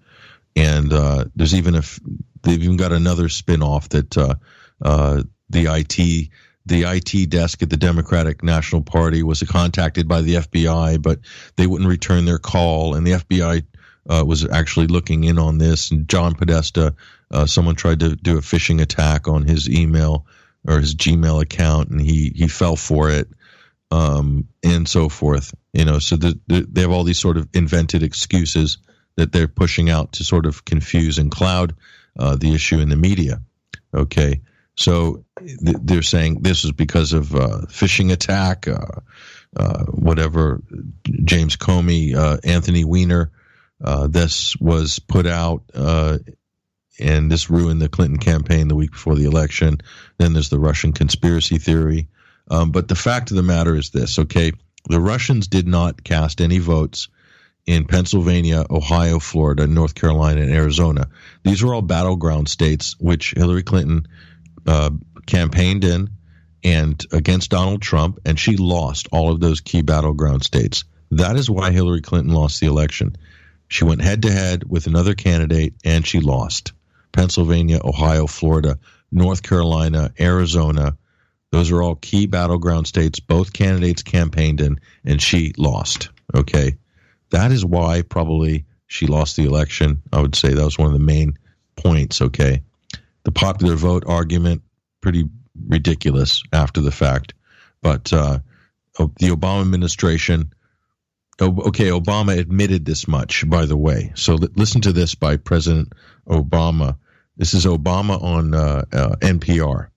[0.56, 2.00] And uh, there's even if
[2.44, 4.36] they've even got another spin-off that uh,
[4.82, 6.30] uh, the IT
[6.66, 11.20] the IT desk at the Democratic National Party was contacted by the FBI, but
[11.58, 13.64] they wouldn't return their call, and the FBI
[14.10, 15.92] uh, was actually looking in on this.
[15.92, 16.96] And John Podesta,
[17.32, 20.26] uh, someone tried to do a phishing attack on his email
[20.66, 23.28] or his Gmail account, and he he fell for it
[23.94, 25.54] um, and so forth.
[25.72, 28.80] You know, so the, the, they have all these sort of invented excuses
[29.18, 31.76] that they're pushing out to sort of confuse and cloud
[32.18, 33.42] uh, the issue in the media.
[33.94, 34.42] Okay,
[34.76, 39.02] so th- they're saying this is because of uh, phishing attack, uh,
[39.56, 40.64] uh whatever.
[41.24, 43.32] James Comey, uh, Anthony Weiner.
[43.84, 45.64] Uh, this was put out
[47.00, 49.80] and this ruined the Clinton campaign the week before the election.
[50.18, 52.08] Then there's the Russian conspiracy theory.
[52.50, 54.52] Um, but the fact of the matter is this, okay?
[54.90, 57.08] The Russians did not cast any votes
[57.66, 61.08] in Pennsylvania, Ohio, Florida, North Carolina, and Arizona.
[61.44, 64.08] These were all battleground states which Hillary Clinton
[64.68, 64.90] uh,
[65.26, 66.10] campaigned in
[66.64, 70.84] and against Donald Trump, and she lost all of those key battleground states.
[71.12, 73.16] That is why Hillary Clinton lost the election.
[73.68, 76.74] She went head to head with another candidate and she lost.
[77.12, 78.80] Pennsylvania, Ohio, Florida,
[79.12, 80.98] North Carolina, Arizona,
[81.54, 83.20] those are all key battleground states.
[83.20, 86.10] Both candidates campaigned in, and she lost.
[86.34, 86.78] Okay.
[87.30, 90.02] That is why probably she lost the election.
[90.12, 91.38] I would say that was one of the main
[91.76, 92.24] points.
[92.24, 92.64] Okay.
[93.22, 94.64] The popular vote argument,
[95.00, 95.30] pretty
[95.70, 97.36] ridiculous after the fact.
[97.84, 98.40] But uh,
[98.98, 100.54] the Obama administration,
[101.40, 104.12] okay, Obama admitted this much, by the way.
[104.16, 105.94] So listen to this by President
[106.28, 106.98] Obama.
[107.38, 109.90] This is Obama on uh, uh, NPR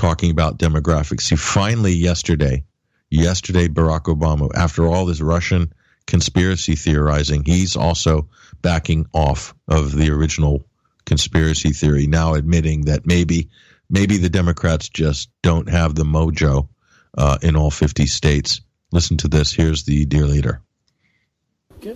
[0.00, 1.28] talking about demographics.
[1.28, 2.64] He finally yesterday,
[3.10, 5.74] yesterday Barack Obama, after all this Russian
[6.06, 8.28] conspiracy theorizing, he's also
[8.62, 10.64] backing off of the original
[11.04, 13.50] conspiracy theory, now admitting that maybe
[13.90, 16.68] maybe the Democrats just don't have the mojo
[17.18, 18.62] uh, in all 50 states.
[18.92, 19.52] Listen to this.
[19.52, 20.62] Here's the dear leader.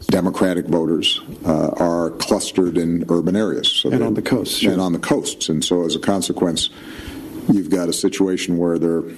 [0.07, 4.93] Democratic voters uh, are clustered in urban areas, so and on the coasts, and on
[4.93, 6.71] the coasts, and so as a consequence,
[7.53, 9.13] you've got a situation where there are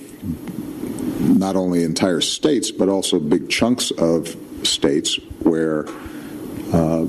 [1.20, 5.86] not only entire states, but also big chunks of states where
[6.72, 7.06] uh,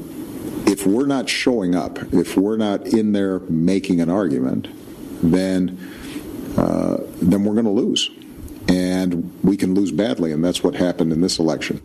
[0.67, 4.67] if we're not showing up, if we're not in there making an argument,
[5.23, 5.77] then
[6.57, 8.09] uh, then we're going to lose,
[8.67, 11.81] and we can lose badly, and that's what happened in this election.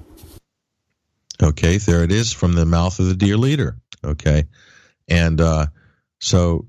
[1.43, 3.77] Okay, there it is from the mouth of the dear leader.
[4.05, 4.45] Okay,
[5.09, 5.67] and uh,
[6.21, 6.67] so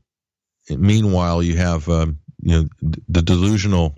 [0.69, 3.97] meanwhile, you have um, you know the delusional.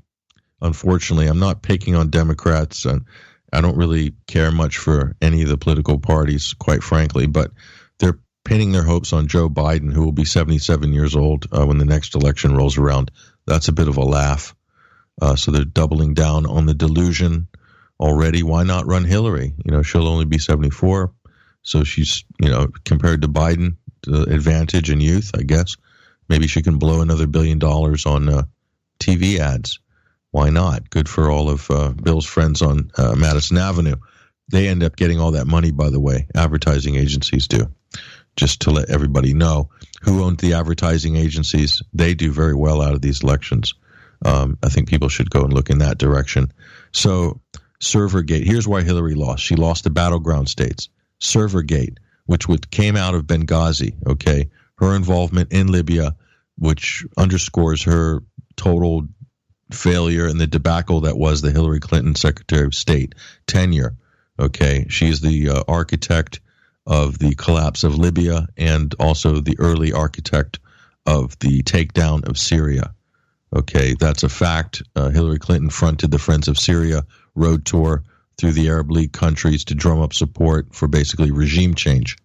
[0.61, 3.05] Unfortunately, I'm not picking on Democrats, and
[3.51, 7.27] I don't really care much for any of the political parties, quite frankly.
[7.27, 7.51] But
[7.99, 11.77] they're pinning their hopes on Joe Biden, who will be 77 years old uh, when
[11.77, 13.11] the next election rolls around.
[13.45, 14.55] That's a bit of a laugh.
[15.21, 17.47] Uh, so they're doubling down on the delusion
[17.99, 18.43] already.
[18.43, 19.53] Why not run Hillary?
[19.63, 21.13] You know, she'll only be 74.
[21.63, 25.75] So she's, you know, compared to Biden, the advantage in youth, I guess.
[26.27, 28.43] Maybe she can blow another billion dollars on uh,
[28.99, 29.79] TV ads.
[30.31, 30.89] Why not?
[30.89, 33.95] Good for all of uh, Bill's friends on uh, Madison Avenue.
[34.51, 36.27] They end up getting all that money, by the way.
[36.35, 37.71] Advertising agencies do.
[38.35, 39.69] Just to let everybody know
[40.01, 43.73] who owns the advertising agencies, they do very well out of these elections.
[44.25, 46.51] Um, I think people should go and look in that direction.
[46.91, 47.41] So,
[47.81, 48.45] Servergate.
[48.45, 49.43] Here's why Hillary lost.
[49.43, 50.89] She lost the battleground states.
[51.21, 53.95] Servergate, which would, came out of Benghazi.
[54.07, 56.15] Okay, her involvement in Libya,
[56.57, 58.23] which underscores her
[58.55, 59.07] total
[59.71, 63.15] failure and the debacle that was the Hillary Clinton Secretary of State
[63.47, 63.95] tenure.
[64.39, 66.39] Okay, she's the uh, architect
[66.85, 70.59] of the collapse of Libya and also the early architect
[71.05, 72.93] of the takedown of Syria.
[73.55, 74.83] Okay, that's a fact.
[74.95, 77.03] Uh, Hillary Clinton fronted the Friends of Syria
[77.33, 78.03] road tour
[78.37, 82.17] through the Arab League countries to drum up support for basically regime change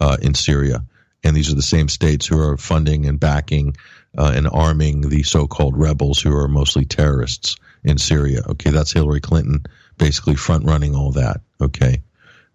[0.00, 0.84] uh, in Syria.
[1.24, 3.76] And these are the same states who are funding and backing
[4.16, 8.42] uh, and arming the so called rebels who are mostly terrorists in Syria.
[8.48, 9.64] Okay, that's Hillary Clinton
[9.98, 11.40] basically front running all that.
[11.60, 12.02] Okay.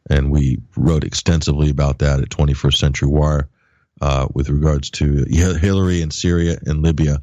[0.10, 3.50] And we wrote extensively about that at 21st Century Wire
[4.02, 7.22] uh, with regards to Hillary in Syria and Libya.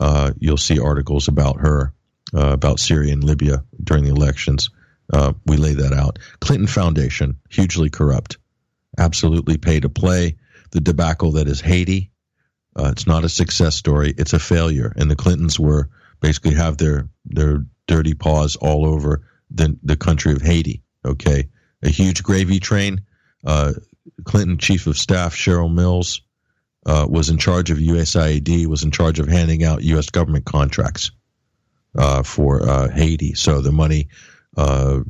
[0.00, 1.92] Uh, you'll see articles about her,
[2.34, 4.70] uh, about Syria and Libya during the elections.
[5.12, 6.18] Uh, we lay that out.
[6.40, 8.38] Clinton Foundation, hugely corrupt,
[8.98, 10.36] absolutely pay to play.
[10.76, 12.10] The debacle that is Haiti,
[12.78, 14.12] uh, it's not a success story.
[14.18, 14.92] It's a failure.
[14.94, 15.88] And the Clintons were
[16.20, 20.82] basically have their their dirty paws all over the the country of Haiti.
[21.02, 21.48] Okay,
[21.82, 23.06] a huge gravy train.
[23.42, 23.72] Uh,
[24.24, 26.20] Clinton chief of staff Cheryl Mills
[26.84, 28.66] uh, was in charge of USAID.
[28.66, 30.10] Was in charge of handing out U.S.
[30.10, 31.10] government contracts
[31.96, 33.32] uh, for uh, Haiti.
[33.32, 34.08] So the money,
[34.58, 35.00] uh,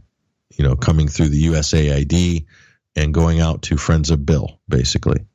[0.56, 2.46] you know, coming through the USAID
[2.94, 5.26] and going out to friends of Bill, basically.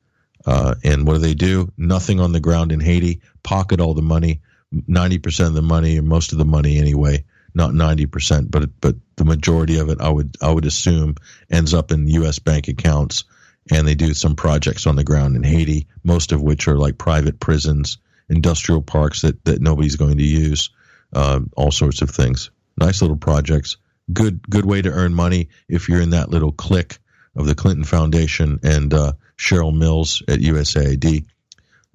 [0.46, 1.72] Uh, and what do they do?
[1.78, 3.22] Nothing on the ground in Haiti.
[3.44, 4.42] Pocket all the money,
[4.88, 7.26] ninety percent of the money, or most of the money anyway.
[7.54, 11.16] Not ninety percent, but but the majority of it, I would I would assume,
[11.50, 12.40] ends up in U.S.
[12.40, 13.24] bank accounts.
[13.72, 16.98] And they do some projects on the ground in Haiti, most of which are like
[16.98, 20.72] private prisons, industrial parks that that nobody's going to use,
[21.14, 22.50] uh, all sorts of things.
[22.78, 23.78] Nice little projects.
[24.12, 26.98] Good good way to earn money if you're in that little clique
[27.36, 31.26] of the Clinton Foundation and uh, Cheryl Mills at USAID.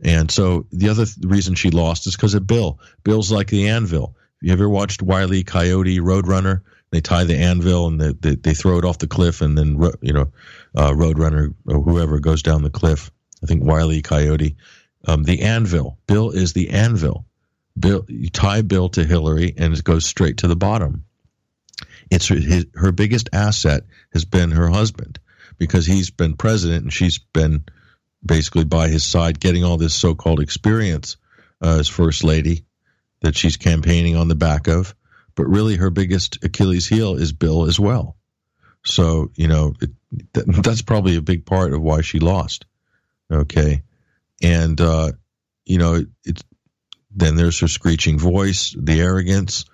[0.02, 2.80] And so the other th- reason she lost is because of Bill.
[3.04, 4.16] Bill's like the anvil.
[4.42, 6.62] You ever watched Wiley Coyote Roadrunner?
[6.90, 9.80] They tie the anvil and they, they, they throw it off the cliff, and then
[10.02, 10.32] you know,
[10.74, 13.10] uh, Roadrunner or whoever goes down the cliff.
[13.42, 14.56] I think Wiley Coyote.
[15.06, 15.98] Um, the anvil.
[16.06, 17.26] Bill is the anvil.
[17.78, 21.04] Bill, you tie Bill to Hillary, and it goes straight to the bottom.
[22.10, 25.20] It's her, his, her biggest asset has been her husband
[25.58, 27.64] because he's been president and she's been
[28.24, 31.16] basically by his side getting all this so-called experience
[31.62, 32.64] uh, as first lady
[33.22, 34.94] that she's campaigning on the back of.
[35.34, 38.16] But really her biggest achilles heel is bill as well.
[38.84, 39.90] So you know it,
[40.32, 42.66] that, that's probably a big part of why she lost.
[43.30, 43.82] Okay.
[44.42, 45.12] And uh,
[45.64, 46.42] you know it, it's
[47.14, 49.64] then there's her screeching voice the arrogance.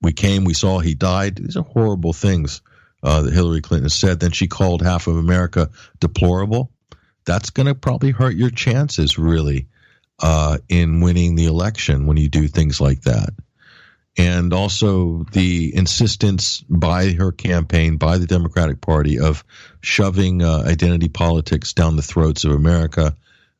[0.00, 1.36] We came we saw he died.
[1.36, 2.60] These are horrible things
[3.02, 4.20] uh, that Hillary Clinton said.
[4.20, 5.70] Then she called half of America
[6.00, 6.70] deplorable.
[7.24, 9.68] That's going to probably hurt your chances, really,
[10.18, 13.30] uh, in winning the election when you do things like that.
[14.18, 19.42] And also the insistence by her campaign, by the Democratic Party, of
[19.80, 23.16] shoving uh, identity politics down the throats of America,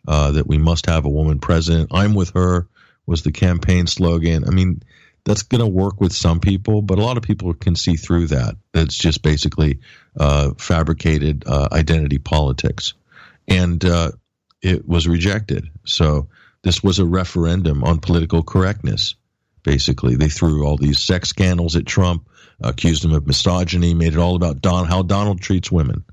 [0.07, 1.91] uh, that we must have a woman president.
[1.93, 2.69] I'm with her
[3.07, 4.45] was the campaign slogan.
[4.47, 4.83] I mean,
[5.25, 8.29] that's going to work with some people, but a lot of people can see through
[8.29, 8.57] that.
[8.75, 9.79] It's just basically
[10.19, 12.95] uh, fabricated uh, identity politics.
[13.47, 14.13] And uh,
[14.63, 15.69] it was rejected.
[15.85, 16.29] So
[16.63, 19.15] this was a referendum on political correctness,
[19.63, 20.17] basically.
[20.17, 22.29] They threw all these sex scandals at Trump,
[22.61, 26.05] accused him of misogyny, made it all about Don, how Donald treats women.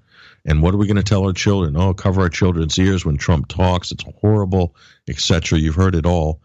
[0.46, 1.76] And what are we going to tell our children?
[1.78, 3.92] Oh, cover our children's ears when Trump talks.
[3.92, 4.76] It's horrible,
[5.08, 5.60] etc.
[5.60, 6.42] You've heard it all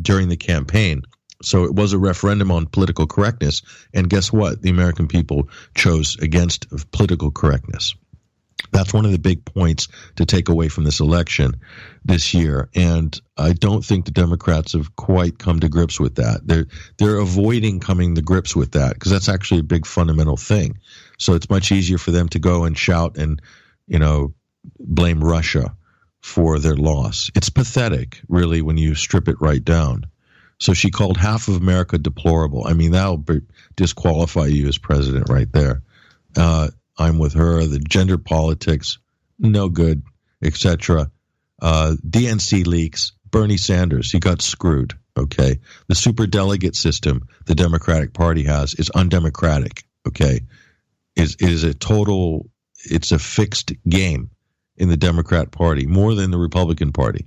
[0.00, 1.02] during the campaign.
[1.42, 3.62] So it was a referendum on political correctness.
[3.92, 4.62] And guess what?
[4.62, 7.94] The American people chose against political correctness.
[8.72, 11.60] That's one of the big points to take away from this election
[12.04, 12.68] this year.
[12.74, 16.40] And I don't think the Democrats have quite come to grips with that.
[16.44, 16.66] They're,
[16.98, 20.78] they're avoiding coming to grips with that because that's actually a big fundamental thing.
[21.18, 23.40] So it's much easier for them to go and shout and,
[23.86, 24.34] you know,
[24.78, 25.76] blame Russia
[26.22, 27.30] for their loss.
[27.34, 30.06] It's pathetic, really, when you strip it right down.
[30.58, 32.66] So she called half of America deplorable.
[32.66, 33.24] I mean, that'll
[33.76, 35.82] disqualify you as president right there.
[36.36, 36.68] Uh,
[36.98, 37.64] I'm with her.
[37.64, 38.98] The gender politics,
[39.38, 40.02] no good,
[40.42, 41.10] etc.
[41.60, 43.12] Uh, DNC leaks.
[43.30, 44.94] Bernie Sanders, he got screwed.
[45.18, 45.58] Okay,
[45.88, 49.84] the super delegate system the Democratic Party has is undemocratic.
[50.06, 50.40] Okay,
[51.16, 52.48] is is a total.
[52.84, 54.30] It's a fixed game
[54.76, 57.26] in the Democrat Party more than the Republican Party.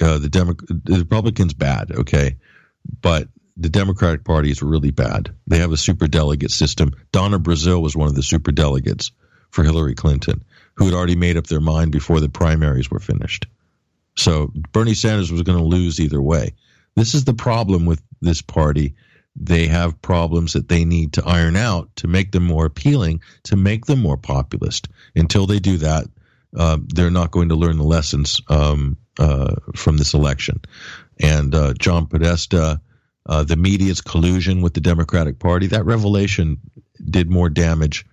[0.00, 1.92] Uh, the Demo- the Republicans bad.
[1.92, 2.36] Okay,
[3.00, 5.32] but the Democratic Party is really bad.
[5.46, 6.92] They have a super delegate system.
[7.12, 9.12] Donna Brazile was one of the super delegates
[9.50, 10.44] for Hillary Clinton,
[10.74, 13.46] who had already made up their mind before the primaries were finished.
[14.16, 16.54] So Bernie Sanders was going to lose either way.
[16.96, 18.94] This is the problem with this party.
[19.36, 23.56] They have problems that they need to iron out to make them more appealing, to
[23.56, 24.88] make them more populist.
[25.16, 26.06] Until they do that,
[26.56, 30.60] uh, they're not going to learn the lessons um, uh, from this election.
[31.20, 32.80] And uh, John Podesta,
[33.26, 36.58] uh, the media's collusion with the Democratic Party, that revelation
[37.04, 38.06] did more damage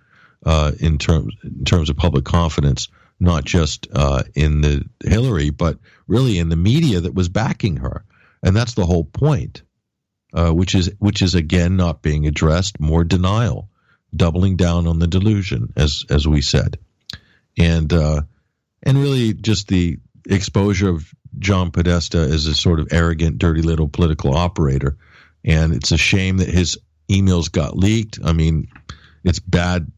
[0.45, 2.88] uh, in terms in terms of public confidence,
[3.19, 8.06] not just uh, in the Hillary, but really in the media that was backing her
[8.44, 9.64] and that's the whole point,
[10.34, 12.80] uh, which is which is again not being addressed.
[12.80, 13.69] More denial,
[14.15, 16.78] doubling down on the delusion, as as we said,
[17.57, 18.22] and uh,
[18.84, 23.87] and really just the exposure of John Podesta as a sort of arrogant, dirty little
[23.87, 24.97] political operator.
[25.43, 26.77] And it's a shame that his
[27.09, 28.19] emails got leaked.
[28.23, 28.67] I mean,
[29.23, 29.91] it's bad.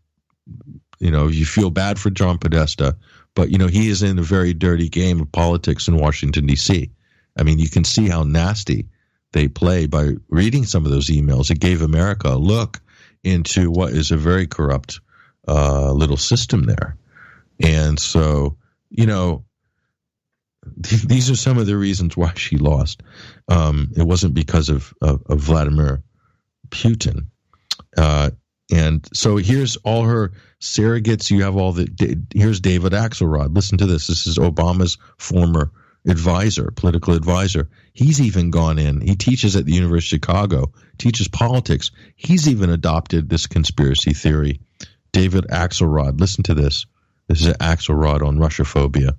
[0.99, 2.97] You know, you feel bad for John Podesta,
[3.35, 6.91] but you know he is in a very dirty game of politics in Washington D.C.
[7.37, 8.87] I mean, you can see how nasty
[9.33, 11.51] they play by reading some of those emails.
[11.51, 12.79] It gave America a look
[13.23, 14.99] into what is a very corrupt
[15.47, 16.95] uh, little system there.
[17.59, 18.57] And so,
[18.89, 19.43] you know,
[20.77, 23.03] these are some of the reasons why she lost.
[23.47, 26.03] Um, it wasn't because of, of, of Vladimir
[26.69, 27.27] Putin.
[27.97, 28.31] Uh,
[28.71, 30.31] and so here's all her
[30.61, 31.29] surrogates.
[31.29, 32.23] You have all the.
[32.33, 33.55] Here's David Axelrod.
[33.55, 34.07] Listen to this.
[34.07, 35.71] This is Obama's former
[36.07, 37.69] advisor, political advisor.
[37.93, 39.01] He's even gone in.
[39.01, 41.91] He teaches at the University of Chicago, teaches politics.
[42.15, 44.59] He's even adopted this conspiracy theory.
[45.11, 46.85] David Axelrod, listen to this.
[47.27, 49.15] This is Axelrod on Russophobia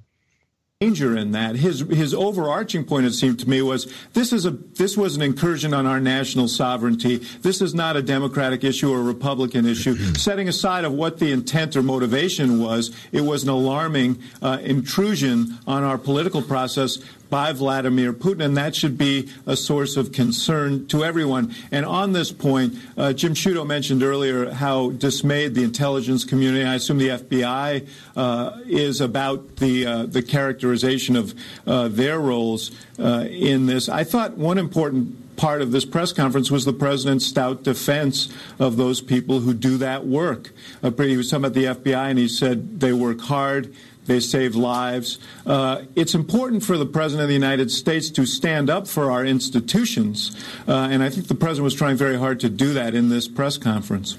[0.85, 1.57] danger in that.
[1.57, 5.23] His his overarching point, it seemed to me, was this is a this was an
[5.23, 7.17] incursion on our national sovereignty.
[7.43, 9.97] This is not a Democratic issue or a Republican issue.
[10.15, 15.59] Setting aside of what the intent or motivation was, it was an alarming uh, intrusion
[15.67, 16.99] on our political process
[17.35, 21.53] by Vladimir Putin, and that should be a source of concern to everyone.
[21.73, 26.75] And on this point, uh, Jim Sciutto mentioned earlier how dismayed the intelligence community, I
[26.75, 31.35] assume the FBI, uh, is about the uh, the characterization of
[31.67, 32.71] uh, their roles
[33.01, 33.89] uh, in this.
[33.89, 38.77] I thought one important part of this press conference was the president's stout defense of
[38.77, 40.53] those people who do that work.
[40.85, 43.75] Uh, he was talking about the FBI, and he said they work hard.
[44.07, 45.19] They save lives.
[45.47, 49.25] Uh, it's important for the President of the United States to stand up for our
[49.25, 50.45] institutions.
[50.69, 53.29] Uh, and I think the President was trying very hard to do that in this
[53.29, 54.17] press conference.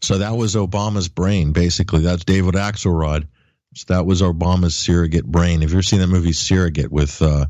[0.00, 2.00] So that was Obama's brain, basically.
[2.00, 3.26] That's David Axelrod.
[3.74, 5.62] So that was Obama's surrogate brain.
[5.62, 7.46] Have you ever seen that movie Surrogate with uh,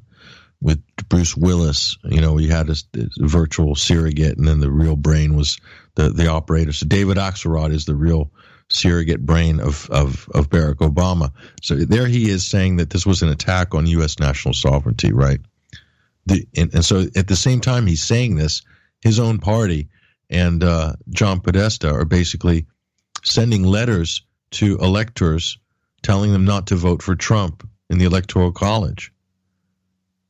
[0.60, 1.96] with Bruce Willis?
[2.04, 5.58] You know, he had a, a, virtual surrogate, and then the real brain was
[5.96, 6.72] the the operator.
[6.72, 8.30] So David Axelrod is the real
[8.74, 11.30] surrogate brain of, of, of Barack Obama.
[11.62, 14.18] So there he is saying that this was an attack on U.S.
[14.18, 15.40] national sovereignty, right?
[16.26, 18.62] The, and, and so at the same time he's saying this,
[19.00, 19.88] his own party
[20.30, 22.66] and uh, John Podesta are basically
[23.22, 25.58] sending letters to electors
[26.02, 29.12] telling them not to vote for Trump in the Electoral College.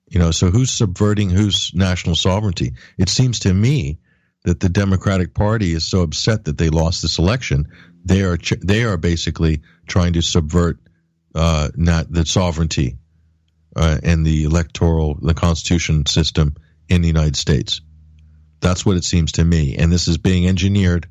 [0.08, 2.74] You know, so who's subverting whose national sovereignty?
[2.98, 3.98] It seems to me
[4.44, 7.68] that the Democratic Party is so upset that they lost this election
[8.04, 10.78] they are they are basically trying to subvert
[11.34, 12.98] uh, not the sovereignty
[13.76, 16.54] uh, and the electoral the constitution system
[16.88, 17.80] in the United States.
[18.60, 21.08] That's what it seems to me, and this is being engineered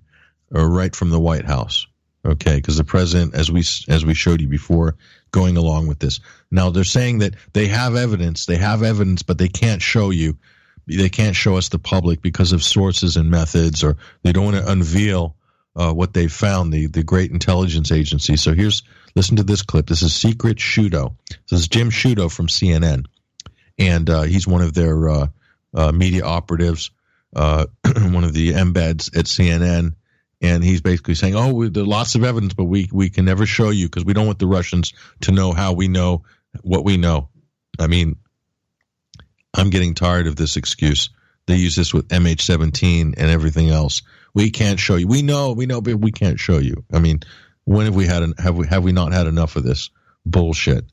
[0.53, 1.87] uh, right from the White House.
[2.23, 4.95] Okay, because the president, as we as we showed you before,
[5.31, 6.19] going along with this.
[6.51, 10.37] Now they're saying that they have evidence, they have evidence, but they can't show you,
[10.97, 14.57] they can't show us the public because of sources and methods, or they don't want
[14.57, 15.35] to unveil
[15.75, 18.35] uh, what they found, the, the great intelligence agency.
[18.35, 18.83] So here's,
[19.15, 19.87] listen to this clip.
[19.87, 21.15] This is Secret Sciutto.
[21.49, 23.05] This is Jim Sciutto from CNN.
[23.79, 25.27] And uh, he's one of their uh,
[25.73, 26.91] uh media operatives,
[27.35, 27.65] uh,
[27.95, 29.95] one of the embeds at CNN.
[30.41, 33.45] And he's basically saying, oh, we, there's lots of evidence, but we, we can never
[33.45, 36.23] show you because we don't want the Russians to know how we know
[36.63, 37.29] what we know.
[37.79, 38.17] I mean,
[39.53, 41.09] I'm getting tired of this excuse.
[41.47, 44.01] They use this with MH17 and everything else
[44.33, 45.07] we can't show you.
[45.07, 46.83] We know, we know, but we can't show you.
[46.91, 47.21] I mean,
[47.65, 49.89] when have we had an, have we have we not had enough of this
[50.25, 50.85] bullshit?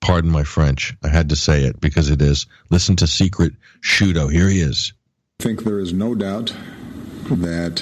[0.00, 0.96] Pardon my French.
[1.02, 2.46] I had to say it because it is.
[2.70, 4.30] Listen to Secret Sciutto.
[4.30, 4.92] Here he is.
[5.40, 6.54] I think there is no doubt
[7.24, 7.80] that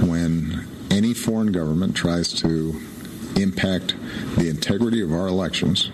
[0.00, 2.80] when any foreign government tries to
[3.36, 3.94] impact
[4.36, 5.90] the integrity of our elections,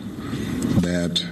[0.80, 1.22] that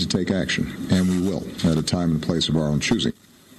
[0.00, 3.12] to take action, and we will at a time and place of our own choosing.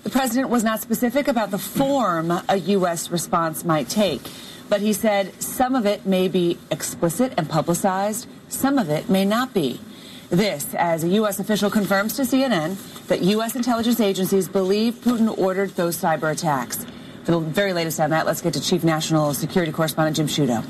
[0.03, 3.11] The president was not specific about the form a U.S.
[3.11, 4.21] response might take,
[4.67, 9.25] but he said some of it may be explicit and publicized, some of it may
[9.25, 9.79] not be.
[10.29, 11.39] This, as a U.S.
[11.39, 12.77] official confirms to CNN
[13.07, 13.55] that U.S.
[13.55, 16.85] intelligence agencies believe Putin ordered those cyber attacks.
[17.25, 20.65] For the very latest on that, let's get to Chief National Security Correspondent Jim Sciutto.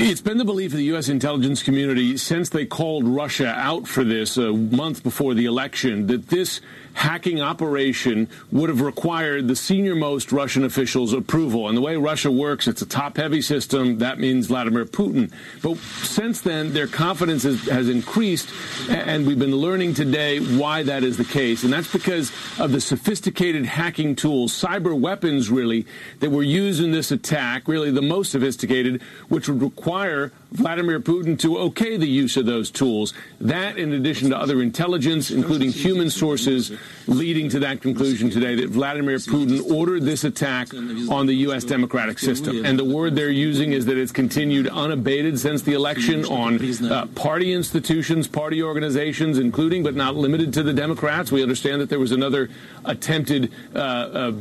[0.00, 1.08] It's been the belief of the U.S.
[1.08, 6.28] intelligence community since they called Russia out for this a month before the election that
[6.28, 6.60] this
[6.98, 11.68] hacking operation would have required the senior most Russian officials' approval.
[11.68, 13.98] And the way Russia works, it's a top heavy system.
[13.98, 15.30] That means Vladimir Putin.
[15.62, 18.50] But since then, their confidence has, has increased,
[18.90, 21.62] and we've been learning today why that is the case.
[21.62, 25.86] And that's because of the sophisticated hacking tools, cyber weapons, really,
[26.18, 31.38] that were used in this attack, really the most sophisticated, which would require Vladimir Putin
[31.38, 33.14] to okay the use of those tools.
[33.40, 36.72] That, in addition to other intelligence, including human sources,
[37.06, 41.64] leading to that conclusion today that Vladimir Putin ordered this attack on the U.S.
[41.64, 42.64] democratic system.
[42.64, 46.58] And the word they're using is that it's continued unabated since the election on
[46.90, 51.32] uh, party institutions, party organizations, including but not limited to the Democrats.
[51.32, 52.50] We understand that there was another
[52.84, 54.32] attempted uh, uh, uh,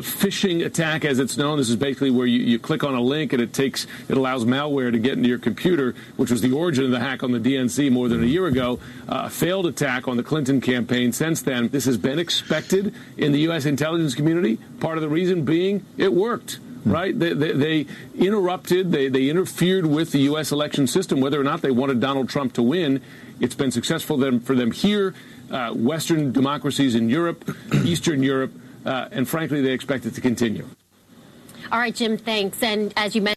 [0.00, 1.58] phishing attack, as it's known.
[1.58, 4.44] This is basically where you, you click on a link and it takes it allows
[4.44, 7.38] malware to get into your computer, which was the origin of the hack on the
[7.38, 8.78] DNC more than a year ago.
[9.08, 11.12] Uh, a failed attack on the Clinton campaign.
[11.12, 13.66] Since then, this has been expected in the U.S.
[13.66, 14.58] intelligence community.
[14.80, 17.18] Part of the reason being it worked right?
[17.18, 20.52] They, they, they, interrupted, they, they interfered with the U.S.
[20.52, 23.00] election system, whether or not they wanted Donald Trump to win.
[23.40, 25.14] It's been successful them, for them here,
[25.50, 27.50] uh, Western democracies in Europe,
[27.84, 28.52] Eastern Europe,
[28.84, 30.68] uh, and frankly, they expect it to continue.
[31.72, 32.62] All right, Jim, thanks.
[32.62, 33.34] And as you mentioned,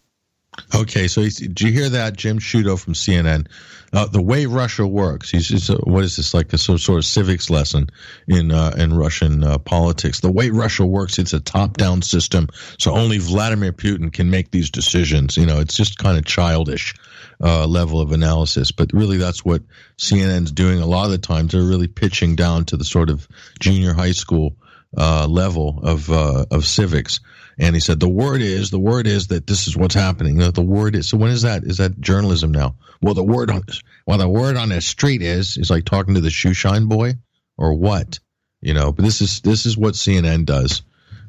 [0.74, 3.48] Okay, so did you hear that, Jim Sciutto from CNN?
[3.94, 5.30] Uh, the way Russia works.
[5.30, 7.88] He's uh, what is this like a sort of civics lesson
[8.28, 10.20] in uh, in Russian uh, politics?
[10.20, 14.52] The way Russia works, it's a top down system, so only Vladimir Putin can make
[14.52, 15.38] these decisions.
[15.38, 16.96] You know, it's just kind of childish
[17.42, 19.62] uh, level of analysis, but really that's what
[19.98, 20.82] CNN's doing.
[20.82, 23.26] A lot of the times, they're really pitching down to the sort of
[23.60, 24.58] junior high school
[24.98, 27.22] uh, level of of civics.
[27.60, 30.38] And he said, the word is, the word is that this is what's happening.
[30.38, 31.64] The word is, so when is that?
[31.64, 32.76] Is that journalism now?
[33.02, 33.64] Well, the word on,
[34.06, 37.16] well, the word on the street is, is like talking to the shoe shine boy
[37.58, 38.20] or what?
[38.62, 40.84] You know, but this is, this is what CNN does.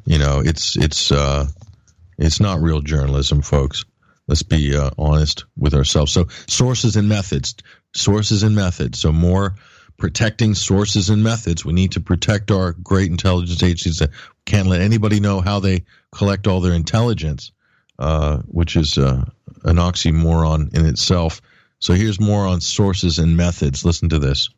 [0.05, 1.47] You know, it's, it's, uh,
[2.19, 3.85] it's not real journalism, folks.
[4.27, 6.13] Let's be uh, honest with ourselves.
[6.13, 7.55] So sources and methods,
[7.95, 8.99] sources and methods.
[8.99, 9.55] So more
[9.99, 11.65] protecting sources and methods.
[11.65, 14.01] We need to protect our great intelligence agencies.
[14.47, 17.53] Can't let anybody know how they collect all their intelligence,
[17.99, 19.25] uh, which is uh,
[19.65, 21.43] an oxymoron in itself.
[21.81, 23.85] So here's more on sources and methods.
[23.85, 24.49] Listen to this.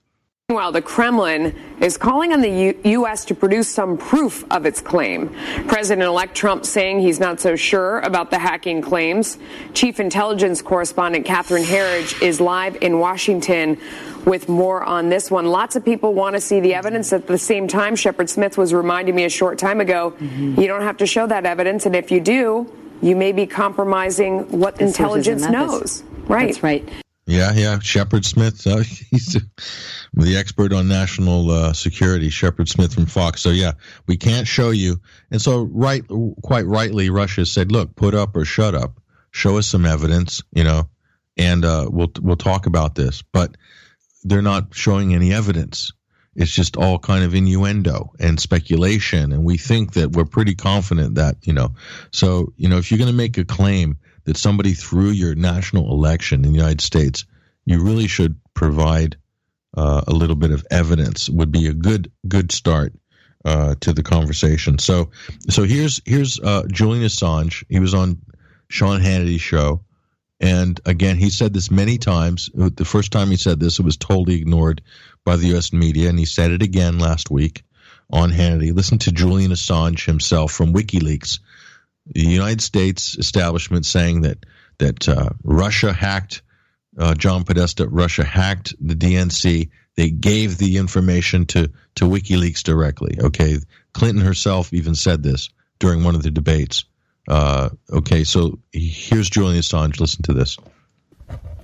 [0.50, 3.24] Meanwhile, the Kremlin is calling on the U- U.S.
[3.26, 5.28] to produce some proof of its claim.
[5.68, 9.38] President elect Trump saying he's not so sure about the hacking claims.
[9.74, 13.78] Chief intelligence correspondent Catherine Herridge is live in Washington
[14.24, 15.46] with more on this one.
[15.46, 17.12] Lots of people want to see the evidence.
[17.12, 20.60] At the same time, Shepard Smith was reminding me a short time ago mm-hmm.
[20.60, 21.86] you don't have to show that evidence.
[21.86, 22.66] And if you do,
[23.00, 26.02] you may be compromising what intelligence knows.
[26.26, 26.46] Right.
[26.46, 26.88] That's right.
[27.30, 27.78] Yeah, yeah.
[27.78, 28.78] Shepard Smith, uh,
[29.10, 29.38] he's
[30.12, 33.40] the expert on national uh, security, Shepard Smith from Fox.
[33.40, 33.72] So yeah,
[34.08, 35.00] we can't show you.
[35.30, 36.02] And so, right,
[36.42, 39.00] quite rightly, Russia said, "Look, put up or shut up.
[39.30, 40.88] Show us some evidence, you know,
[41.36, 43.56] and uh, we'll we'll talk about this." But
[44.24, 45.92] they're not showing any evidence.
[46.34, 51.14] It's just all kind of innuendo and speculation, and we think that we're pretty confident
[51.14, 51.74] that you know.
[52.12, 55.92] So you know, if you're going to make a claim that somebody threw your national
[55.92, 57.24] election in the United States,
[57.64, 59.16] you really should provide
[59.76, 61.28] uh, a little bit of evidence.
[61.28, 62.94] Would be a good good start
[63.44, 64.78] uh, to the conversation.
[64.78, 65.10] So
[65.48, 67.64] so here's here's uh, Julian Assange.
[67.68, 68.20] He was on
[68.68, 69.84] Sean Hannity's show,
[70.40, 72.50] and again he said this many times.
[72.54, 74.82] The first time he said this, it was totally ignored
[75.24, 75.72] by the U.S.
[75.72, 77.62] media, and he said it again last week
[78.12, 78.74] on Hannity.
[78.74, 81.38] Listen to Julian Assange himself from WikiLeaks
[82.06, 84.44] the United States establishment saying that
[84.78, 86.42] that uh, Russia hacked
[86.98, 93.18] uh, John Podesta, Russia hacked the DNC, they gave the information to to WikiLeaks directly.
[93.20, 93.58] Okay,
[93.92, 96.84] Clinton herself even said this during one of the debates.
[97.28, 100.00] Uh, okay, so here's Julian Assange.
[100.00, 100.56] Listen to this.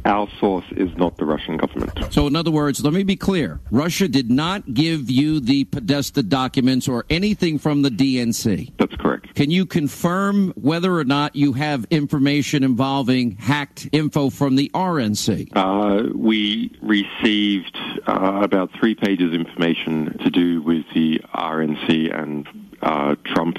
[0.07, 2.13] Our source is not the Russian government.
[2.13, 6.23] So, in other words, let me be clear Russia did not give you the Podesta
[6.23, 8.73] documents or anything from the DNC.
[8.79, 9.35] That's correct.
[9.35, 15.51] Can you confirm whether or not you have information involving hacked info from the RNC?
[15.57, 17.77] Uh, we received
[18.07, 22.47] uh, about three pages of information to do with the RNC and
[22.83, 23.59] uh, Trump,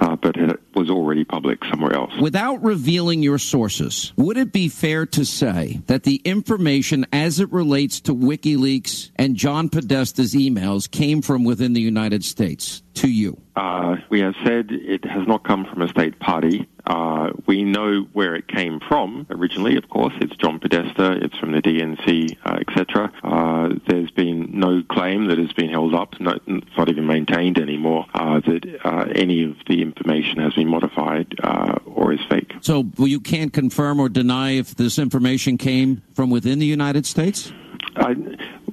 [0.00, 0.36] uh, but
[0.74, 2.12] was already public somewhere else.
[2.20, 7.52] Without revealing your sources, would it be fair to say that the information as it
[7.52, 13.38] relates to WikiLeaks and John Podesta's emails came from within the United States to you?
[13.54, 16.66] Uh, we have said it has not come from a state party.
[16.84, 20.14] Uh, we know where it came from originally, of course.
[20.20, 23.12] It's John Podesta, it's from the DNC, uh, etc.
[23.22, 27.58] Uh, there's been no claim that has been held up, no, it's not even maintained
[27.58, 32.52] anymore, uh, that uh, any of the information has been modified uh, or is fake.
[32.60, 37.06] So well, you can't confirm or deny if this information came from within the United
[37.06, 37.52] States?
[37.96, 38.14] I,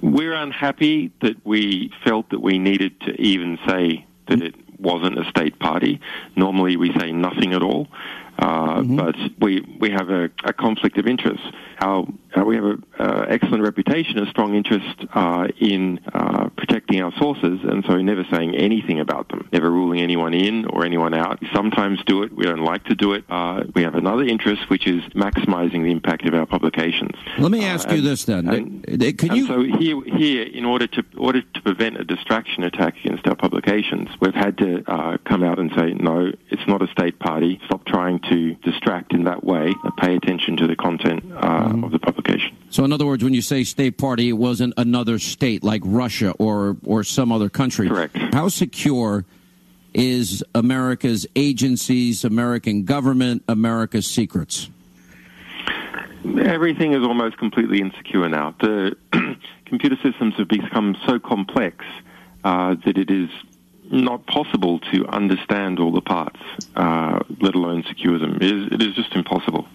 [0.01, 5.29] we're unhappy that we felt that we needed to even say that it wasn't a
[5.29, 5.99] state party.
[6.35, 7.87] Normally, we say nothing at all.
[8.39, 8.95] Uh, mm-hmm.
[8.95, 11.43] But we we have a, a conflict of interest.
[11.81, 12.07] Our,
[12.37, 17.11] uh, we have an uh, excellent reputation, a strong interest uh, in uh, protecting our
[17.17, 21.41] sources, and so never saying anything about them, never ruling anyone in or anyone out.
[21.41, 22.33] We sometimes do it.
[22.33, 23.25] We don't like to do it.
[23.29, 27.15] Uh, we have another interest, which is maximizing the impact of our publications.
[27.37, 29.47] Let me ask you and, this then: and, Can you?
[29.47, 34.09] so here, here, in order to order to prevent a distraction attack against our publications,
[34.21, 37.59] we've had to come out and say, no, it's not a state party.
[37.65, 41.83] Stop trying to to distract in that way, pay attention to the content uh, mm-hmm.
[41.83, 42.55] of the publication.
[42.69, 46.31] So, in other words, when you say state party, it wasn't another state like Russia
[46.39, 47.87] or or some other country.
[47.87, 48.17] Correct.
[48.33, 49.25] How secure
[49.93, 54.69] is America's agencies, American government, America's secrets?
[56.41, 58.53] Everything is almost completely insecure now.
[58.59, 58.95] The
[59.65, 61.85] computer systems have become so complex
[62.43, 63.29] uh, that it is
[63.91, 66.39] not possible to understand all the parts,
[66.75, 68.37] uh, let alone secure them.
[68.37, 69.67] It is, it is just impossible.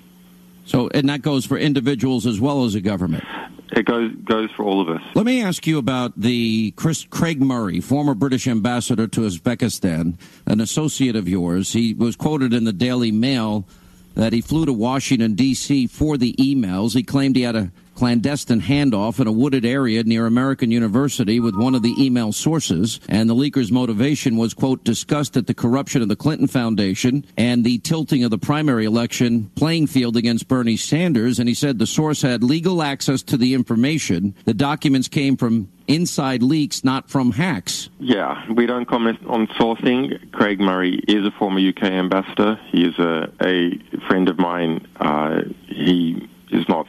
[0.66, 3.24] So, and that goes for individuals as well as a government.
[3.72, 5.02] It goes goes for all of us.
[5.14, 10.16] Let me ask you about the Chris Craig Murray, former British ambassador to Uzbekistan,
[10.46, 11.72] an associate of yours.
[11.72, 13.66] He was quoted in the Daily Mail
[14.14, 15.88] that he flew to Washington D.C.
[15.88, 16.94] for the emails.
[16.94, 21.56] He claimed he had a clandestine handoff in a wooded area near American University with
[21.56, 23.00] one of the email sources.
[23.08, 27.64] And the leaker's motivation was, quote, disgust at the corruption of the Clinton Foundation and
[27.64, 31.38] the tilting of the primary election playing field against Bernie Sanders.
[31.38, 34.34] And he said the source had legal access to the information.
[34.44, 37.88] The documents came from inside leaks, not from hacks.
[37.98, 40.32] Yeah, we don't comment on sourcing.
[40.32, 42.58] Craig Murray is a former UK ambassador.
[42.70, 44.86] He is a, a friend of mine.
[44.96, 46.86] Uh, he is not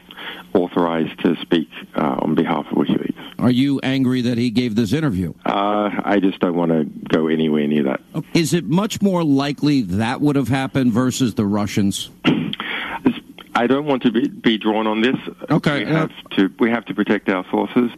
[0.55, 3.35] authorized to speak uh, on behalf of WikiLeaks.
[3.39, 5.33] Are you angry that he gave this interview?
[5.45, 8.01] Uh, I just don't want to go anywhere near that.
[8.33, 12.09] Is it much more likely that would have happened versus the Russians?
[13.55, 15.15] I don't want to be, be drawn on this.
[15.49, 17.89] Okay, we have to we have to protect our sources.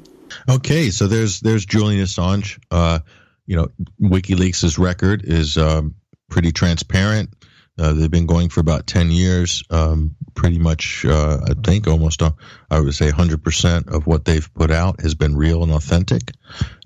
[0.48, 2.60] Okay, so there's there's Julian Assange.
[2.70, 3.00] Uh,
[3.48, 3.68] you know,
[4.00, 5.96] WikiLeaks' record is um,
[6.30, 7.34] pretty transparent.
[7.78, 9.64] Uh, they've been going for about 10 years.
[9.70, 12.32] Um, pretty much, uh, I think almost, uh,
[12.70, 16.32] I would say 100% of what they've put out has been real and authentic.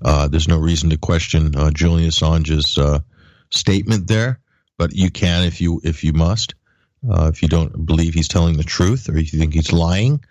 [0.04, 3.00] Uh, there's no reason to question uh, Julian Assange's uh,
[3.50, 4.40] statement there,
[4.78, 6.56] but you can if you if you must.
[7.04, 10.24] if you don't believe he's telling the truth or if you think he's lying,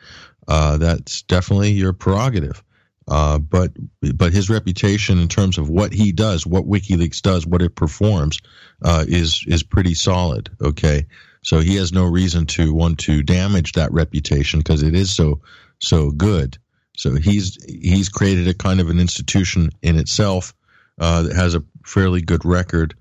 [0.46, 2.62] that's definitely your prerogative.
[3.10, 3.72] Uh, but
[4.14, 8.38] but his reputation in terms of what he does, what WikiLeaks does, what it performs,
[8.84, 10.48] uh, is is pretty solid.
[10.62, 11.06] Okay,
[11.42, 15.40] so he has no reason to want to damage that reputation because it is so
[15.80, 16.56] so good.
[16.96, 20.54] So he's he's created a kind of an institution in itself
[21.00, 22.94] uh, that has a fairly good record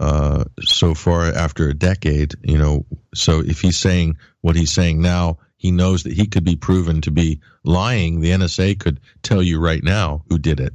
[0.00, 2.34] uh, so far after a decade.
[2.42, 6.42] You know, so if he's saying what he's saying now he knows that he could
[6.42, 8.20] be proven to be lying.
[8.20, 10.72] The NSA could tell you right now who did it.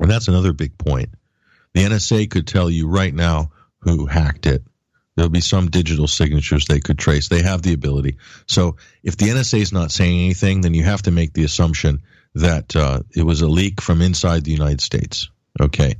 [0.00, 1.10] And that's another big point.
[1.72, 4.64] The NSA could tell you right now who hacked it.
[5.14, 7.28] There'll be some digital signatures they could trace.
[7.28, 8.16] They have the ability.
[8.48, 8.74] So
[9.04, 12.02] if the NSA is not saying anything, then you have to make the assumption
[12.34, 15.30] that uh, it was a leak from inside the United States.
[15.60, 15.94] Okay.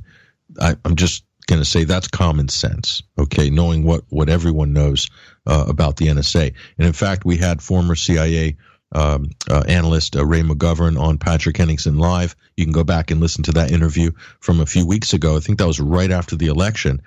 [0.59, 3.03] I, I'm just going to say that's common sense.
[3.17, 5.09] Okay, knowing what what everyone knows
[5.45, 8.57] uh, about the NSA, and in fact, we had former CIA
[8.93, 12.35] um, uh, analyst uh, Ray McGovern on Patrick Henningsen Live.
[12.57, 15.37] You can go back and listen to that interview from a few weeks ago.
[15.37, 17.01] I think that was right after the election.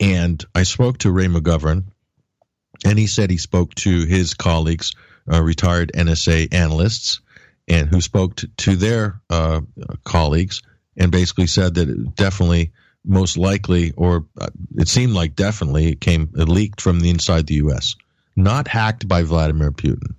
[0.00, 1.84] And I spoke to Ray McGovern,
[2.84, 4.94] and he said he spoke to his colleagues,
[5.32, 7.20] uh, retired NSA analysts,
[7.68, 9.62] and who spoke to, to their uh,
[10.04, 10.62] colleagues,
[10.96, 12.72] and basically said that it definitely,
[13.04, 17.46] most likely, or uh, it seemed like definitely, it came it leaked from the inside
[17.46, 17.96] the U.S.,
[18.34, 20.14] not hacked by Vladimir Putin.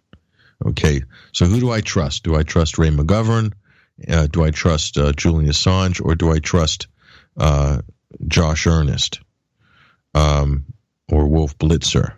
[0.66, 1.02] Okay,
[1.32, 2.24] so who do I trust?
[2.24, 3.54] Do I trust Ray McGovern?
[4.08, 6.88] Uh, do I trust uh, Julian Assange, or do I trust
[7.38, 7.82] uh,
[8.28, 9.20] Josh Earnest,
[10.14, 10.66] um,
[11.10, 12.14] or Wolf Blitzer,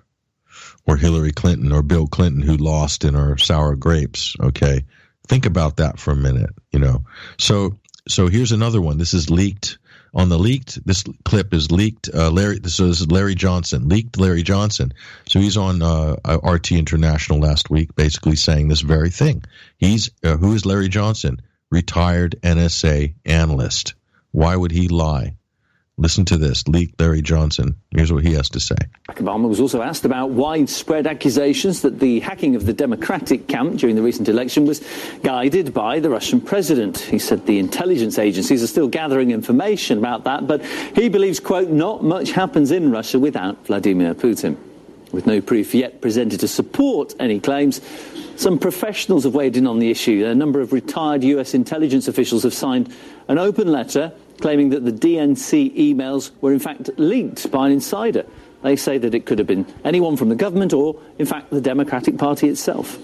[0.85, 4.35] or Hillary Clinton, or Bill Clinton, who lost in our sour grapes?
[4.39, 4.85] Okay,
[5.27, 6.51] think about that for a minute.
[6.71, 7.05] You know,
[7.37, 8.97] so so here's another one.
[8.97, 9.77] This is leaked
[10.17, 10.85] on the leaked.
[10.85, 12.09] This clip is leaked.
[12.13, 12.59] Uh, Larry.
[12.59, 13.87] This is Larry Johnson.
[13.87, 14.91] Leaked Larry Johnson.
[15.29, 19.43] So he's on uh, RT International last week, basically saying this very thing.
[19.77, 21.41] He's uh, who is Larry Johnson?
[21.69, 23.93] Retired NSA analyst.
[24.31, 25.36] Why would he lie?
[25.99, 26.67] Listen to this.
[26.67, 27.75] Leaked Larry Johnson.
[27.89, 28.75] Here's what he has to say.
[29.09, 33.95] Obama was also asked about widespread accusations that the hacking of the Democratic camp during
[33.95, 34.85] the recent election was
[35.23, 36.99] guided by the Russian president.
[36.99, 40.63] He said the intelligence agencies are still gathering information about that, but
[40.93, 44.55] he believes, quote, not much happens in Russia without Vladimir Putin.
[45.11, 47.81] With no proof yet presented to support any claims,
[48.35, 50.27] some professionals have weighed in on the issue.
[50.27, 52.93] A number of retired US intelligence officials have signed
[53.27, 58.25] an open letter claiming that the DNC emails were in fact leaked by an insider.
[58.63, 61.61] They say that it could have been anyone from the government or, in fact, the
[61.61, 62.97] Democratic Party itself.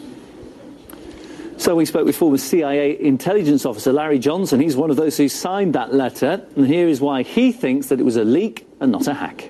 [1.58, 4.60] So we spoke with former CIA intelligence officer Larry Johnson.
[4.60, 8.00] He's one of those who signed that letter, and here is why he thinks that
[8.00, 9.50] it was a leak and not a hack.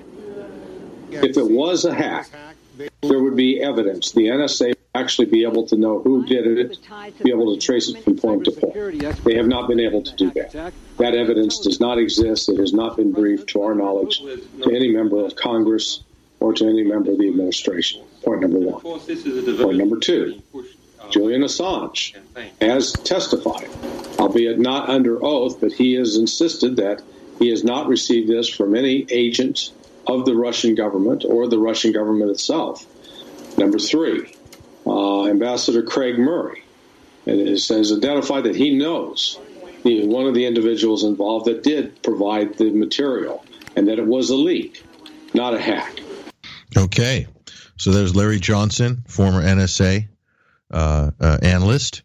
[1.10, 2.28] If it was a hack,
[2.76, 4.12] there would be evidence.
[4.12, 6.78] The NSA would actually be able to know who did it,
[7.22, 9.24] be able to trace it from point to point.
[9.24, 10.72] They have not been able to do that.
[10.98, 12.48] That evidence does not exist.
[12.48, 16.02] It has not been briefed, to our knowledge, to any member of Congress
[16.40, 18.02] or to any member of the administration.
[18.22, 18.80] Point number one.
[18.80, 20.42] Point number two.
[21.10, 22.16] Julian Assange
[22.60, 23.68] has testified,
[24.18, 27.02] albeit not under oath, but he has insisted that
[27.38, 29.70] he has not received this from any agent
[30.06, 32.86] of the Russian government or the Russian government itself.
[33.58, 34.34] Number three,
[34.86, 36.62] uh, Ambassador Craig Murray
[37.26, 39.38] has, has identified that he knows
[39.82, 43.44] he one of the individuals involved that did provide the material
[43.76, 44.82] and that it was a leak,
[45.34, 46.00] not a hack.
[46.76, 47.26] Okay.
[47.76, 50.08] So there's Larry Johnson, former NSA
[50.70, 52.02] uh, uh, analyst,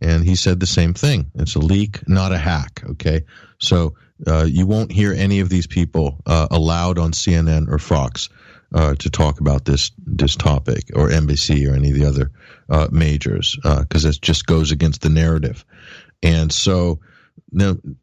[0.00, 1.30] and he said the same thing.
[1.34, 2.82] It's a leak, not a hack.
[2.90, 3.24] Okay.
[3.58, 3.94] So
[4.26, 8.28] uh, you won't hear any of these people uh, allowed on CNN or Fox
[8.72, 12.30] uh, to talk about this this topic or NBC or any of the other
[12.68, 15.64] uh, majors because it just goes against the narrative.
[16.22, 17.00] And so,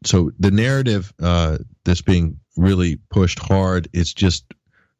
[0.04, 4.44] so the narrative uh, that's being really pushed hard is just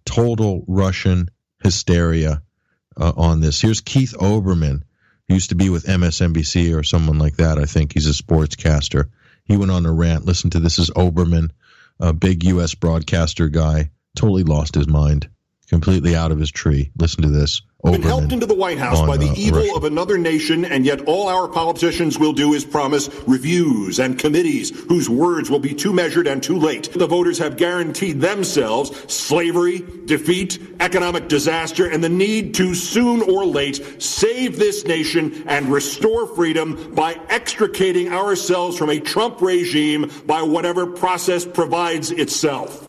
[0.04, 1.28] total Russian
[1.62, 2.42] hysteria
[2.96, 3.60] uh, on this.
[3.60, 4.82] Here's Keith Olbermann,
[5.28, 7.58] used to be with MSNBC or someone like that.
[7.58, 9.10] I think he's a sportscaster.
[9.48, 10.26] He went on a rant.
[10.26, 11.50] Listen to this is Olbermann,
[11.98, 12.74] a big U.S.
[12.74, 15.28] broadcaster guy, totally lost his mind
[15.68, 16.90] completely out of his tree.
[16.98, 17.62] Listen to this.
[17.84, 19.76] Been helped into the White House on, by the uh, evil Russia.
[19.76, 24.70] of another nation, and yet all our politicians will do is promise reviews and committees
[24.88, 26.92] whose words will be too measured and too late.
[26.92, 33.44] The voters have guaranteed themselves slavery, defeat, economic disaster, and the need to soon or
[33.46, 40.42] late save this nation and restore freedom by extricating ourselves from a Trump regime by
[40.42, 42.88] whatever process provides itself.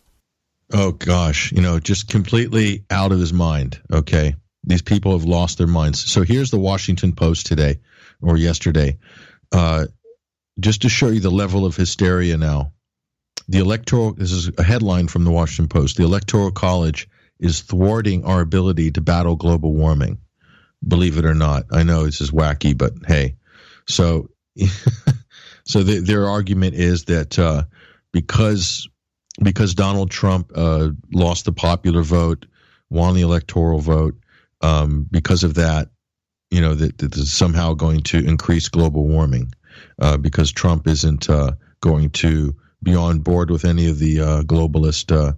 [0.73, 3.79] Oh gosh, you know, just completely out of his mind.
[3.93, 4.33] Okay.
[4.69, 6.11] These people have lost their minds.
[6.11, 7.79] So here's the Washington Post today
[8.21, 8.99] or yesterday.
[9.51, 9.87] Uh,
[10.59, 12.71] just to show you the level of hysteria now.
[13.47, 15.97] The electoral this is a headline from the Washington Post.
[15.97, 17.09] The Electoral College
[17.39, 20.19] is thwarting our ability to battle global warming.
[20.87, 21.63] Believe it or not.
[21.71, 23.37] I know this is wacky, but hey.
[23.87, 24.29] So
[25.65, 27.63] so the, their argument is that uh,
[28.11, 28.87] because
[29.41, 32.45] because Donald Trump uh, lost the popular vote,
[32.91, 34.15] won the electoral vote,
[34.61, 35.89] um, because of that,
[36.51, 39.53] you know, that, that is somehow going to increase global warming
[39.99, 44.41] uh, because Trump isn't uh, going to be on board with any of the uh,
[44.43, 45.33] globalist uh,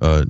[0.00, 0.24] uh,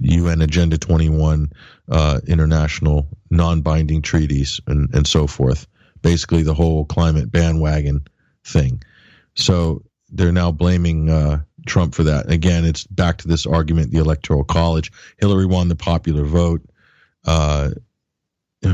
[0.00, 1.52] UN Agenda 21
[1.90, 5.66] uh, international non-binding treaties and, and so forth.
[6.02, 8.06] Basically, the whole climate bandwagon
[8.44, 8.82] thing.
[9.34, 12.30] So they're now blaming uh, Trump for that.
[12.30, 14.90] Again, it's back to this argument: the Electoral College.
[15.18, 16.62] Hillary won the popular vote.
[17.24, 17.70] Uh,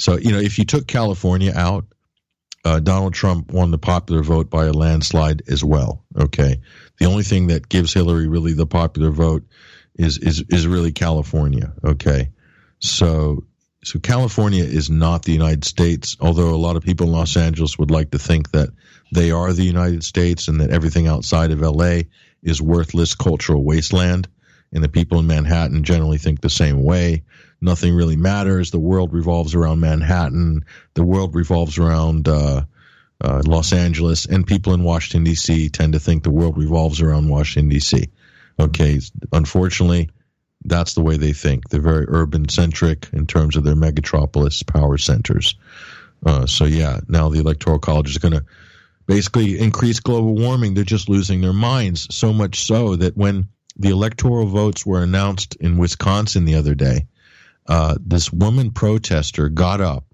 [0.00, 1.84] So you know, if you took California out,
[2.64, 6.04] uh, Donald Trump won the popular vote by a landslide as well.
[6.18, 6.60] Okay,
[6.98, 9.44] the only thing that gives Hillary really the popular vote
[9.94, 11.74] is is is really California.
[11.84, 12.30] Okay,
[12.78, 13.44] so
[13.84, 17.78] so California is not the United States, although a lot of people in Los Angeles
[17.78, 18.70] would like to think that
[19.12, 22.02] they are the United States and that everything outside of LA
[22.42, 24.28] is worthless cultural wasteland.
[24.72, 27.24] And the people in Manhattan generally think the same way.
[27.60, 28.70] Nothing really matters.
[28.70, 30.64] The world revolves around Manhattan.
[30.94, 32.62] The world revolves around uh,
[33.20, 34.26] uh, Los Angeles.
[34.26, 35.68] And people in Washington, D.C.
[35.70, 38.08] tend to think the world revolves around Washington, D.C.
[38.58, 39.00] Okay.
[39.32, 40.10] Unfortunately,
[40.64, 41.68] that's the way they think.
[41.68, 45.56] They're very urban centric in terms of their megatropolis power centers.
[46.24, 48.44] Uh, so, yeah, now the Electoral College is going to
[49.06, 50.74] basically increase global warming.
[50.74, 53.48] They're just losing their minds, so much so that when
[53.80, 57.06] the electoral votes were announced in Wisconsin the other day,
[57.66, 60.04] uh, this woman protester got up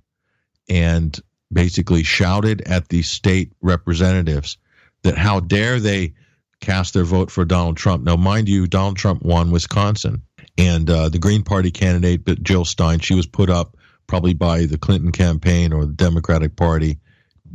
[0.69, 1.19] and
[1.53, 4.57] basically shouted at the state representatives
[5.03, 6.15] that how dare they
[6.61, 8.05] cast their vote for Donald Trump.
[8.05, 10.23] Now, mind you, Donald Trump won Wisconsin,
[10.57, 13.77] and uh, the Green Party candidate, Jill Stein, she was put up
[14.07, 16.99] probably by the Clinton campaign or the Democratic Party,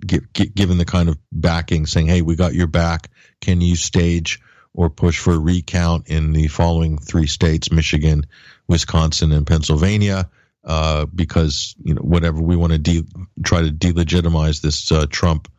[0.06, 3.10] given the kind of backing, saying, "Hey, we got your back.
[3.40, 4.42] Can you stage
[4.74, 8.26] or push for a recount in the following three states: Michigan,
[8.68, 10.30] Wisconsin, and Pennsylvania?"
[10.64, 13.06] Uh, because you know whatever we want to de-
[13.44, 15.52] try to delegitimize this uh, Trump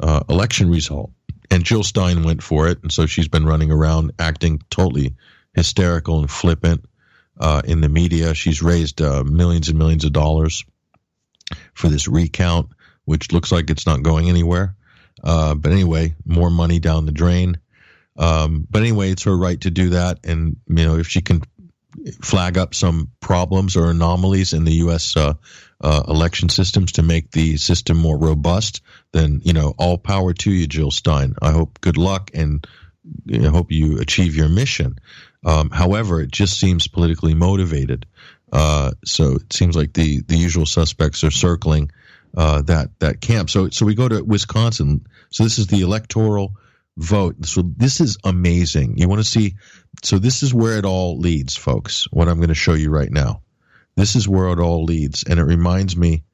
[0.00, 1.10] uh, election result.
[1.50, 5.14] And Jill Stein went for it, and so she's been running around acting totally
[5.54, 6.84] hysterical and flippant
[7.38, 8.34] uh, in the media.
[8.34, 10.64] She's raised uh, millions and millions of dollars
[11.74, 12.68] for this recount,
[13.04, 14.74] which looks like it's not going anywhere.
[15.22, 17.58] Uh, but anyway, more money down the drain.
[18.16, 21.42] Um, but anyway, it's her right to do that, and you know if she can
[22.20, 25.16] flag up some problems or anomalies in the U.S.
[25.16, 25.34] Uh,
[25.80, 28.82] uh, election systems to make the system more robust,
[29.12, 31.34] then you know all power to you, Jill Stein.
[31.42, 32.66] I hope good luck and
[33.32, 34.98] I hope you achieve your mission.
[35.44, 38.06] Um, however, it just seems politically motivated.
[38.50, 41.90] Uh, so it seems like the, the usual suspects are circling
[42.36, 43.50] uh, that that camp.
[43.50, 45.06] So so we go to Wisconsin.
[45.30, 46.56] So this is the electoral
[46.96, 47.44] vote.
[47.46, 48.98] So this is amazing.
[48.98, 49.56] You want to see?
[50.02, 52.06] So this is where it all leads, folks.
[52.10, 53.42] What I'm going to show you right now.
[53.96, 56.24] This is where it all leads, and it reminds me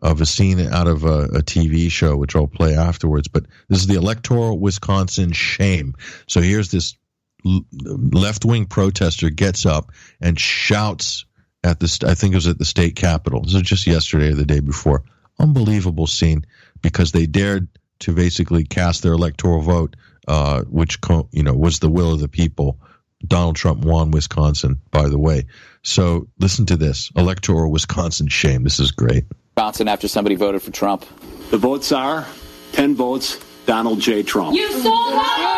[0.00, 3.26] of a scene out of a, a, TV show, which I'll play afterwards.
[3.28, 5.94] But this is the electoral Wisconsin shame.
[6.28, 6.96] So here's this
[7.44, 9.90] left wing protester gets up
[10.20, 11.24] and shouts
[11.64, 13.42] at the, I think it was at the state capitol.
[13.42, 15.04] This was just yesterday or the day before.
[15.40, 16.44] Unbelievable scene
[16.80, 17.68] because they dared
[18.00, 19.96] to basically cast their electoral vote,
[20.26, 20.98] uh, which
[21.32, 22.78] you know was the will of the people.
[23.26, 25.46] Donald Trump won Wisconsin, by the way.
[25.82, 28.62] So listen to this electoral Wisconsin shame.
[28.62, 29.24] This is great.
[29.56, 31.04] Wisconsin after somebody voted for Trump.
[31.50, 32.26] The votes are
[32.72, 34.22] 10 votes, Donald J.
[34.22, 34.54] Trump.
[34.54, 35.48] You sold out!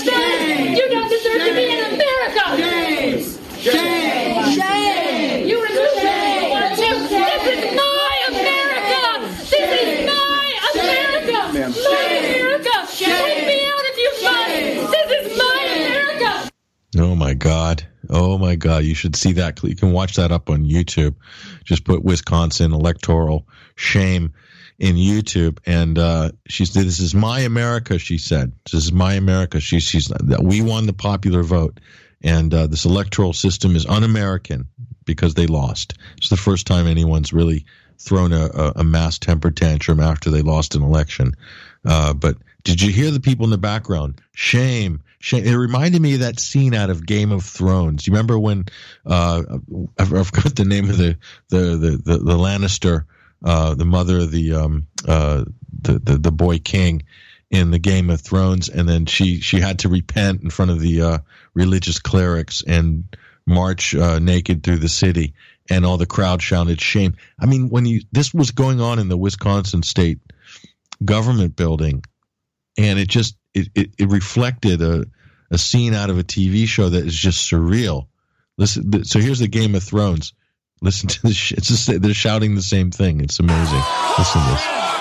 [0.00, 0.74] Shame!
[0.76, 2.56] You don't deserve to be in America!
[2.56, 3.20] Shame!
[3.58, 4.44] Shame!
[4.54, 5.48] Shame!
[5.48, 6.50] You Shame!
[6.70, 9.02] This is my America!
[9.50, 11.38] This is my America!
[11.52, 12.74] My America!
[12.88, 14.90] Take me out if you must!
[14.92, 16.50] This is my America!
[16.98, 17.86] Oh my God.
[18.08, 19.62] Oh my God, you should see that.
[19.62, 21.14] You can watch that up on YouTube.
[21.64, 23.46] Just put Wisconsin electoral
[23.76, 24.32] shame
[24.78, 29.14] in YouTube, and uh, she said, "This is my America." She said, "This is my
[29.14, 31.78] America." She, she's that we won the popular vote,
[32.22, 34.66] and uh, this electoral system is un-American
[35.04, 35.94] because they lost.
[36.16, 37.66] It's the first time anyone's really
[37.98, 41.34] thrown a, a mass temper tantrum after they lost an election.
[41.84, 44.20] Uh, but did you hear the people in the background?
[44.32, 45.02] Shame.
[45.32, 48.06] It reminded me of that scene out of Game of Thrones.
[48.06, 48.64] You remember when
[49.04, 49.42] uh,
[49.98, 51.18] I forgot the name of the
[51.48, 53.04] the the the, the Lannister,
[53.44, 55.44] uh, the mother of the um uh
[55.82, 57.02] the, the the boy king
[57.50, 60.80] in the Game of Thrones, and then she she had to repent in front of
[60.80, 61.18] the uh,
[61.52, 63.04] religious clerics and
[63.46, 65.34] march uh, naked through the city,
[65.68, 67.16] and all the crowd shouted shame.
[67.38, 70.18] I mean, when you this was going on in the Wisconsin state
[71.04, 72.04] government building
[72.78, 75.04] and it just it, it, it reflected a,
[75.50, 78.06] a scene out of a TV show that is just surreal.
[78.58, 80.34] Listen, so here's the Game of Thrones.
[80.82, 81.52] Listen to this.
[81.52, 83.20] It's just, they're shouting the same thing.
[83.20, 83.82] It's amazing.
[84.18, 84.99] Listen to this.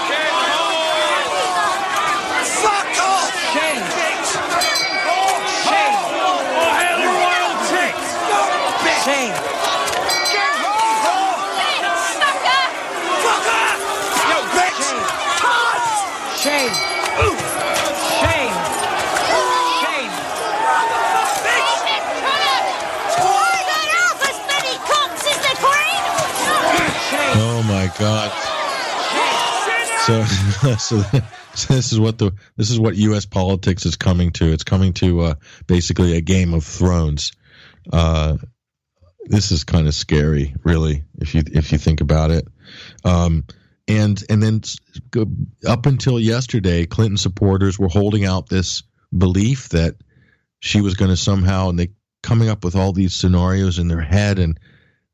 [27.98, 28.32] God.
[30.06, 30.24] So,
[30.78, 31.02] so,
[31.56, 33.26] so this is what the this is what U.S.
[33.26, 34.52] politics is coming to.
[34.52, 35.34] It's coming to uh,
[35.68, 37.32] basically a Game of Thrones.
[37.92, 38.38] Uh,
[39.26, 42.48] this is kind of scary, really, if you if you think about it.
[43.04, 43.46] Um,
[43.88, 44.62] and and then
[45.68, 48.84] up until yesterday, Clinton supporters were holding out this
[49.16, 49.96] belief that
[50.60, 51.90] she was going to somehow, and they
[52.22, 54.60] coming up with all these scenarios in their head, and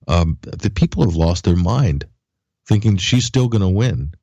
[0.07, 2.05] um, the people have lost their mind,
[2.67, 4.13] thinking she's still going to win.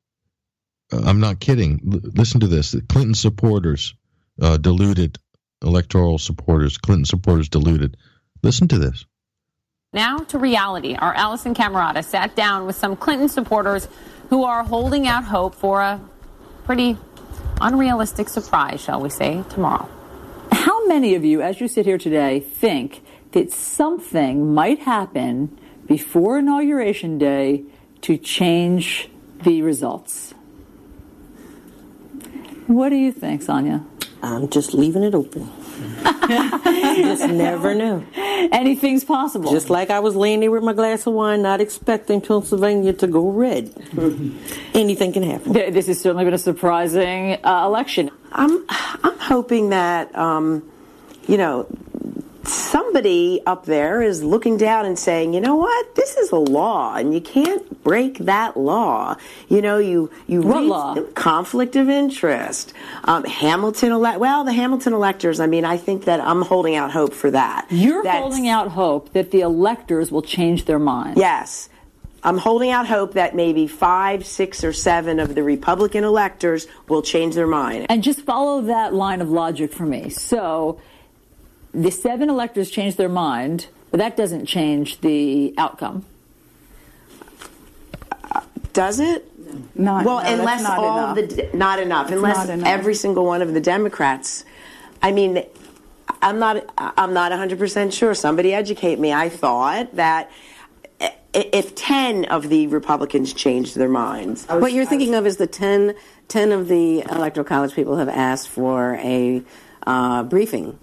[0.91, 1.81] Uh, I'm not kidding.
[1.91, 3.95] L- listen to this: the Clinton supporters,
[4.41, 5.17] uh, deluded
[5.63, 7.97] electoral supporters, Clinton supporters deluded.
[8.41, 9.05] Listen to this.
[9.93, 10.95] Now to reality.
[10.95, 13.87] Our Alisyn Camerota sat down with some Clinton supporters
[14.29, 16.01] who are holding out hope for a
[16.65, 16.97] pretty
[17.61, 19.87] unrealistic surprise, shall we say, tomorrow.
[20.51, 26.39] How many of you, as you sit here today, think that something might happen before
[26.39, 27.63] Inauguration Day
[28.03, 29.09] to change
[29.43, 30.33] the results?
[32.67, 33.85] What do you think, Sonia?
[34.21, 35.49] I'm just leaving it open.
[36.27, 38.05] just never know.
[38.15, 39.51] Anything's possible.
[39.51, 43.07] Just like I was laying there with my glass of wine, not expecting Pennsylvania to
[43.07, 43.73] go red.
[44.73, 45.51] Anything can happen.
[45.51, 48.11] This has certainly been a surprising uh, election.
[48.31, 50.69] I'm I'm hoping that um,
[51.27, 51.67] you know
[52.43, 56.95] somebody up there is looking down and saying, you know what, this is a law,
[56.95, 59.15] and you can't break that law.
[59.49, 60.95] You know, you you What read law?
[61.15, 62.73] conflict of interest.
[63.05, 64.19] Um, Hamilton elect.
[64.19, 65.39] Well, the Hamilton electors.
[65.39, 67.67] I mean, I think that I'm holding out hope for that.
[67.69, 71.17] You're That's- holding out hope that the electors will change their mind.
[71.17, 71.69] Yes.
[72.25, 77.01] I'm holding out hope that maybe five, six, or seven of the Republican electors will
[77.01, 77.87] change their mind.
[77.89, 80.09] And just follow that line of logic for me.
[80.09, 80.79] So
[81.73, 86.05] the seven electors changed their mind, but that doesn't change the outcome.
[88.73, 89.29] Does it?
[89.75, 91.17] Not- well, no, unless not all enough.
[91.17, 92.07] of the not enough.
[92.07, 92.67] It's unless not enough.
[92.67, 94.45] every single one of the Democrats.
[95.01, 95.43] I mean,
[96.21, 96.65] I'm not.
[96.77, 98.15] I'm not 100 percent sure.
[98.15, 99.13] Somebody educate me.
[99.13, 100.31] I thought that
[101.33, 105.95] if 10 of the Republicans changed their minds, What you're thinking of is the 10,
[106.27, 109.41] 10 of the Electoral College people have asked for a
[109.87, 110.77] uh, briefing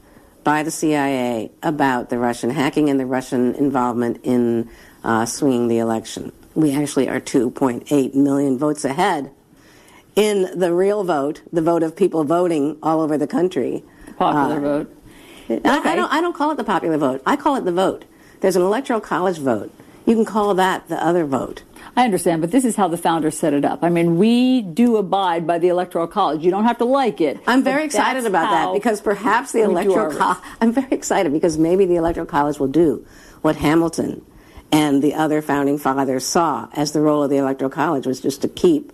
[0.45, 4.69] by the CIA about the Russian hacking and the Russian involvement in
[5.05, 6.33] uh, swinging the election.
[6.55, 9.31] We actually are 2.8 million votes ahead
[10.17, 13.85] in the real vote, the vote of people voting all over the country.
[14.19, 14.97] Popular Uh, vote.
[15.65, 16.12] I, I don't.
[16.12, 17.23] I don't call it the popular vote.
[17.27, 18.05] I call it the vote.
[18.41, 19.73] There's an electoral college vote.
[20.07, 21.62] You can call that the other vote.
[21.97, 23.83] I understand, but this is how the founders set it up.
[23.83, 26.45] I mean, we do abide by the Electoral College.
[26.45, 27.41] You don't have to like it.
[27.47, 30.39] I'm very excited about that because perhaps the electoral college.
[30.61, 33.05] I'm very excited because maybe the electoral college will do
[33.43, 34.25] what Hamilton
[34.73, 38.43] and the other founding fathers saw as the role of the electoral college was just
[38.43, 38.93] to keep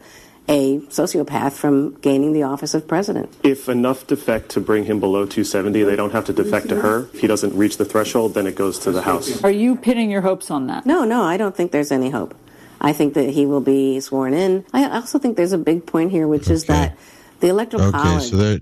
[0.48, 3.35] a sociopath from gaining the office of president.
[3.43, 7.09] If enough defect to bring him below 270, they don't have to defect to her.
[7.12, 9.43] If he doesn't reach the threshold, then it goes to the House.
[9.43, 10.86] Are you pinning your hopes on that?
[10.86, 12.35] No, no, I don't think there's any hope.
[12.81, 14.65] I think that he will be sworn in.
[14.73, 16.97] I also think there's a big point here, which is that
[17.40, 18.31] the electoral Okay, college.
[18.31, 18.59] so there,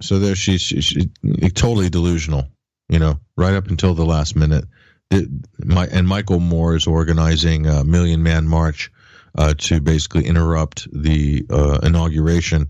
[0.00, 1.10] so there she's she, she,
[1.54, 2.48] totally delusional.
[2.88, 4.64] You know, right up until the last minute.
[5.10, 5.28] The,
[5.64, 8.90] my, and Michael Moore is organizing a Million Man March
[9.36, 12.68] uh, to basically interrupt the uh, inauguration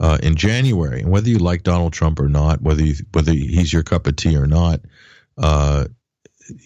[0.00, 1.00] uh, in January.
[1.00, 4.16] And whether you like Donald Trump or not, whether you, whether he's your cup of
[4.16, 4.80] tea or not,
[5.38, 5.86] uh,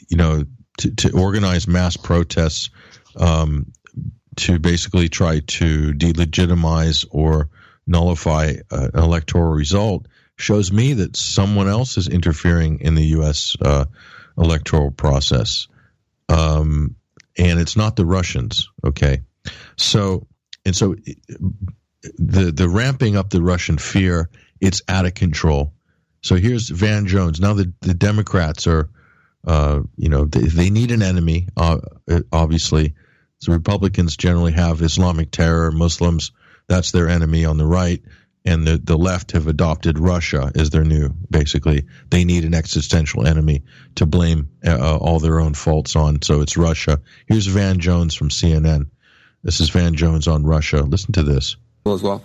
[0.09, 0.45] you know,
[0.79, 2.71] to, to organize mass protests
[3.17, 3.73] um,
[4.37, 7.49] to basically try to delegitimize or
[7.87, 13.57] nullify uh, an electoral result shows me that someone else is interfering in the U.S.
[13.61, 13.85] Uh,
[14.37, 15.69] electoral process,
[16.29, 16.97] um,
[17.39, 18.71] and it's not the Russians.
[18.85, 19.23] Okay,
[19.77, 20.27] so
[20.65, 20.97] and so
[22.03, 24.29] the the ramping up the Russian fear
[24.61, 25.75] it's out of control.
[26.23, 27.41] So here's Van Jones.
[27.41, 28.89] Now the the Democrats are,
[29.47, 31.49] uh, you know, they, they need an enemy.
[31.57, 31.81] Uh,
[32.33, 32.95] obviously,
[33.45, 36.33] so Republicans generally have Islamic terror, Muslims.
[36.67, 38.03] That's their enemy on the right,
[38.47, 41.11] and the the left have adopted Russia as their new.
[41.31, 43.65] Basically, they need an existential enemy
[43.97, 46.23] to blame uh, all their own faults on.
[46.23, 47.03] So it's Russia.
[47.27, 48.87] Here's Van Jones from CNN.
[49.43, 50.81] This is Van Jones on Russia.
[50.81, 51.57] Listen to this.
[51.87, 52.25] as well.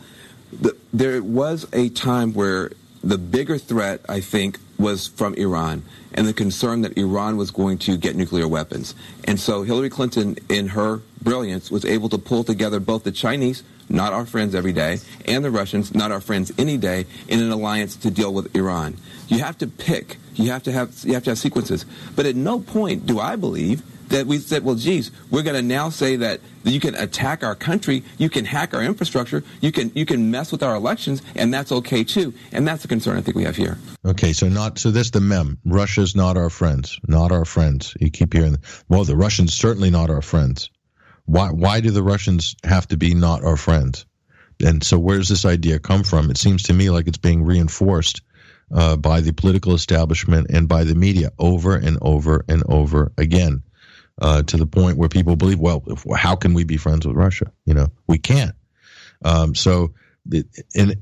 [0.54, 2.72] The, there was a time where
[3.03, 7.77] the bigger threat, I think, was from Iran and the concern that Iran was going
[7.80, 8.95] to get nuclear weapons.
[9.26, 13.63] And so Hillary Clinton, in her brilliance, was able to pull together both the Chinese,
[13.89, 17.51] not our friends every day, and the Russians, not our friends any day, in an
[17.51, 18.97] alliance to deal with Iran.
[19.27, 20.17] You have to pick.
[20.35, 21.85] You have to have you have to have sequences.
[22.15, 25.61] But at no point do I believe that we said, well, geez, we're going to
[25.61, 29.91] now say that you can attack our country, you can hack our infrastructure, you can
[29.95, 32.34] you can mess with our elections, and that's okay too.
[32.52, 33.77] And that's the concern I think we have here.
[34.06, 35.57] Okay, so not so this the mem.
[35.65, 37.95] Russia's not our friends, not our friends.
[37.99, 38.57] You keep hearing,
[38.88, 40.69] well, the Russians certainly not our friends.
[41.26, 44.06] Why why do the Russians have to be not our friends?
[44.64, 46.30] And so where does this idea come from?
[46.30, 48.22] It seems to me like it's being reinforced
[48.73, 53.64] uh, by the political establishment and by the media over and over and over again
[54.20, 57.16] uh, to the point where people believe, well, if, how can we be friends with
[57.16, 57.52] Russia?
[57.66, 58.56] You know, we can't.
[59.24, 59.94] Um, so,
[60.76, 60.98] and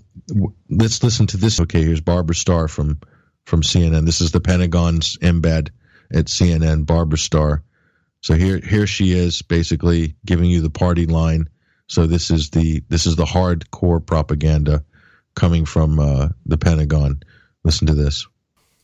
[0.70, 1.60] let's listen to this.
[1.62, 3.00] Okay, here's Barbara Starr from
[3.46, 4.06] from CNN.
[4.06, 5.70] This is the Pentagon's embed
[6.14, 6.86] at CNN.
[6.86, 7.64] Barbara Starr.
[8.22, 11.48] So here here she is, basically giving you the party line.
[11.88, 14.84] So this is the this is the hardcore propaganda
[15.36, 17.22] coming from uh, the Pentagon.
[17.64, 18.28] Listen to this.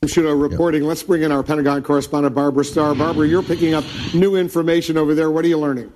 [0.08, 0.84] Sciutto reporting.
[0.84, 0.90] Yep.
[0.90, 2.96] Let's bring in our Pentagon correspondent, Barbara Starr.
[2.96, 5.32] Barbara, you're picking up new information over there.
[5.32, 5.92] What are you learning?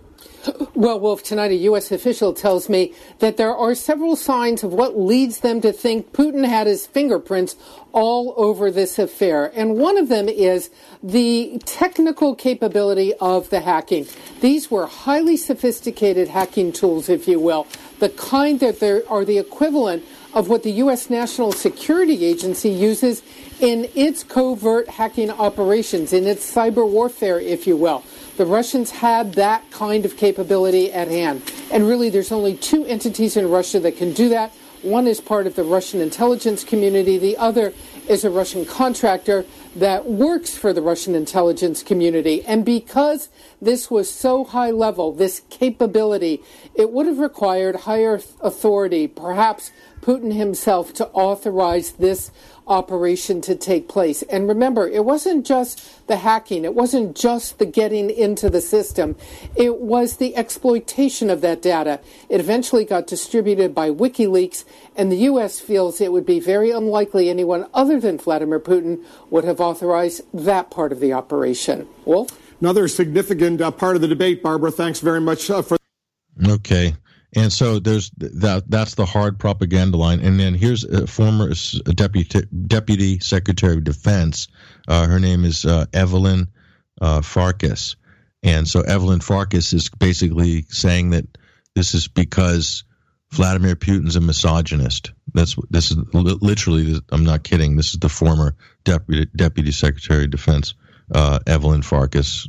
[0.76, 1.92] Well, Wolf, tonight a U.S.
[1.92, 6.48] official tells me that there are several signs of what leads them to think Putin
[6.48, 7.58] had his fingerprints
[7.92, 9.52] all over this affair.
[9.54, 10.70] And one of them is
[11.04, 14.08] the technical capability of the hacking.
[14.40, 17.68] These were highly sophisticated hacking tools, if you will,
[18.00, 20.06] the kind that are the equivalent
[20.38, 21.10] of what the U.S.
[21.10, 23.24] National Security Agency uses
[23.60, 28.04] in its covert hacking operations, in its cyber warfare, if you will.
[28.38, 31.42] The Russians had that kind of capability at hand.
[31.72, 34.52] And really, there's only two entities in Russia that can do that.
[34.84, 37.74] One is part of the Russian intelligence community, the other
[38.08, 39.44] is a Russian contractor
[39.76, 42.44] that works for the Russian intelligence community.
[42.46, 43.30] And because
[43.62, 46.42] this was so high level, this capability,
[46.76, 49.72] it would have required higher authority, perhaps
[50.08, 52.32] Putin himself, to authorize this
[52.66, 54.22] operation to take place.
[54.24, 59.18] And remember, it wasn't just the hacking, it wasn't just the getting into the system,
[59.58, 62.00] it was the exploitation of that data.
[62.30, 64.64] It eventually got distributed by WikiLeaks,
[64.96, 65.60] and the U.S.
[65.60, 70.72] feels it would be very unlikely anyone other than Vladimir Putin would have authorized that
[70.72, 71.86] part of the operation.
[72.06, 72.30] Wolf?
[72.62, 74.72] Another significant uh, part of the debate, Barbara.
[74.72, 75.78] Thanks very much uh, for.
[76.48, 76.96] Okay.
[77.36, 78.64] And so there's that.
[78.70, 80.22] That's the hard propaganda line.
[80.22, 81.52] And then here's a former
[81.94, 84.48] deputy deputy secretary of defense.
[84.88, 86.48] Uh, her name is uh, Evelyn
[87.02, 87.98] uh, Farkas.
[88.44, 91.26] And so Evelyn Farkas is basically saying that
[91.76, 92.86] this is because
[93.32, 95.12] Vladimir Putin's a misogynist.
[95.34, 97.00] That's this is literally.
[97.10, 97.76] I'm not kidding.
[97.76, 98.56] This is the former
[98.86, 100.76] deputy deputy secretary of defense,
[101.14, 102.48] uh, Evelyn Farkas.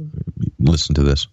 [0.58, 1.26] Listen to this.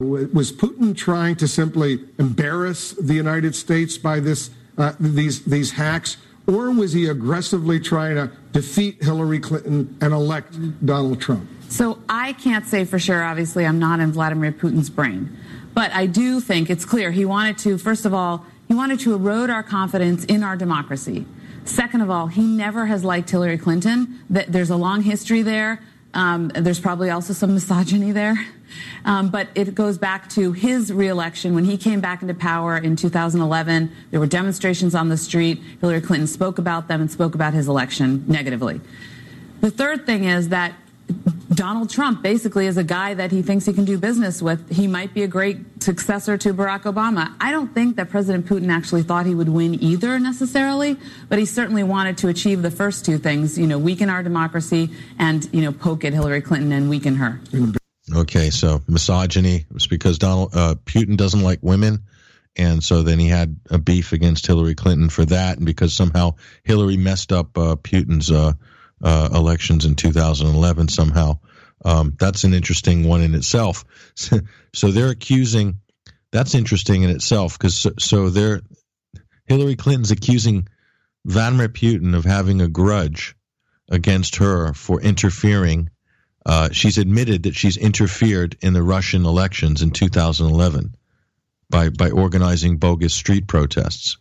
[0.00, 6.16] Was Putin trying to simply embarrass the United States by this uh, these these hacks,
[6.46, 10.56] or was he aggressively trying to defeat Hillary Clinton and elect
[10.86, 11.46] Donald Trump?
[11.68, 13.22] So I can't say for sure.
[13.22, 15.36] Obviously, I'm not in Vladimir Putin's brain,
[15.74, 17.76] but I do think it's clear he wanted to.
[17.76, 21.26] First of all, he wanted to erode our confidence in our democracy.
[21.66, 24.20] Second of all, he never has liked Hillary Clinton.
[24.30, 25.82] There's a long history there.
[26.14, 28.34] Um, there's probably also some misogyny there.
[29.04, 32.96] Um, but it goes back to his reelection when he came back into power in
[32.96, 33.90] 2011.
[34.10, 35.62] There were demonstrations on the street.
[35.80, 38.80] Hillary Clinton spoke about them and spoke about his election negatively.
[39.60, 40.74] The third thing is that
[41.52, 44.70] Donald Trump basically is a guy that he thinks he can do business with.
[44.70, 47.34] He might be a great successor to Barack Obama.
[47.40, 50.96] I don't think that President Putin actually thought he would win either necessarily,
[51.28, 54.90] but he certainly wanted to achieve the first two things, you know, weaken our democracy
[55.18, 57.40] and, you know, poke at Hillary Clinton and weaken her.
[58.14, 62.04] Okay, so misogyny was because Donald uh, Putin doesn't like women,
[62.56, 66.34] and so then he had a beef against Hillary Clinton for that, and because somehow
[66.64, 68.52] Hillary messed up uh, Putin's uh,
[69.02, 71.38] uh elections in 2011 somehow.
[71.84, 73.84] Um, that's an interesting one in itself.
[74.14, 75.80] so they're accusing.
[76.32, 78.60] That's interesting in itself because so, so they're
[79.46, 80.68] Hillary Clinton's accusing
[81.24, 83.34] Vladimir Putin of having a grudge
[83.90, 85.90] against her for interfering
[86.50, 90.96] uh, she's admitted that she's interfered in the Russian elections in 2011
[91.70, 94.16] by by organizing bogus street protests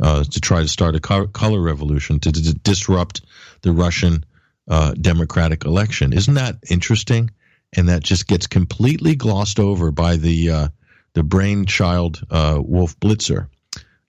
[0.00, 3.20] uh, to try to start a color revolution to, to disrupt
[3.60, 4.24] the Russian
[4.66, 6.14] uh, democratic election.
[6.14, 7.30] Isn't that interesting?
[7.76, 10.68] And that just gets completely glossed over by the uh,
[11.12, 13.48] the brainchild uh, Wolf Blitzer.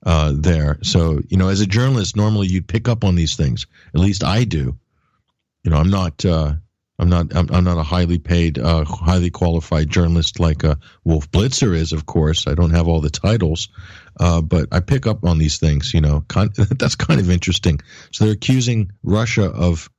[0.05, 3.65] There, so you know, as a journalist, normally you'd pick up on these things.
[3.93, 4.77] At least I do.
[5.63, 6.23] You know, I'm not
[6.97, 7.35] I'm not.
[7.35, 11.91] I'm, I'm not a highly paid, uh, highly qualified journalist like uh, Wolf Blitzer is.
[11.91, 13.67] Of course, I don't have all the titles,
[14.19, 15.93] uh, but I pick up on these things.
[15.93, 17.81] You know, kind, that's kind of interesting.
[18.11, 19.89] So they're accusing Russia of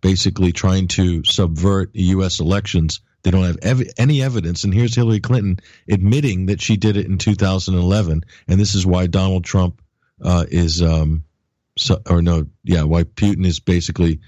[0.00, 2.38] basically trying to subvert U.S.
[2.38, 4.64] elections They don't have ev- any evidence.
[4.64, 5.56] And here's Hillary Clinton
[5.90, 8.22] admitting that she did it in 2011.
[8.46, 9.80] And this is why Donald Trump
[10.22, 11.24] uh, is, um,
[11.78, 14.20] so, or no, yeah, why Putin is basically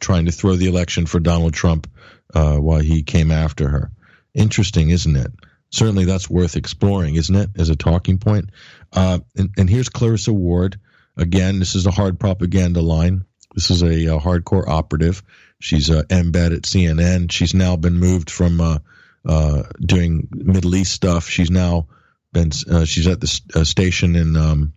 [0.00, 1.90] trying to throw the election for Donald Trump
[2.34, 3.90] uh, while he came after her.
[4.34, 5.32] Interesting, isn't it?
[5.70, 8.50] Certainly, that's worth exploring, isn't it, as a talking point?
[8.92, 10.80] Uh, and, and here's Clarissa Ward.
[11.16, 13.24] Again, this is a hard propaganda line.
[13.54, 15.22] This is a, a hardcore operative.
[15.60, 17.30] She's uh, embed at CNN.
[17.30, 18.78] She's now been moved from uh,
[19.24, 21.28] uh, doing Middle East stuff.
[21.28, 21.88] She's now
[22.32, 24.72] been uh, she's at the uh, station in um,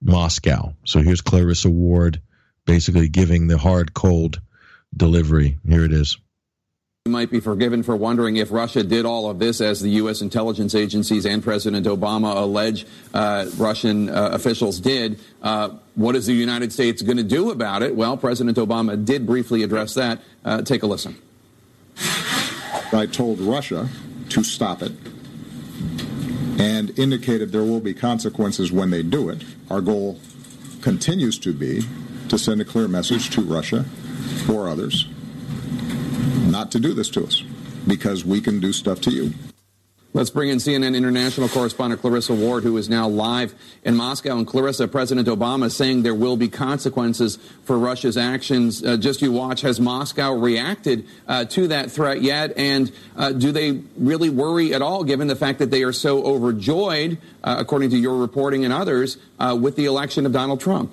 [0.00, 0.74] Moscow.
[0.84, 2.20] So here's Clarissa Ward,
[2.66, 4.40] basically giving the hard cold
[4.96, 5.58] delivery.
[5.66, 6.18] Here it is.
[7.04, 10.20] You might be forgiven for wondering if Russia did all of this, as the U.S.
[10.20, 15.18] intelligence agencies and President Obama allege uh, Russian uh, officials did.
[15.42, 17.96] Uh, what is the United States going to do about it?
[17.96, 20.20] Well, President Obama did briefly address that.
[20.44, 21.20] Uh, take a listen.
[22.92, 23.88] I told Russia
[24.28, 24.92] to stop it
[26.60, 29.42] and indicated there will be consequences when they do it.
[29.70, 30.20] Our goal
[30.82, 31.82] continues to be
[32.28, 33.84] to send a clear message to Russia
[34.48, 35.06] or others
[36.52, 37.42] not to do this to us
[37.86, 39.32] because we can do stuff to you.
[40.14, 44.36] Let's bring in CNN international correspondent Clarissa Ward, who is now live in Moscow.
[44.36, 48.84] And Clarissa, President Obama saying there will be consequences for Russia's actions.
[48.84, 52.52] Uh, just you watch, has Moscow reacted uh, to that threat yet?
[52.58, 56.22] And uh, do they really worry at all, given the fact that they are so
[56.26, 60.92] overjoyed, uh, according to your reporting and others, uh, with the election of Donald Trump?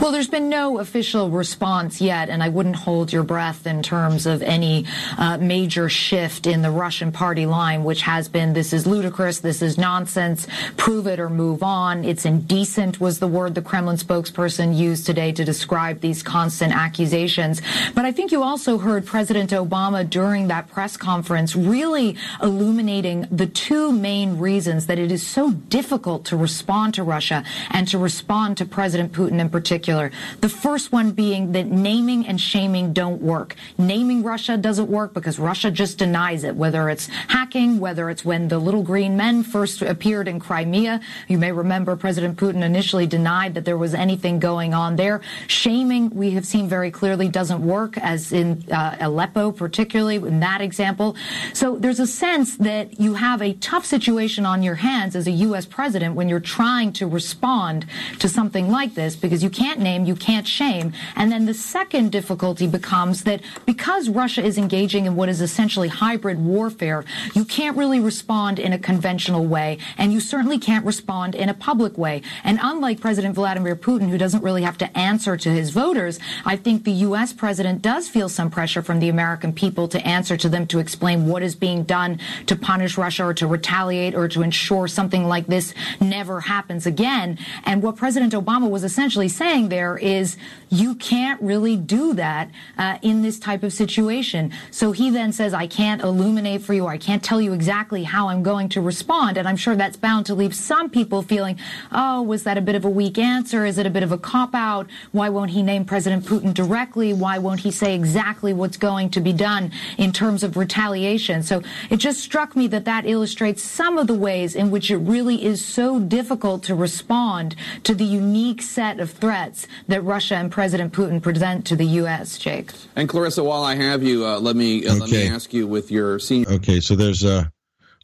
[0.00, 4.26] Well, there's been no official response yet, and I wouldn't hold your breath in terms
[4.26, 4.86] of any
[5.18, 9.60] uh, major shift in the Russian party line, which has been this is ludicrous, this
[9.60, 10.46] is nonsense,
[10.76, 12.04] prove it or move on.
[12.04, 17.60] It's indecent, was the word the Kremlin spokesperson used today to describe these constant accusations.
[17.94, 23.46] But I think you also heard President Obama during that press conference really illuminating the
[23.46, 28.56] two main reasons that it is so difficult to respond to Russia and to respond
[28.56, 30.10] to President Putin in particular.
[30.40, 33.54] The first one being that naming and shaming don't work.
[33.76, 38.48] Naming Russia doesn't work because Russia just denies it, whether it's hacking, whether it's when
[38.48, 41.00] the little green men first appeared in Crimea.
[41.28, 45.20] You may remember President Putin initially denied that there was anything going on there.
[45.46, 50.60] Shaming, we have seen very clearly, doesn't work, as in uh, Aleppo, particularly in that
[50.60, 51.16] example.
[51.52, 55.30] So there's a sense that you have a tough situation on your hands as a
[55.30, 55.66] U.S.
[55.66, 57.86] president when you're trying to respond
[58.18, 60.92] to something like this because you can't name, you can't shame.
[61.16, 65.88] And then the second difficulty becomes that because Russia is engaging in what is essentially
[65.88, 67.04] hybrid warfare,
[67.34, 71.54] you can't really respond in a conventional way, and you certainly can't respond in a
[71.54, 72.22] public way.
[72.44, 76.56] And unlike President Vladimir Putin, who doesn't really have to answer to his voters, I
[76.56, 77.32] think the U.S.
[77.32, 81.26] president does feel some pressure from the American people to answer to them to explain
[81.26, 85.46] what is being done to punish Russia or to retaliate or to ensure something like
[85.46, 87.38] this never happens again.
[87.64, 88.97] And what President Obama was essentially
[89.28, 90.36] saying there is
[90.70, 94.52] you can't really do that uh, in this type of situation.
[94.70, 96.86] So he then says, I can't illuminate for you.
[96.86, 99.36] I can't tell you exactly how I'm going to respond.
[99.36, 101.58] And I'm sure that's bound to leave some people feeling,
[101.92, 103.64] oh, was that a bit of a weak answer?
[103.64, 104.86] Is it a bit of a cop out?
[105.12, 107.12] Why won't he name President Putin directly?
[107.12, 111.42] Why won't he say exactly what's going to be done in terms of retaliation?
[111.42, 114.98] So it just struck me that that illustrates some of the ways in which it
[114.98, 120.50] really is so difficult to respond to the unique set of threats that Russia and
[120.50, 122.38] President Putin present to the U.S.
[122.38, 122.72] Jake.
[122.96, 125.90] And Clarissa, while I have you, uh, let me uh, let me ask you with
[125.90, 126.50] your senior.
[126.52, 127.44] Okay, so there's uh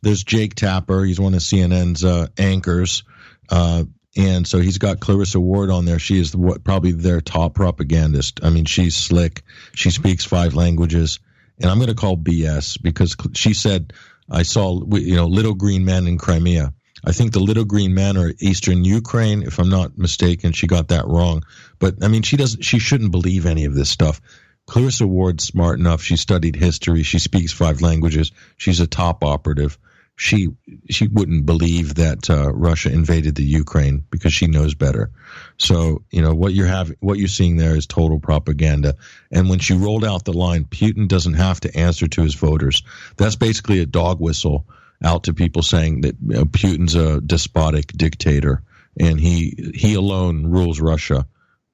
[0.02, 1.04] there's Jake Tapper.
[1.04, 3.04] He's one of CNN's uh, anchors,
[3.48, 3.84] uh,
[4.16, 5.98] and so he's got Clarissa Ward on there.
[5.98, 8.40] She is what probably their top propagandist.
[8.42, 9.42] I mean, she's slick.
[9.74, 11.20] She speaks five languages,
[11.60, 13.92] and I'm going to call BS because she said
[14.30, 16.72] I saw you know little green men in Crimea.
[17.06, 20.52] I think the little green men are eastern Ukraine, if I'm not mistaken.
[20.52, 21.44] She got that wrong,
[21.78, 22.62] but I mean, she doesn't.
[22.62, 24.20] She shouldn't believe any of this stuff.
[24.66, 26.02] Clarissa Ward's smart enough.
[26.02, 27.02] She studied history.
[27.02, 28.32] She speaks five languages.
[28.56, 29.78] She's a top operative.
[30.16, 30.50] She
[30.88, 35.10] she wouldn't believe that uh, Russia invaded the Ukraine because she knows better.
[35.58, 38.94] So you know what you're having, what you're seeing there is total propaganda.
[39.30, 42.82] And when she rolled out the line, Putin doesn't have to answer to his voters.
[43.16, 44.66] That's basically a dog whistle
[45.04, 48.62] out to people saying that you know, Putin's a despotic dictator
[48.98, 51.26] and he he alone rules Russia,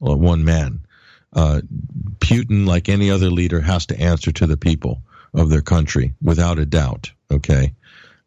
[0.06, 0.80] uh, one man
[1.32, 1.60] uh,
[2.18, 5.02] Putin, like any other leader, has to answer to the people
[5.32, 7.12] of their country without a doubt.
[7.30, 7.74] Okay.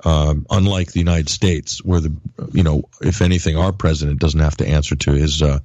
[0.06, 2.14] Um, unlike the United States, where the
[2.52, 5.60] you know, if anything, our president doesn't have to answer to his uh,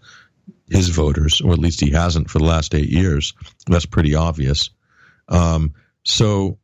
[0.69, 3.35] his voters, or at least he hasn't for the last eight years.
[3.67, 4.71] That's pretty obvious.
[5.29, 5.75] Um,
[6.05, 6.59] so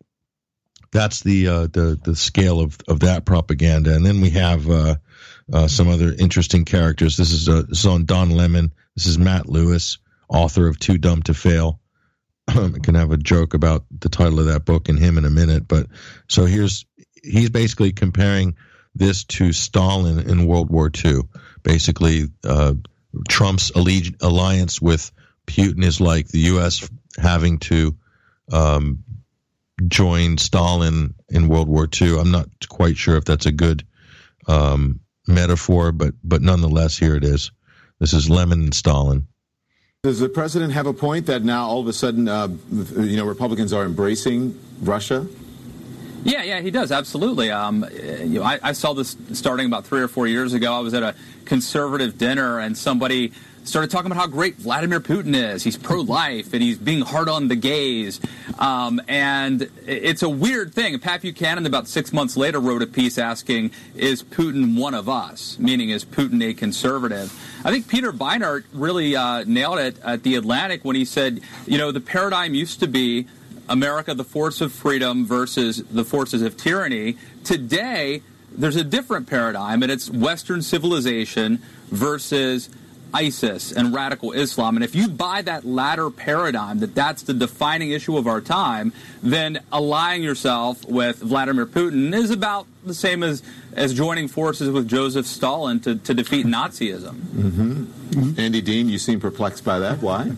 [0.95, 3.95] that's the uh, the the scale of of that propaganda.
[3.95, 4.95] And then we have uh,
[5.53, 7.17] uh, some other interesting characters.
[7.17, 8.73] This is uh, this is on Don Lemon.
[8.97, 9.99] This is Matt Lewis,
[10.29, 11.81] author of Too Dumb to Fail.
[12.49, 15.31] I can have a joke about the title of that book and him in a
[15.31, 15.67] minute.
[15.67, 15.89] But
[16.29, 16.87] so here's
[17.23, 18.57] he's basically comparing
[18.95, 21.23] this to Stalin in World War II.
[21.65, 22.75] Basically, uh,
[23.29, 25.11] Trump's alliance with
[25.45, 26.89] Putin is like the U.S.
[27.19, 27.97] having to
[28.53, 29.04] um,
[29.87, 32.19] join Stalin in World War II.
[32.19, 33.85] I'm not quite sure if that's a good
[34.47, 37.51] um, metaphor, but but nonetheless, here it is.
[38.01, 39.27] This is Lemon and Stalin.
[40.03, 43.25] Does the president have a point that now all of a sudden, uh, you know,
[43.25, 45.27] Republicans are embracing Russia?
[46.25, 47.51] Yeah, yeah, he does absolutely.
[47.51, 50.73] Um, you know, I, I, saw this starting about three or four years ago.
[50.75, 51.15] I was at a
[51.45, 53.33] conservative dinner, and somebody
[53.65, 55.65] started talking about how great Vladimir Putin is.
[55.65, 58.21] He's pro-life and he's being hard on the gays.
[58.59, 60.99] Um, and it's a weird thing.
[60.99, 65.59] Pat Buchanan, about six months later, wrote a piece asking, "Is Putin one of us?"
[65.59, 67.33] Meaning, is Putin a conservative?
[67.65, 71.79] I think Peter Beinart really uh, nailed it at the Atlantic when he said, "You
[71.79, 73.27] know, the paradigm used to be."
[73.67, 77.17] America, the force of freedom versus the forces of tyranny.
[77.45, 78.21] Today,
[78.53, 82.69] there's a different paradigm, and it's Western civilization versus
[83.15, 84.77] ISIS and radical Islam.
[84.77, 88.93] And if you buy that latter paradigm, that that's the defining issue of our time,
[89.23, 93.43] then allying yourself with Vladimir Putin is about the same as,
[93.75, 97.15] as joining forces with Joseph Stalin to, to defeat Nazism.
[97.15, 97.85] Mm-hmm.
[97.85, 98.41] Mm-hmm.
[98.41, 100.03] Andy Dean, you seem perplexed by that.
[100.03, 100.33] Why?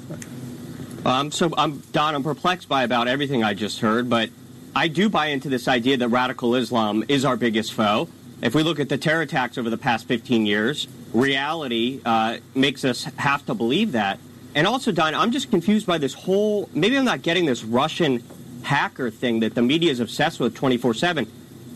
[1.05, 2.15] Um, so, I'm Don.
[2.15, 4.31] I'm perplexed by about everything I just heard, but
[4.74, 8.09] I do buy into this idea that radical Islam is our biggest foe.
[8.42, 12.84] If we look at the terror attacks over the past 15 years, reality uh, makes
[12.84, 14.18] us have to believe that.
[14.54, 16.68] And also, Don, I'm just confused by this whole.
[16.72, 18.22] Maybe I'm not getting this Russian
[18.62, 21.26] hacker thing that the media is obsessed with 24 7.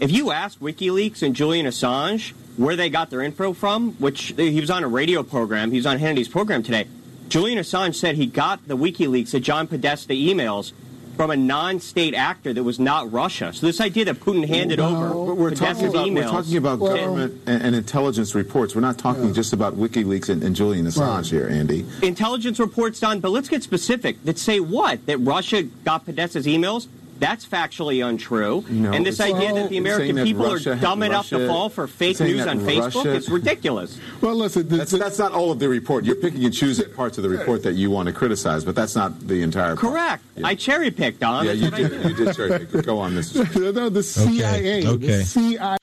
[0.01, 4.61] If you ask WikiLeaks and Julian Assange where they got their info from, which he
[4.61, 6.87] was on a radio program, he was on Hannity's program today,
[7.29, 10.73] Julian Assange said he got the WikiLeaks, the John Podesta emails
[11.21, 13.53] from a non-state actor that was not Russia.
[13.53, 16.79] So this idea that Putin handed well, over we're talking about, emails, we're talking about
[16.79, 18.75] well, government and, and, intelligence reports.
[18.75, 19.33] We're not talking yeah.
[19.35, 21.27] just about WikiLeaks and, and Julian Assange right.
[21.27, 21.85] here, Andy.
[22.01, 24.25] Intelligence reports done, but let's get specific.
[24.25, 25.05] That say what?
[25.05, 26.89] That Russia got Podesta's emails?
[27.21, 28.65] That's factually untrue.
[28.69, 31.69] No, and this idea that the American that people Russia, are dumb enough to fall
[31.69, 34.01] for fake news on Facebook is ridiculous.
[34.23, 36.05] Well, listen, that's, that's, not all of the report.
[36.05, 38.97] You're picking and choosing parts of the report that you want to criticize, but that's
[38.97, 39.77] not the entire.
[39.77, 40.25] Correct.
[40.35, 40.47] Yeah.
[40.47, 41.45] I cherry picked, on.
[41.45, 42.87] Yeah, you did, you did cherry pick.
[42.87, 43.75] Go on, Mr.
[43.75, 44.79] no, the CIA.
[44.79, 44.89] Okay.
[44.89, 45.07] okay.
[45.19, 45.77] The CIA.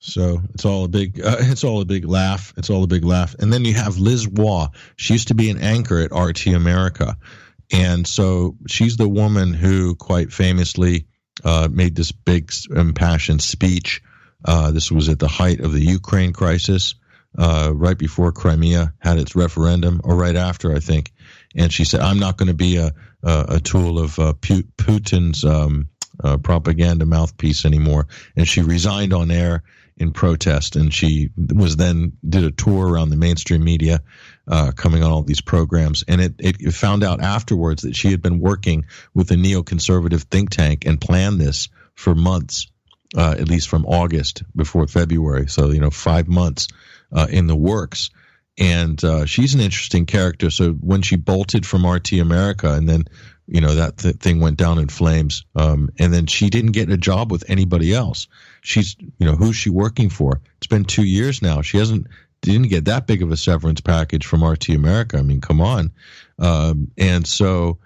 [0.00, 2.52] So it's all a big, uh, it's all a big laugh.
[2.56, 3.36] It's all a big laugh.
[3.38, 4.74] And then you have Liz Wahl.
[4.96, 7.16] She used to be an anchor at RT America,
[7.72, 11.06] and so she's the woman who quite famously
[11.42, 14.02] uh, made this big impassioned speech.
[14.44, 16.94] Uh, this was at the height of the Ukraine crisis,
[17.38, 21.12] uh, right before Crimea had its referendum, or right after, I think.
[21.56, 22.92] And she said, "I'm not going to be a
[23.22, 25.88] a, a tool of uh, Putin's um,
[26.22, 29.62] uh, propaganda mouthpiece anymore." And she resigned on air
[29.96, 34.00] in protest, and she was then did a tour around the mainstream media,
[34.48, 38.22] uh, coming on all these programs, and it, it found out afterwards that she had
[38.22, 42.66] been working with a neoconservative think tank and planned this for months,
[43.16, 45.48] uh, at least from August before February.
[45.48, 46.68] So you know, five months
[47.12, 48.10] uh, in the works.
[48.58, 50.50] And uh, she's an interesting character.
[50.50, 53.04] So when she bolted from RT America, and then
[53.46, 56.90] you know that th- thing went down in flames um, and then she didn't get
[56.90, 58.28] a job with anybody else
[58.60, 62.06] she's you know who's she working for it's been two years now she hasn't
[62.42, 65.90] didn't get that big of a severance package from rt america i mean come on
[66.38, 67.78] um, and so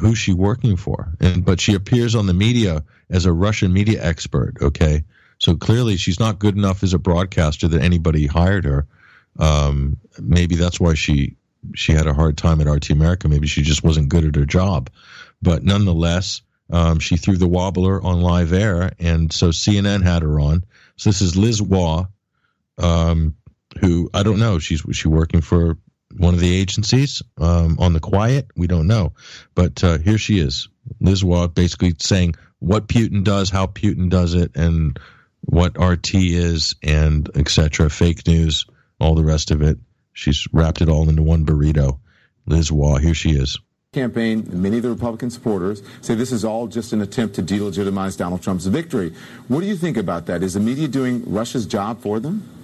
[0.00, 4.02] who's she working for and but she appears on the media as a russian media
[4.02, 5.04] expert okay
[5.38, 8.86] so clearly she's not good enough as a broadcaster that anybody hired her
[9.38, 11.36] um, maybe that's why she
[11.74, 13.28] she had a hard time at RT America.
[13.28, 14.90] Maybe she just wasn't good at her job.
[15.42, 20.40] But nonetheless, um, she threw the wobbler on live air, and so CNN had her
[20.40, 20.64] on.
[20.96, 22.08] So this is Liz Wahl,
[22.76, 23.36] um,
[23.80, 24.58] who I don't know.
[24.58, 25.78] She's she working for
[26.16, 28.48] one of the agencies um, on the quiet.
[28.56, 29.12] We don't know,
[29.54, 30.68] but uh, here she is,
[31.00, 34.98] Liz Wahl, basically saying what Putin does, how Putin does it, and
[35.42, 37.88] what RT is, and etc.
[37.90, 38.66] Fake news,
[39.00, 39.78] all the rest of it.
[40.12, 42.00] She's wrapped it all into one burrito.
[42.46, 43.58] Liz Wahl, here she is.
[43.92, 48.18] Campaign, many of the Republican supporters say this is all just an attempt to delegitimize
[48.18, 49.14] Donald Trump's victory.
[49.48, 50.42] What do you think about that?
[50.42, 52.57] Is the media doing Russia's job for them?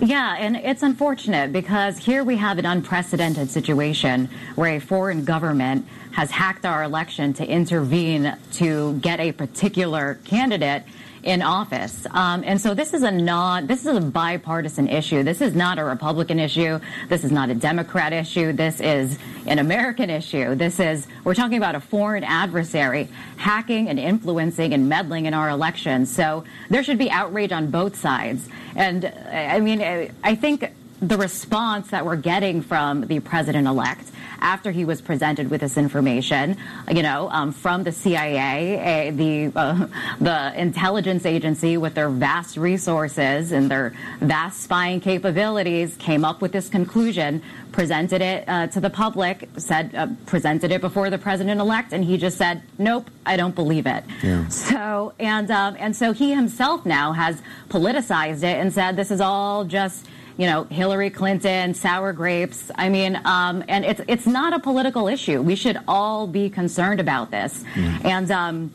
[0.00, 5.86] Yeah, and it's unfortunate because here we have an unprecedented situation where a foreign government
[6.12, 10.84] has hacked our election to intervene to get a particular candidate
[11.22, 12.06] in office.
[12.10, 15.22] Um, and so this is a non, this is a bipartisan issue.
[15.22, 16.80] This is not a Republican issue.
[17.08, 18.52] This is not a Democrat issue.
[18.52, 20.54] This is an American issue.
[20.54, 25.48] This is, we're talking about a foreign adversary hacking and influencing and meddling in our
[25.50, 26.14] elections.
[26.14, 28.48] So there should be outrage on both sides.
[28.74, 34.08] And I mean, I think the response that we're getting from the president elect
[34.40, 36.56] after he was presented with this information,
[36.90, 39.86] you know, um, from the CIA, the uh,
[40.20, 46.52] the intelligence agency with their vast resources and their vast spying capabilities, came up with
[46.52, 47.42] this conclusion,
[47.72, 52.04] presented it uh, to the public, said uh, presented it before the president elect, and
[52.04, 54.46] he just said, "Nope, I don't believe it." Yeah.
[54.48, 59.20] So and um, and so he himself now has politicized it and said this is
[59.20, 60.06] all just
[60.36, 62.70] you know, Hillary Clinton, sour grapes.
[62.76, 65.42] I mean, um, and it's it's not a political issue.
[65.42, 67.64] We should all be concerned about this.
[67.74, 68.04] Mm.
[68.04, 68.74] And um,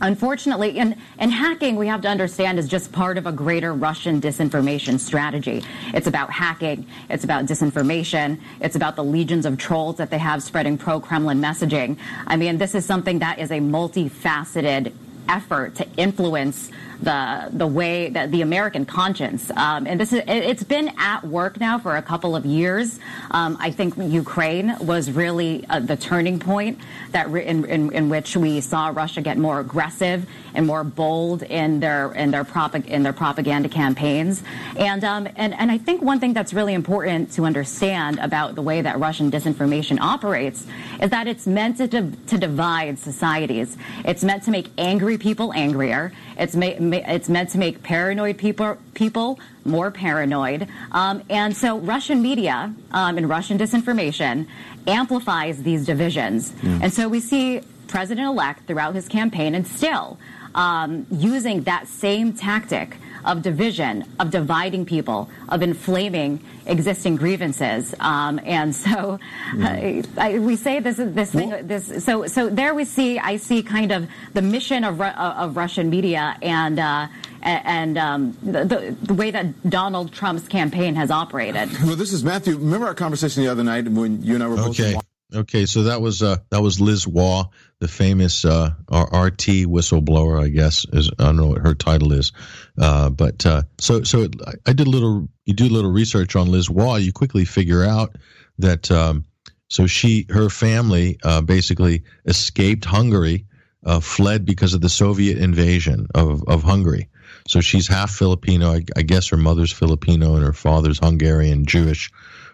[0.00, 4.20] unfortunately, and, and hacking, we have to understand, is just part of a greater Russian
[4.20, 5.62] disinformation strategy.
[5.94, 6.86] It's about hacking.
[7.08, 8.40] It's about disinformation.
[8.60, 11.98] It's about the legions of trolls that they have spreading pro-Kremlin messaging.
[12.26, 14.92] I mean, this is something that is a multifaceted
[15.28, 16.70] effort to influence
[17.02, 19.50] the the way that the American conscience.
[19.50, 22.98] Um, and this is it, has been at work now for a couple of years.
[23.30, 26.78] Um, I think Ukraine was really uh, the turning point
[27.12, 31.42] that re- in, in, in, which we saw Russia get more aggressive and more bold
[31.42, 34.42] in their in their propag- in their propaganda campaigns.
[34.76, 38.62] And um, and and I think one thing that's really important to understand about the
[38.62, 40.66] way that Russian disinformation operates
[41.00, 43.76] is that it's meant to, to divide societies.
[44.04, 46.12] It's meant to make angry people angrier.
[46.38, 50.68] It's ma- it's meant to make paranoid people people more paranoid.
[50.92, 54.46] Um, and so Russian media um, and Russian disinformation
[54.86, 56.52] amplifies these divisions.
[56.62, 56.80] Yeah.
[56.82, 60.18] And so we see President-elect throughout his campaign and still
[60.54, 62.96] um, using that same tactic
[63.26, 67.94] of division, of dividing people, of inflaming existing grievances.
[68.00, 69.18] Um, and so
[69.58, 69.62] uh,
[70.16, 71.66] I, we say this this thing.
[71.66, 75.90] This so so there we see I see kind of the mission of of Russian
[75.90, 76.78] media and.
[76.78, 77.08] Uh,
[77.42, 81.70] and um, the, the way that Donald Trump's campaign has operated.
[81.86, 82.56] Well, this is Matthew.
[82.56, 84.96] Remember our conversation the other night when you and I were both Okay.
[85.34, 90.48] Okay, so that was uh, that was Liz Wahl, the famous uh, RT whistleblower, I
[90.48, 90.86] guess.
[90.92, 92.32] Is I don't know what her title is,
[92.78, 94.34] uh, but uh, so so it,
[94.66, 95.28] I- did a little.
[95.44, 98.16] You do a little research on Liz Wahl, you quickly figure out
[98.58, 99.24] that um,
[99.68, 103.46] so she her family uh, basically escaped Hungary,
[103.84, 107.08] uh, fled because of the Soviet invasion of of Hungary.
[107.48, 108.72] So she's half Filipino.
[108.72, 112.10] I, I guess her mother's Filipino and her father's Hungarian, Jewish,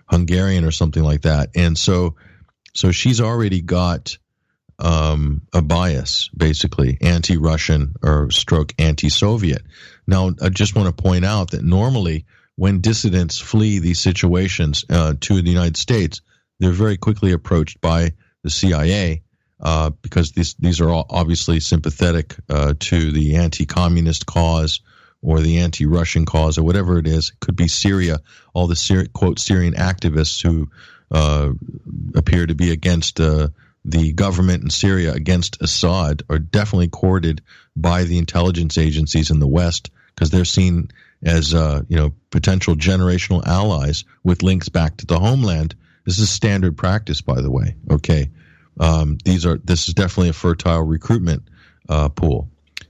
[0.07, 1.51] Hungarian or something like that.
[1.55, 2.17] And so
[2.75, 4.19] so she's already got
[4.83, 9.63] um, a bias, basically anti-Russian or stroke anti-Soviet.
[10.07, 15.15] Now, I just want to point out that normally when dissidents flee these situations uh,
[15.21, 16.21] to the United States,
[16.59, 18.13] they're very quickly approached by
[18.43, 19.23] the CIA
[19.61, 24.81] uh, because these these are all obviously sympathetic uh, to the anti-communist cause
[25.23, 27.31] or the anti-Russian cause or whatever it is.
[27.31, 28.19] It could be Syria,
[28.53, 30.69] all the Syri- quote Syrian activists who
[31.13, 31.51] uh,
[32.17, 33.49] appear to be against uh,
[33.85, 37.43] the government in Syria, against Assad, are definitely courted
[37.77, 40.89] by the intelligence agencies in the West because they're seen
[41.23, 45.75] as uh, you know potential generational allies with links back to the homeland.
[46.05, 47.77] This is standard practice, by the way.
[47.91, 48.31] Okay,
[48.79, 51.45] um, these are this is definitely a fertile recruitment
[51.89, 52.49] uh, pool.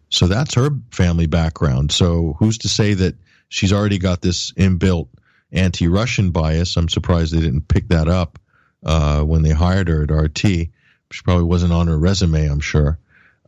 [0.09, 1.91] So that's her family background.
[1.91, 3.15] So who's to say that
[3.49, 5.09] she's already got this inbuilt
[5.53, 6.77] anti-Russian bias?
[6.77, 8.39] I'm surprised they didn't pick that up
[8.85, 10.69] uh, when they hired her at RT.
[11.13, 12.99] She probably wasn't on her resume, I'm sure.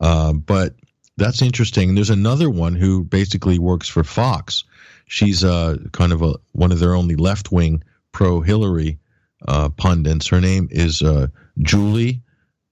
[0.01, 0.75] Uh, but
[1.17, 1.94] that's interesting.
[1.94, 4.65] There's another one who basically works for Fox.
[5.07, 8.99] She's uh, kind of a one of their only left-wing pro-Hillary
[9.47, 10.28] uh, pundits.
[10.28, 11.28] Her name is uh,
[11.59, 12.23] Julie,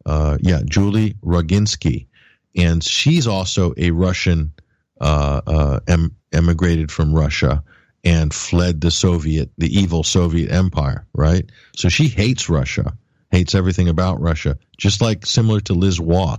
[0.07, 2.07] uh, yeah, Julie Roginsky,
[2.57, 4.53] and she's also a Russian
[5.01, 7.63] uh, uh, em- emigrated from Russia
[8.05, 11.49] and fled the Soviet, the evil Soviet Empire, right?
[11.77, 12.97] So she hates Russia,
[13.33, 16.39] hates everything about Russia, just like similar to Liz Wahl,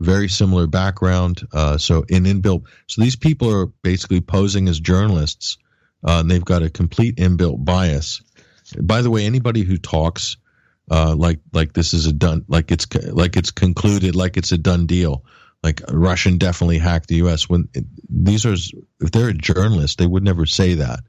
[0.00, 1.46] very similar background.
[1.52, 5.56] Uh, so in inbuilt, so these people are basically posing as journalists,
[6.06, 8.20] uh, and they've got a complete inbuilt bias.
[8.78, 10.36] By the way, anybody who talks
[10.90, 14.58] uh, like like this is a done like it's like it's concluded like it's a
[14.58, 15.24] done deal
[15.62, 17.48] like Russian definitely hacked the U.S.
[17.48, 17.68] When
[18.08, 21.00] these are if they're a journalist, they would never say that.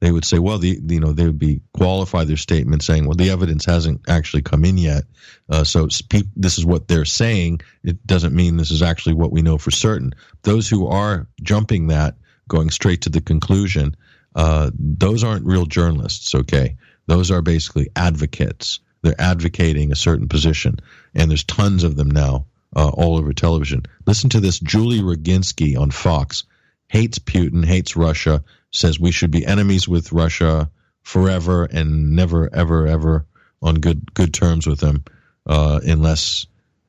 [0.00, 3.16] They would say, well, the you know they would be qualify their statement saying, well,
[3.16, 5.04] the evidence hasn't actually come in yet,
[5.48, 5.88] uh, so
[6.36, 7.60] this is what they're saying.
[7.82, 10.12] It doesn't mean this is actually what we know for certain.
[10.42, 12.16] Those who are jumping that,
[12.48, 13.96] going straight to the conclusion,
[14.34, 16.34] uh, those aren't real journalists.
[16.34, 16.76] Okay,
[17.06, 18.80] those are basically advocates.
[19.02, 20.76] They're advocating a certain position,
[21.14, 23.86] and there's tons of them now uh, all over television.
[24.06, 26.44] Listen to this: Julie Roginsky on Fox
[26.88, 28.44] hates Putin, hates Russia,
[28.76, 30.70] says we should be enemies with Russia
[31.02, 33.26] forever and never, ever, ever
[33.62, 35.04] on good good terms with them,
[35.46, 36.46] uh, unless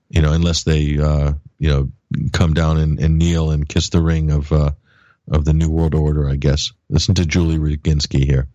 [0.10, 1.92] you know, unless they uh, you know
[2.34, 4.72] come down and, and, kneel and kiss the ring of uh,
[5.30, 6.30] of the New World Order.
[6.30, 6.72] I guess.
[6.90, 8.48] Listen to Julie Roginsky here.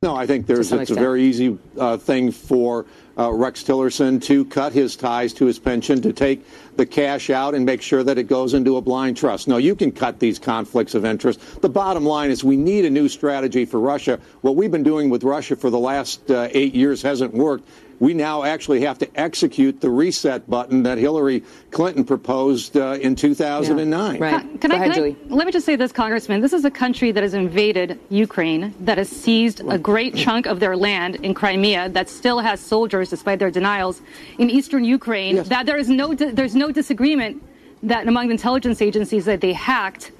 [0.00, 2.86] No, I think there's it's a very easy uh, thing for
[3.18, 6.46] uh, Rex Tillerson to cut his ties to his pension, to take
[6.76, 9.48] the cash out and make sure that it goes into a blind trust.
[9.48, 11.40] No, you can cut these conflicts of interest.
[11.62, 14.20] The bottom line is we need a new strategy for Russia.
[14.42, 17.68] What we've been doing with Russia for the last uh, eight years hasn't worked
[18.00, 23.16] we now actually have to execute the reset button that Hillary Clinton proposed uh, in
[23.16, 24.14] 2009.
[24.14, 24.20] Yeah.
[24.20, 24.40] Right.
[24.40, 26.40] Can, can, I, can I, let me just say this, Congressman.
[26.40, 30.60] This is a country that has invaded Ukraine, that has seized a great chunk of
[30.60, 34.00] their land in Crimea, that still has soldiers, despite their denials,
[34.38, 35.36] in eastern Ukraine.
[35.36, 35.48] Yes.
[35.48, 37.42] That there is no there's no disagreement
[37.82, 40.12] that among the intelligence agencies that they hacked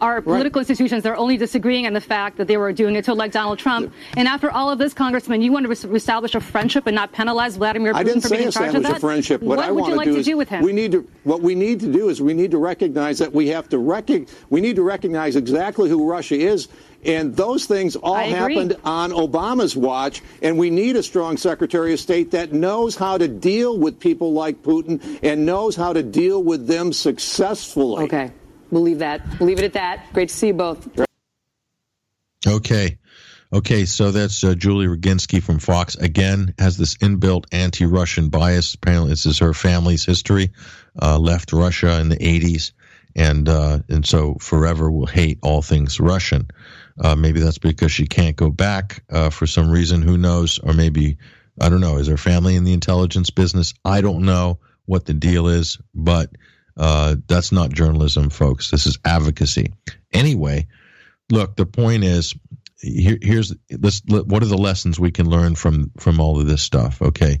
[0.00, 0.68] our political right.
[0.68, 3.58] institutions they're only disagreeing on the fact that they were doing it to elect Donald
[3.58, 3.92] Trump.
[3.92, 4.14] Yeah.
[4.18, 7.12] And after all of this, Congressman, you want to re- establish a friendship and not
[7.12, 8.96] penalize Vladimir Putin I didn't for say being in charge of that?
[8.96, 9.42] a friendship.
[9.42, 10.62] What, what I would you like do to do with him?
[10.62, 11.08] We need to.
[11.24, 14.06] What we need to do is we need to recognize that we have to rec-
[14.50, 16.68] We need to recognize exactly who Russia is.
[17.04, 20.22] And those things all happened on Obama's watch.
[20.42, 24.32] And we need a strong Secretary of State that knows how to deal with people
[24.32, 28.04] like Putin and knows how to deal with them successfully.
[28.04, 28.32] Okay.
[28.76, 29.22] We'll leave that.
[29.40, 30.12] We'll leave it at that.
[30.12, 30.86] Great to see you both.
[32.46, 32.98] Okay.
[33.50, 35.94] Okay, so that's uh, Julie Roginsky from Fox.
[35.94, 38.74] Again, has this inbuilt anti-Russian bias.
[38.74, 40.50] Apparently, this is her family's history.
[41.00, 42.72] Uh, left Russia in the 80s,
[43.14, 46.48] and uh, and so forever will hate all things Russian.
[47.02, 50.02] Uh, maybe that's because she can't go back uh, for some reason.
[50.02, 50.58] Who knows?
[50.58, 51.16] Or maybe
[51.58, 51.96] I don't know.
[51.96, 53.72] Is her family in the intelligence business?
[53.86, 56.28] I don't know what the deal is, but
[56.76, 58.70] uh, that's not journalism, folks.
[58.70, 59.72] This is advocacy.
[60.12, 60.66] Anyway,
[61.30, 62.34] look, the point is
[62.78, 64.02] here, here's this.
[64.06, 67.00] What are the lessons we can learn from from all of this stuff?
[67.00, 67.40] Okay,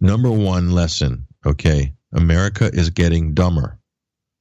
[0.00, 1.26] number one lesson.
[1.46, 3.78] Okay, America is getting dumber.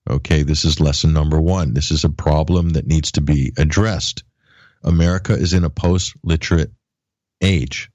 [0.10, 1.74] Okay, this is lesson number one.
[1.74, 4.24] This is a problem that needs to be addressed.
[4.84, 6.72] America is in a post literate
[7.42, 7.90] age.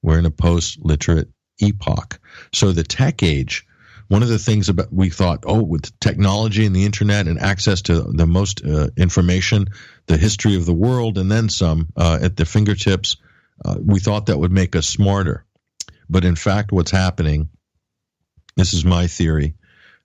[0.00, 1.28] We're in a post literate
[1.60, 2.18] epoch.
[2.52, 3.66] So the tech age
[4.12, 7.80] one of the things about we thought, oh, with technology and the internet and access
[7.80, 9.68] to the most uh, information,
[10.04, 13.16] the history of the world, and then some uh, at the fingertips,
[13.64, 15.46] uh, we thought that would make us smarter.
[16.10, 17.48] But in fact, what's happening,
[18.54, 19.54] this is my theory.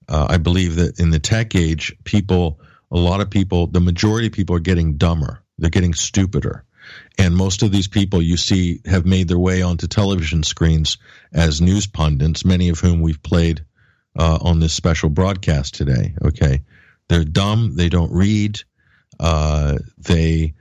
[0.08, 4.28] Uh, I believe that in the tech age, people, a lot of people, the majority
[4.28, 5.44] of people are getting dumber.
[5.58, 6.64] They're getting stupider.
[7.18, 10.98] And most of these people you see have made their way onto television screens
[11.34, 13.66] as news pundits, many of whom we've played
[14.18, 16.16] uh, on this special broadcast today.
[16.24, 16.62] Okay,
[17.08, 17.76] they're dumb.
[17.76, 18.60] They don't read.
[19.20, 20.54] Uh, they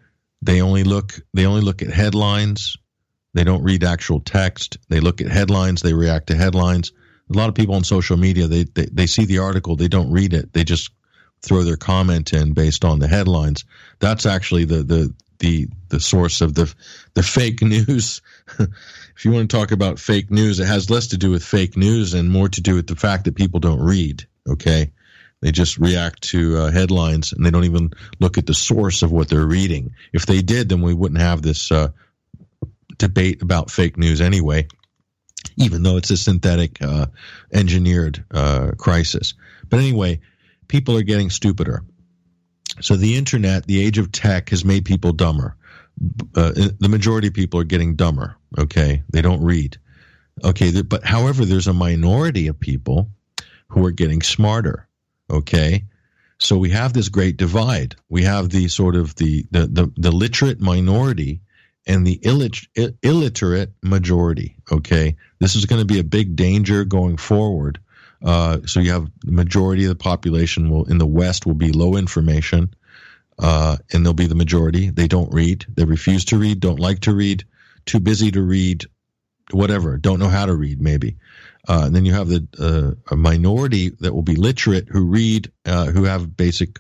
[0.43, 2.77] they only look they only look at headlines.
[3.35, 4.79] They don't read actual text.
[4.89, 5.83] They look at headlines.
[5.83, 6.93] They react to headlines.
[7.31, 9.77] A lot of people on social media they, they, they see the article.
[9.77, 10.53] They don't read it.
[10.53, 10.91] They just
[11.43, 13.65] throw their comment in based on the headlines.
[13.99, 16.73] That's actually the the the the source of the
[17.15, 18.21] the fake news
[19.17, 21.77] if you want to talk about fake news, it has less to do with fake
[21.77, 24.27] news and more to do with the fact that people don't read.
[24.47, 24.93] Okay,
[25.41, 29.11] they just react to uh, headlines and they don't even look at the source of
[29.11, 29.95] what they're reading.
[30.13, 31.89] If they did, then we wouldn't have this uh,
[32.99, 34.69] debate about fake news anyway.
[35.57, 37.07] Even though it's a synthetic, uh,
[37.53, 39.35] engineered uh, crisis,
[39.69, 40.21] but anyway,
[40.69, 41.83] people are getting stupider.
[42.81, 45.57] So the internet, the age of tech, has made people dumber
[46.35, 48.37] uh, the majority of people are getting dumber.
[48.59, 49.79] Okay, they don't read.
[50.45, 53.11] Okay, but however, there's a minority of people
[53.69, 54.89] who are getting smarter.
[55.31, 55.85] Okay,
[56.39, 57.97] so we have this great divide.
[58.09, 61.41] We have the sort of the the the, the literate minority
[61.87, 62.67] and the illit-
[63.03, 64.57] illiterate majority.
[64.71, 67.81] Okay, this is going to be a big danger going forward.
[68.23, 71.73] Uh, so you have the majority of the population will in the West will be
[71.73, 72.75] low information
[73.39, 74.91] uh, and they'll be the majority.
[74.91, 75.67] They don't read.
[75.75, 77.45] They refuse to read, don't like to read,
[77.85, 78.87] too busy to read,
[79.51, 81.17] whatever, don't know how to read, maybe.
[81.69, 85.51] Uh, and then you have the uh, a minority that will be literate who read,
[85.67, 86.79] uh, who have basic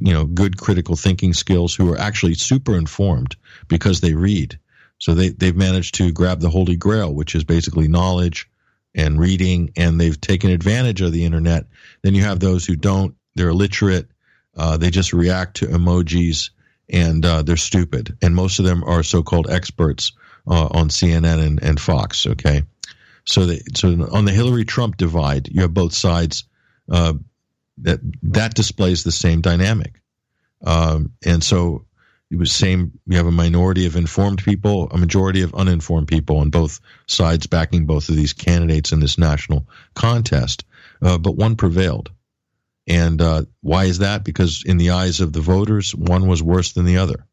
[0.00, 3.36] you know, good critical thinking skills who are actually super informed
[3.68, 4.58] because they read.
[4.98, 8.48] So they, they've managed to grab the holy grail, which is basically knowledge
[8.94, 11.66] and reading, and they've taken advantage of the internet.
[12.02, 14.08] Then you have those who don't, they're illiterate,
[14.56, 16.50] uh, they just react to emojis,
[16.88, 18.16] and uh, they're stupid.
[18.20, 20.12] And most of them are so called experts
[20.46, 22.62] uh, on CNN and, and Fox, okay?
[23.24, 26.44] So, they, so on the Hillary Trump divide, you have both sides.
[26.90, 27.14] Uh,
[27.78, 30.00] that that displays the same dynamic,
[30.64, 31.84] um, and so
[32.32, 32.98] it was same.
[33.06, 37.46] We have a minority of informed people, a majority of uninformed people on both sides
[37.46, 40.64] backing both of these candidates in this national contest.
[41.02, 42.10] Uh, but one prevailed,
[42.86, 44.24] and uh, why is that?
[44.24, 47.26] Because in the eyes of the voters, one was worse than the other.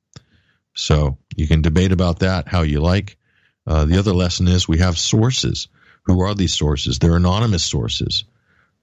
[0.76, 3.18] So you can debate about that how you like.
[3.66, 5.70] Uh, the other lesson is we have sources.
[6.04, 7.00] Who are these sources?
[7.00, 8.26] They're anonymous sources.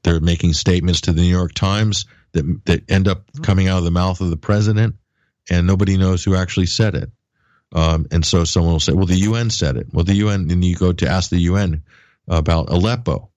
[0.03, 3.85] They're making statements to the New York Times that that end up coming out of
[3.85, 4.95] the mouth of the president,
[5.51, 7.11] and nobody knows who actually said it.
[7.73, 10.65] Um, and so someone will say, "Well, the UN said it." Well, the UN, and
[10.65, 11.83] you go to ask the UN
[12.29, 13.31] about Aleppo,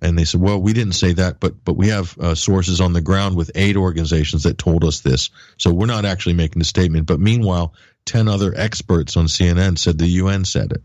[0.00, 2.92] and they said, "Well, we didn't say that, but but we have uh, sources on
[2.92, 6.64] the ground with aid organizations that told us this." So we're not actually making a
[6.64, 7.06] statement.
[7.06, 7.74] But meanwhile,
[8.04, 10.82] ten other experts on CNN said the UN said it.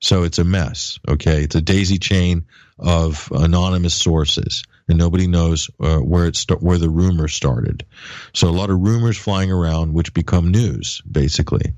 [0.00, 0.98] So it's a mess.
[1.08, 2.46] Okay, it's a daisy chain
[2.78, 7.84] of anonymous sources, and nobody knows uh, where it st- where the rumor started.
[8.32, 11.74] So a lot of rumors flying around, which become news, basically.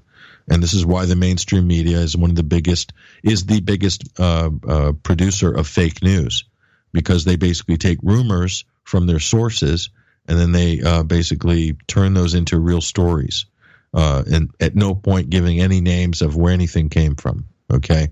[0.48, 4.08] And this is why the mainstream media is one of the biggest is the biggest
[4.18, 6.44] uh, uh, producer of fake news,
[6.92, 9.90] because they basically take rumors from their sources
[10.28, 13.46] and then they uh, basically turn those into real stories,
[13.94, 17.44] uh, and at no point giving any names of where anything came from.
[17.72, 18.08] Okay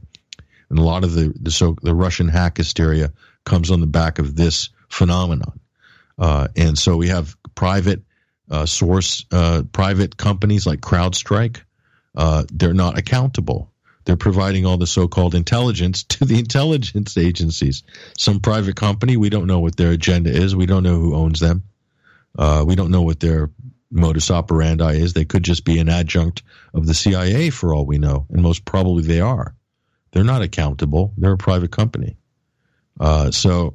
[0.70, 3.12] and a lot of the the, so, the Russian hack hysteria
[3.44, 5.60] comes on the back of this phenomenon.
[6.18, 8.02] Uh, and so we have private
[8.50, 11.60] uh, source, uh, private companies like CrowdStrike.
[12.14, 13.72] Uh, they're not accountable.
[14.04, 17.82] They're providing all the so-called intelligence to the intelligence agencies.
[18.16, 20.54] Some private company, we don't know what their agenda is.
[20.54, 21.64] We don't know who owns them.
[22.38, 23.50] Uh, we don't know what their
[23.90, 25.12] modus operandi is.
[25.12, 26.42] They could just be an adjunct
[26.72, 29.54] of the CIA for all we know, and most probably they are.
[30.12, 31.12] They're not accountable.
[31.16, 32.16] They're a private company.
[32.98, 33.74] Uh, so,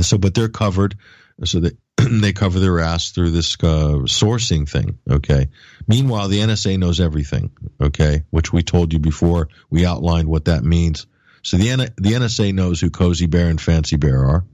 [0.00, 0.96] so, but they're covered.
[1.44, 4.98] So they they cover their ass through this uh, sourcing thing.
[5.10, 5.48] Okay.
[5.86, 7.50] Meanwhile, the NSA knows everything.
[7.80, 9.48] Okay, which we told you before.
[9.70, 11.06] We outlined what that means.
[11.42, 14.44] So the N- the NSA knows who Cozy Bear and Fancy Bear are.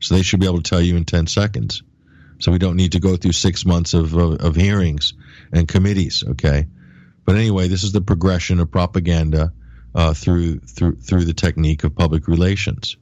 [0.00, 1.82] So they should be able to tell you in ten seconds.
[2.40, 5.14] So we don't need to go through six months of, of, of hearings
[5.52, 6.24] and committees.
[6.26, 6.66] Okay.
[7.24, 9.52] But anyway, this is the progression of propaganda
[9.94, 12.96] uh, through through through the technique of public relations.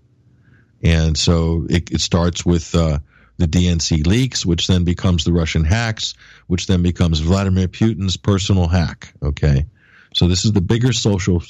[0.82, 2.98] And so it, it starts with uh,
[3.40, 6.14] the DNC leaks, which then becomes the Russian hacks,
[6.46, 9.12] which then becomes Vladimir Putin's personal hack.
[9.22, 9.66] Okay,
[10.14, 11.42] so this is the bigger social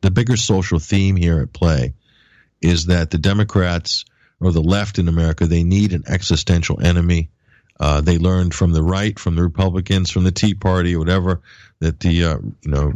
[0.00, 1.94] the bigger social theme here at play
[2.62, 4.04] is that the Democrats
[4.40, 7.30] or the left in America they need an existential enemy.
[7.78, 11.42] Uh, they learned from the right, from the Republicans, from the Tea Party, whatever,
[11.80, 12.94] that the uh, you know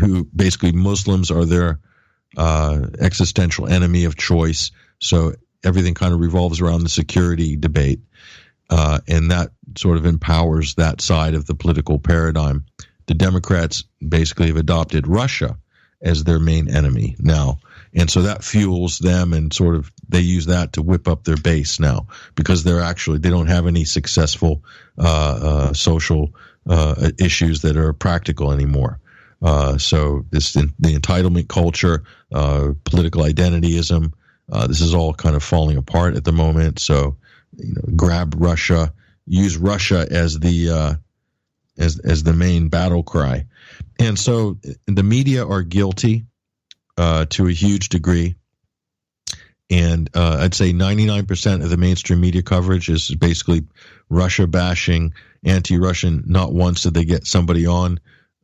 [0.00, 1.78] who basically Muslims are their
[2.36, 4.70] uh, existential enemy of choice.
[5.00, 5.34] So
[5.64, 8.00] everything kind of revolves around the security debate,
[8.70, 12.64] uh, and that sort of empowers that side of the political paradigm.
[13.06, 15.58] The Democrats basically have adopted Russia
[16.02, 17.58] as their main enemy now.
[17.94, 21.36] And so that fuels them and sort of they use that to whip up their
[21.36, 24.62] base now because they're actually, they don't have any successful
[24.98, 26.34] uh, uh, social
[26.68, 29.00] uh, issues that are practical anymore.
[29.40, 34.12] Uh, so this the entitlement culture, political identityism,
[34.50, 36.78] uh, this is all kind of falling apart at the moment.
[36.78, 37.16] So,
[37.56, 38.92] you know, grab Russia,
[39.26, 40.94] use Russia as the uh,
[41.76, 43.46] as as the main battle cry,
[43.98, 46.24] and so the media are guilty
[46.96, 48.36] uh, to a huge degree.
[49.70, 53.64] And uh, I'd say 99% of the mainstream media coverage is basically
[54.08, 55.12] Russia bashing,
[55.44, 56.24] anti-Russian.
[56.26, 58.00] Not once did they get somebody on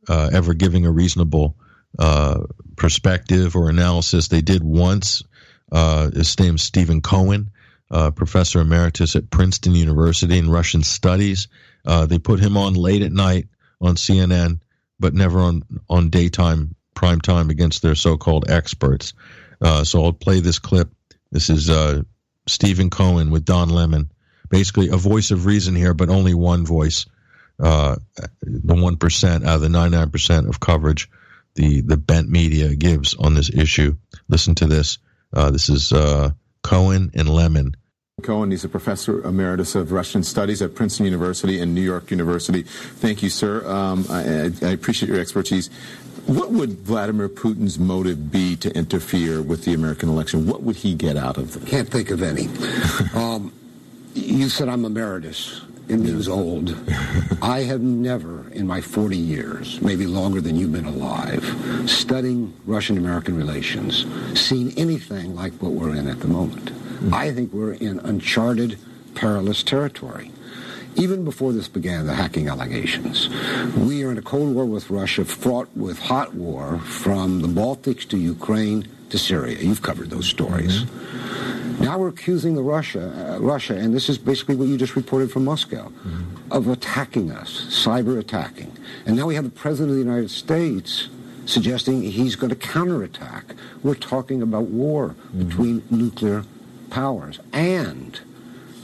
[0.07, 1.55] uh, ever giving a reasonable
[1.97, 2.41] uh,
[2.75, 4.27] perspective or analysis.
[4.27, 5.23] They did once.
[5.71, 7.49] Uh, his Stephen Cohen,
[7.89, 11.47] uh, professor emeritus at Princeton University in Russian Studies.
[11.85, 13.47] Uh, they put him on late at night
[13.81, 14.59] on CNN,
[14.99, 19.13] but never on on daytime prime time against their so-called experts.
[19.61, 20.89] Uh, so I'll play this clip.
[21.31, 21.69] This is
[22.47, 24.11] Stephen Cohen with Don Lemon.
[24.49, 27.05] Basically, a voice of reason here, but only one voice
[27.57, 27.99] the
[28.41, 31.09] one percent out of the ninety nine percent of coverage
[31.55, 33.95] the the bent media gives on this issue.
[34.27, 34.97] Listen to this.
[35.33, 36.31] Uh, this is uh,
[36.63, 37.75] Cohen and Lemon
[38.23, 38.49] Cohen.
[38.49, 42.63] He's a professor emeritus of Russian studies at Princeton University and New York University.
[42.63, 43.67] Thank you, sir.
[43.69, 45.69] Um, I, I, appreciate your expertise.
[46.25, 50.47] What would Vladimir Putin's motive be to interfere with the American election?
[50.47, 51.67] What would he get out of it?
[51.67, 52.47] Can't think of any.
[53.13, 53.53] um,
[54.13, 55.61] you said I'm emeritus.
[55.87, 56.75] It means old.
[57.41, 61.43] I have never, in my 40 years, maybe longer than you've been alive,
[61.85, 64.05] studying Russian-American relations,
[64.39, 66.69] seen anything like what we're in at the moment.
[66.69, 67.13] Hmm.
[67.13, 68.79] I think we're in uncharted,
[69.13, 70.31] perilous territory.
[70.95, 73.29] Even before this began, the hacking allegations,
[73.75, 78.07] we are in a Cold War with Russia, fraught with hot war from the Baltics
[78.09, 79.57] to Ukraine to Syria.
[79.59, 80.83] You've covered those stories.
[80.83, 81.83] Mm-hmm.
[81.83, 85.31] Now we're accusing the Russia, uh, Russia, and this is basically what you just reported
[85.31, 86.51] from Moscow, mm-hmm.
[86.51, 88.71] of attacking us, cyber attacking.
[89.05, 91.09] And now we have the President of the United States
[91.45, 93.53] suggesting he's going to counterattack.
[93.83, 95.47] We're talking about war mm-hmm.
[95.47, 96.43] between nuclear
[96.89, 97.39] powers.
[97.53, 98.19] And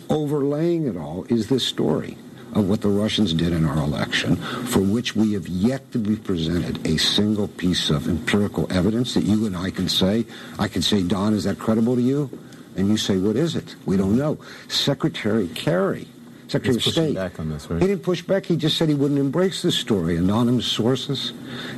[0.10, 2.18] overlaying it all is this story
[2.54, 6.16] of what the Russians did in our election, for which we have yet to be
[6.16, 10.26] presented a single piece of empirical evidence that you and I can say.
[10.60, 12.30] I can say, Don, is that credible to you?
[12.76, 13.76] And you say, what is it?
[13.86, 14.38] We don't know.
[14.70, 16.08] Secretary Kerry,
[16.48, 17.16] Secretary He's of State.
[17.16, 17.82] back on this, right?
[17.82, 18.46] He didn't push back.
[18.46, 20.16] He just said he wouldn't embrace this story.
[20.16, 21.34] Anonymous sources.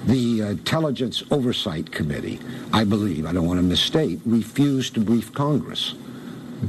[0.05, 2.39] The uh, Intelligence Oversight Committee,
[2.71, 5.95] I believe, I don't want to misstate, refused to brief Congress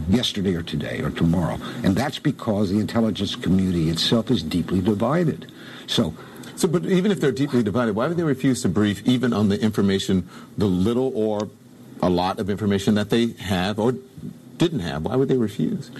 [0.08, 1.58] yesterday or today or tomorrow.
[1.82, 5.50] And that's because the intelligence community itself is deeply divided.
[5.86, 6.14] So,
[6.56, 9.48] so, but even if they're deeply divided, why would they refuse to brief even on
[9.48, 11.48] the information, the little or
[12.02, 13.94] a lot of information that they have or
[14.56, 15.04] didn't have?
[15.04, 15.90] Why would they refuse?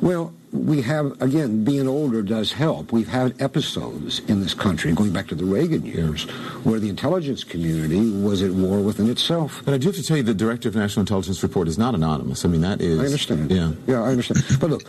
[0.00, 2.92] Well, we have, again, being older does help.
[2.92, 6.24] We've had episodes in this country, going back to the Reagan years,
[6.64, 9.62] where the intelligence community was at war within itself.
[9.64, 11.94] But I do have to tell you, the Director of National Intelligence Report is not
[11.94, 12.44] anonymous.
[12.44, 12.98] I mean, that is...
[12.98, 13.50] I understand.
[13.50, 13.72] Yeah.
[13.86, 14.44] Yeah, I understand.
[14.60, 14.82] but look,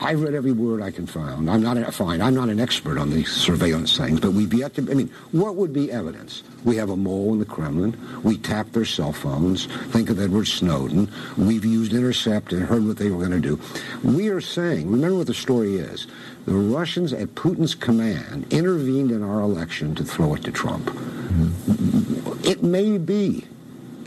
[0.00, 1.50] I read every word I can find.
[1.50, 2.20] I'm not a, fine.
[2.20, 4.82] I'm not an expert on these surveillance things, but we've yet to.
[4.90, 6.42] I mean, what would be evidence?
[6.64, 7.96] We have a mole in the Kremlin.
[8.22, 9.66] We tapped their cell phones.
[9.92, 11.10] Think of Edward Snowden.
[11.36, 13.60] We've used intercept and heard what they were going to do.
[14.02, 14.90] We are saying.
[14.90, 16.06] Remember what the story is.
[16.46, 20.86] The Russians, at Putin's command, intervened in our election to throw it to Trump.
[20.86, 22.46] Mm-hmm.
[22.46, 23.46] It may be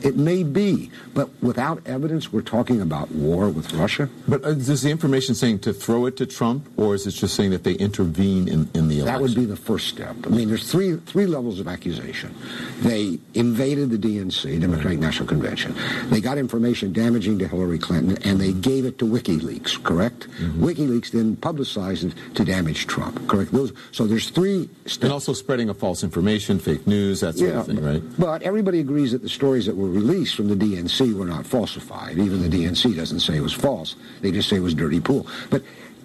[0.01, 4.09] it may be, but without evidence, we're talking about war with Russia.
[4.27, 7.35] But uh, is the information saying to throw it to Trump, or is it just
[7.35, 9.05] saying that they intervene in, in the election?
[9.05, 10.15] That would be the first step.
[10.25, 12.35] I mean, there's three three levels of accusation.
[12.79, 14.99] They invaded the DNC, Democratic.
[15.01, 15.75] National Convention.
[16.09, 19.83] They got information damaging to Hillary Clinton, and they gave it to WikiLeaks.
[19.83, 20.29] Correct?
[20.29, 20.63] Mm-hmm.
[20.63, 23.27] WikiLeaks then publicized it to damage Trump.
[23.27, 23.51] Correct?
[23.51, 23.73] Those.
[23.91, 24.69] So there's three.
[24.85, 25.03] Steps.
[25.03, 28.01] And also spreading of false information, fake news, that sort yeah, of thing, right?
[28.17, 32.17] But everybody agrees that the stories that were released from the DNC were not falsified.
[32.17, 33.95] Even the DNC doesn't say it was false.
[34.21, 35.27] They just say it was dirty pool.
[35.49, 35.63] But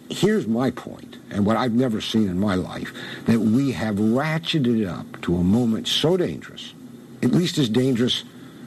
[0.09, 2.93] here's my point, and what I've never seen in my life,
[3.27, 6.75] that we have ratcheted it up to a moment so dangerous,
[7.23, 8.25] at least as dangerous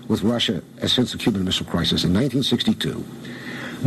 [0.08, 3.06] with Russia as since the Cuban Missile Crisis in 1962.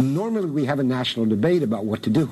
[0.00, 2.30] Normally we have a national debate about what to do.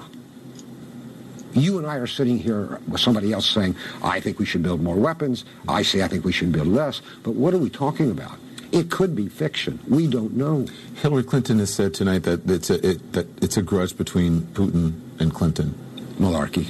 [1.53, 4.81] You and I are sitting here with somebody else saying, I think we should build
[4.81, 5.45] more weapons.
[5.69, 7.03] I say I think we should build less.
[7.25, 8.39] But what are we talking about?
[8.73, 9.81] It could be fiction.
[9.89, 10.67] We don't know.
[10.97, 15.01] Hillary Clinton has said tonight that it's a, it, that it's a grudge between Putin
[15.19, 15.75] and Clinton.
[16.19, 16.69] Malarkey.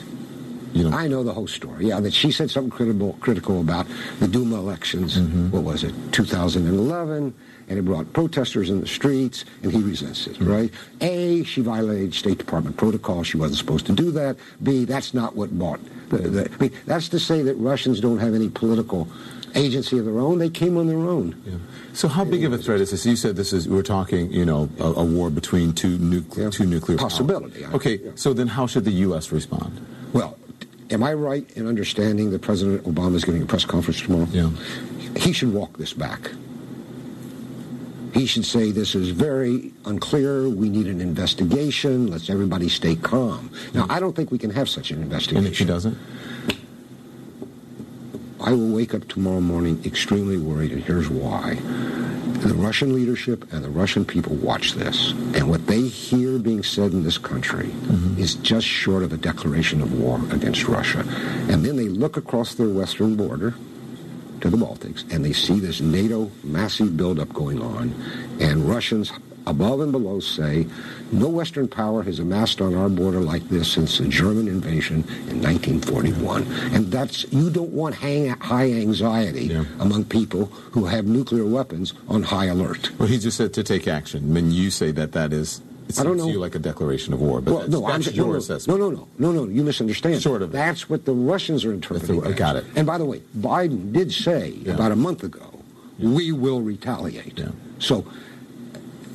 [0.72, 0.96] You know.
[0.96, 1.88] I know the whole story.
[1.88, 3.86] Yeah, that she said something critical, critical about
[4.20, 5.18] the Duma elections.
[5.18, 5.50] Mm-hmm.
[5.50, 7.34] What was it, 2011?
[7.68, 10.50] And it brought protesters in the streets, and he resents it, mm-hmm.
[10.50, 10.72] right?
[11.00, 13.24] A, she violated State Department protocol.
[13.24, 14.36] She wasn't supposed to do that.
[14.62, 15.80] B, that's not what bought.
[16.10, 19.08] The, the, I mean, that's to say that Russians don't have any political
[19.54, 20.38] agency of their own.
[20.38, 21.40] They came on their own.
[21.44, 21.54] Yeah.
[21.92, 23.04] So how big of a threat is this?
[23.04, 26.50] You said this is we're talking, you know, a, a war between two nuclear yeah.
[26.50, 27.62] two nuclear possibility.
[27.62, 27.74] Powers.
[27.74, 28.10] Okay, yeah.
[28.14, 29.32] so then how should the U.S.
[29.32, 29.84] respond?
[30.12, 30.38] Well,
[30.90, 34.28] am I right in understanding that President Obama is giving a press conference tomorrow?
[34.30, 34.50] Yeah.
[35.16, 36.30] He should walk this back.
[38.12, 40.48] He should say this is very unclear.
[40.48, 42.08] We need an investigation.
[42.08, 43.50] Let's everybody stay calm.
[43.72, 45.44] Now, I don't think we can have such an investigation.
[45.44, 45.96] And if he doesn't?
[48.42, 51.54] I will wake up tomorrow morning extremely worried, and here's why.
[52.40, 56.92] The Russian leadership and the Russian people watch this, and what they hear being said
[56.92, 58.18] in this country mm-hmm.
[58.18, 61.00] is just short of a declaration of war against Russia.
[61.50, 63.54] And then they look across their western border
[64.40, 67.94] to the Baltics, and they see this NATO massive buildup going on,
[68.40, 69.12] and Russians
[69.50, 70.66] above and below say
[71.12, 75.42] no Western power has amassed on our border like this since the German invasion in
[75.42, 76.46] 1941.
[76.72, 79.64] And that's, you don't want hang, high anxiety yeah.
[79.80, 82.96] among people who have nuclear weapons on high alert.
[82.98, 84.22] Well, he just said to take action.
[84.22, 86.26] I mean, you say that that is It seems I don't know.
[86.26, 88.32] to you like a declaration of war, but well, that's, no, that's I'm, your no,
[88.32, 88.78] no, assessment.
[88.78, 89.50] no, no, no, no, no.
[89.50, 90.22] You misunderstand.
[90.22, 90.52] Sort of.
[90.52, 92.24] That's what the Russians are interpreting.
[92.24, 92.64] I got it.
[92.76, 95.60] And by the way, Biden did say about a month ago,
[95.98, 97.40] we will retaliate.
[97.80, 98.06] So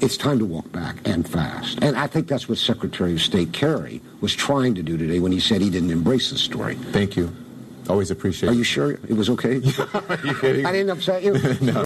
[0.01, 1.80] it's time to walk back and fast.
[1.82, 5.32] And I think that's what Secretary of State Kerry was trying to do today when
[5.32, 6.75] he said he didn't embrace the story.
[6.75, 7.35] Thank you.
[7.90, 9.56] Always appreciate Are you sure it was okay?
[9.57, 11.33] I didn't upset you?
[11.61, 11.85] no.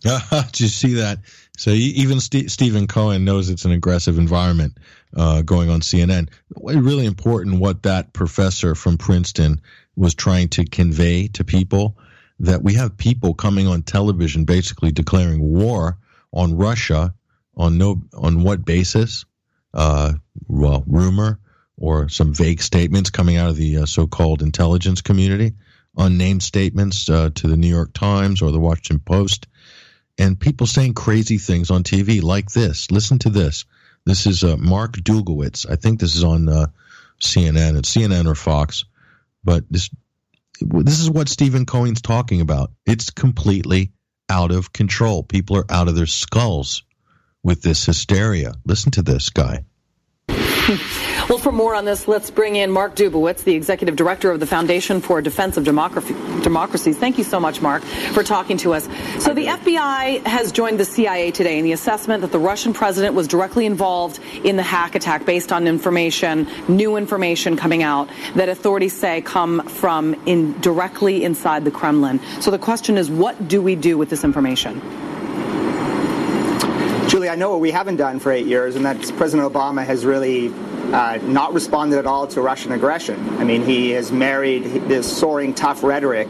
[0.30, 1.18] Did you see that?
[1.56, 4.78] So even St- Stephen Cohen knows it's an aggressive environment
[5.16, 6.28] uh, going on CNN.
[6.56, 9.60] Really important what that professor from Princeton
[9.96, 11.96] was trying to convey to people
[12.40, 15.98] that we have people coming on television basically declaring war
[16.32, 17.14] on Russia
[17.58, 19.24] on no on what basis?
[19.74, 20.14] Uh,
[20.46, 21.38] well, rumor
[21.76, 25.54] or some vague statements coming out of the uh, so-called intelligence community,
[25.96, 29.46] unnamed statements uh, to the New York Times or the Washington Post
[30.18, 32.90] and people saying crazy things on TV like this.
[32.90, 33.64] Listen to this.
[34.04, 35.70] This is uh, Mark Dubowitz.
[35.70, 36.66] I think this is on uh,
[37.20, 37.78] CNN.
[37.78, 38.84] It's CNN or Fox,
[39.44, 39.90] but this
[40.60, 42.72] this is what Stephen Cohen's talking about.
[42.84, 43.92] It's completely
[44.28, 45.22] out of control.
[45.22, 46.82] People are out of their skulls
[47.42, 48.54] with this hysteria.
[48.64, 49.64] Listen to this guy.
[51.28, 54.46] Well, for more on this, let's bring in Mark Dubowitz, the executive director of the
[54.46, 56.92] Foundation for Defense of Democracy.
[56.94, 58.88] Thank you so much, Mark, for talking to us.
[59.18, 63.14] So, the FBI has joined the CIA today in the assessment that the Russian president
[63.14, 68.48] was directly involved in the hack attack based on information, new information coming out that
[68.48, 72.20] authorities say come from in directly inside the Kremlin.
[72.40, 74.80] So, the question is, what do we do with this information?
[77.08, 80.04] Julie, I know what we haven't done for eight years, and that's President Obama has
[80.04, 80.52] really
[80.92, 83.18] uh, not responded at all to Russian aggression.
[83.38, 86.28] I mean, he has married this soaring, tough rhetoric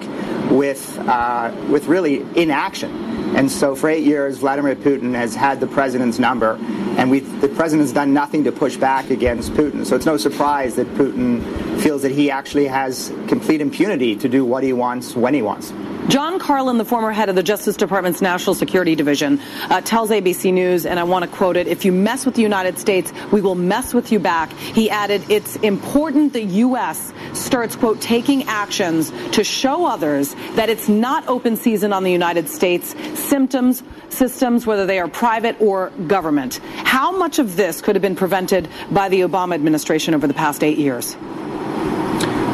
[0.52, 3.07] with uh, with really inaction.
[3.36, 6.58] And so, for eight years, Vladimir Putin has had the president's number,
[6.96, 9.86] and we the president's done nothing to push back against Putin.
[9.86, 14.44] So it's no surprise that Putin feels that he actually has complete impunity to do
[14.44, 15.72] what he wants when he wants.
[16.08, 20.54] John Carlin, the former head of the Justice Department's National Security Division, uh, tells ABC
[20.54, 23.42] News, and I want to quote it if you mess with the United States, we
[23.42, 24.50] will mess with you back.
[24.54, 27.12] He added, it's important the U.S.
[27.34, 32.48] starts, quote, taking actions to show others that it's not open season on the United
[32.48, 36.58] States symptoms, systems, whether they are private or government.
[36.76, 40.64] How much of this could have been prevented by the Obama administration over the past
[40.64, 41.16] eight years?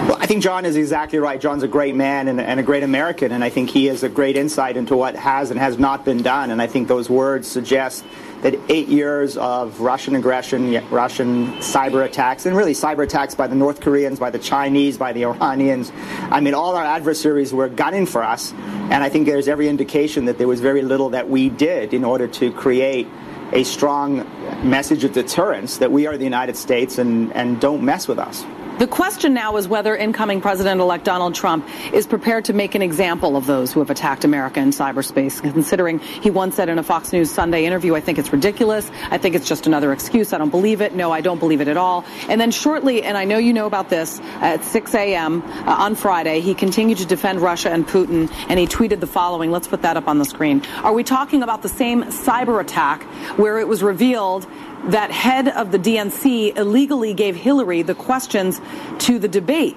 [0.04, 1.40] Well, I think John is exactly right.
[1.40, 4.08] John's a great man and, and, a great American, and I think he has a
[4.10, 6.50] great insight into what has and has not been done.
[6.50, 8.04] And I think those words suggest
[8.44, 13.54] that eight years of Russian aggression, Russian cyber attacks, and really cyber attacks by the
[13.54, 15.90] North Koreans, by the Chinese, by the Iranians.
[16.30, 20.26] I mean, all our adversaries were gunning for us, and I think there's every indication
[20.26, 23.08] that there was very little that we did in order to create
[23.54, 24.18] a strong
[24.62, 28.44] message of deterrence that we are the United States and, and don't mess with us.
[28.78, 32.82] The question now is whether incoming President elect Donald Trump is prepared to make an
[32.82, 36.82] example of those who have attacked America in cyberspace, considering he once said in a
[36.82, 38.90] Fox News Sunday interview, I think it's ridiculous.
[39.12, 40.32] I think it's just another excuse.
[40.32, 40.92] I don't believe it.
[40.92, 42.04] No, I don't believe it at all.
[42.28, 45.42] And then shortly, and I know you know about this, at 6 a.m.
[45.42, 49.52] Uh, on Friday, he continued to defend Russia and Putin, and he tweeted the following.
[49.52, 50.64] Let's put that up on the screen.
[50.78, 53.04] Are we talking about the same cyber attack
[53.38, 54.48] where it was revealed
[54.90, 58.60] that head of the DNC illegally gave Hillary the questions
[59.00, 59.76] to the debate.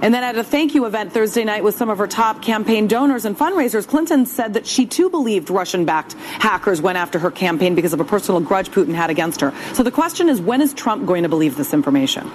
[0.00, 2.86] And then at a thank you event Thursday night with some of her top campaign
[2.86, 7.32] donors and fundraisers, Clinton said that she too believed Russian backed hackers went after her
[7.32, 9.52] campaign because of a personal grudge Putin had against her.
[9.74, 12.28] So the question is when is Trump going to believe this information?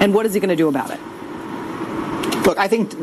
[0.00, 1.00] And what is he going to do about it?
[2.46, 2.94] Look, I think.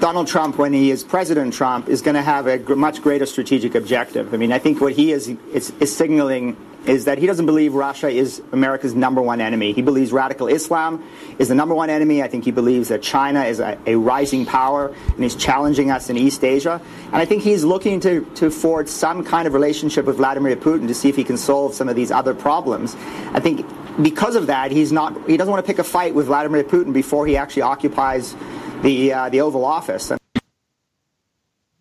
[0.00, 3.74] Donald Trump, when he is President Trump, is going to have a much greater strategic
[3.74, 4.34] objective.
[4.34, 7.74] I mean, I think what he is, is, is signaling is that he doesn't believe
[7.74, 9.72] Russia is America's number one enemy.
[9.72, 11.02] He believes radical Islam
[11.38, 12.22] is the number one enemy.
[12.22, 16.10] I think he believes that China is a, a, rising power and he's challenging us
[16.10, 16.80] in East Asia.
[17.06, 20.88] And I think he's looking to, to forge some kind of relationship with Vladimir Putin
[20.88, 22.94] to see if he can solve some of these other problems.
[23.32, 23.66] I think
[24.02, 26.92] because of that, he's not, he doesn't want to pick a fight with Vladimir Putin
[26.92, 28.34] before he actually occupies
[28.82, 30.12] the, uh, the Oval Office.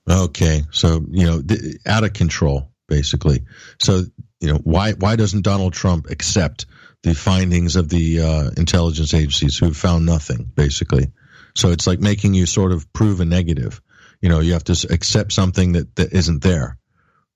[0.09, 3.43] Okay, so you know, th- out of control, basically.
[3.79, 4.03] So
[4.43, 6.65] you know, why why doesn't Donald Trump accept
[7.01, 11.13] the findings of the uh, intelligence agencies who have found nothing, basically?
[11.55, 13.81] So it's like making you sort of prove a negative.
[14.19, 16.77] You know, you have to accept something that, that isn't there.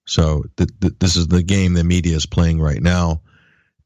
[0.05, 3.21] So th- th- this is the game the media is playing right now,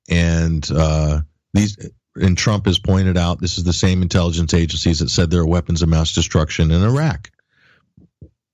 [0.09, 1.21] and uh,
[1.53, 1.77] these
[2.15, 5.47] and Trump has pointed out this is the same intelligence agencies that said there are
[5.47, 7.29] weapons of mass destruction in Iraq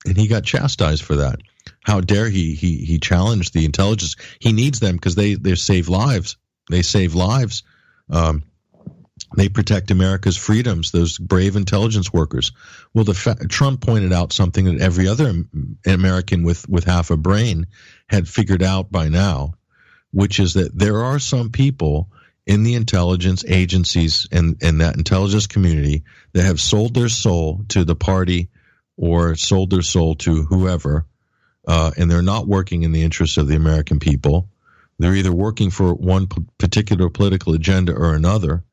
[0.05, 1.39] and he got chastised for that.
[1.87, 2.53] How dare he?
[2.53, 4.17] He he challenged the intelligence.
[4.39, 6.35] He needs them because they they save lives.
[6.69, 7.63] They save lives.
[8.09, 8.43] Um,
[9.37, 10.91] they protect America's freedoms.
[10.91, 12.51] Those brave intelligence workers.
[12.93, 15.33] Well, the fa- Trump pointed out something that every other
[15.85, 17.67] American with with half a brain
[18.09, 19.53] had figured out by now,
[20.11, 22.09] which is that there are some people
[22.45, 27.85] in the intelligence agencies and, and that intelligence community that have sold their soul to
[27.85, 28.49] the party
[28.97, 31.05] or sold their soul to whoever,
[31.67, 34.49] uh, and they're not working in the interests of the American people.
[34.97, 38.63] They're either working for one p- particular political agenda or another,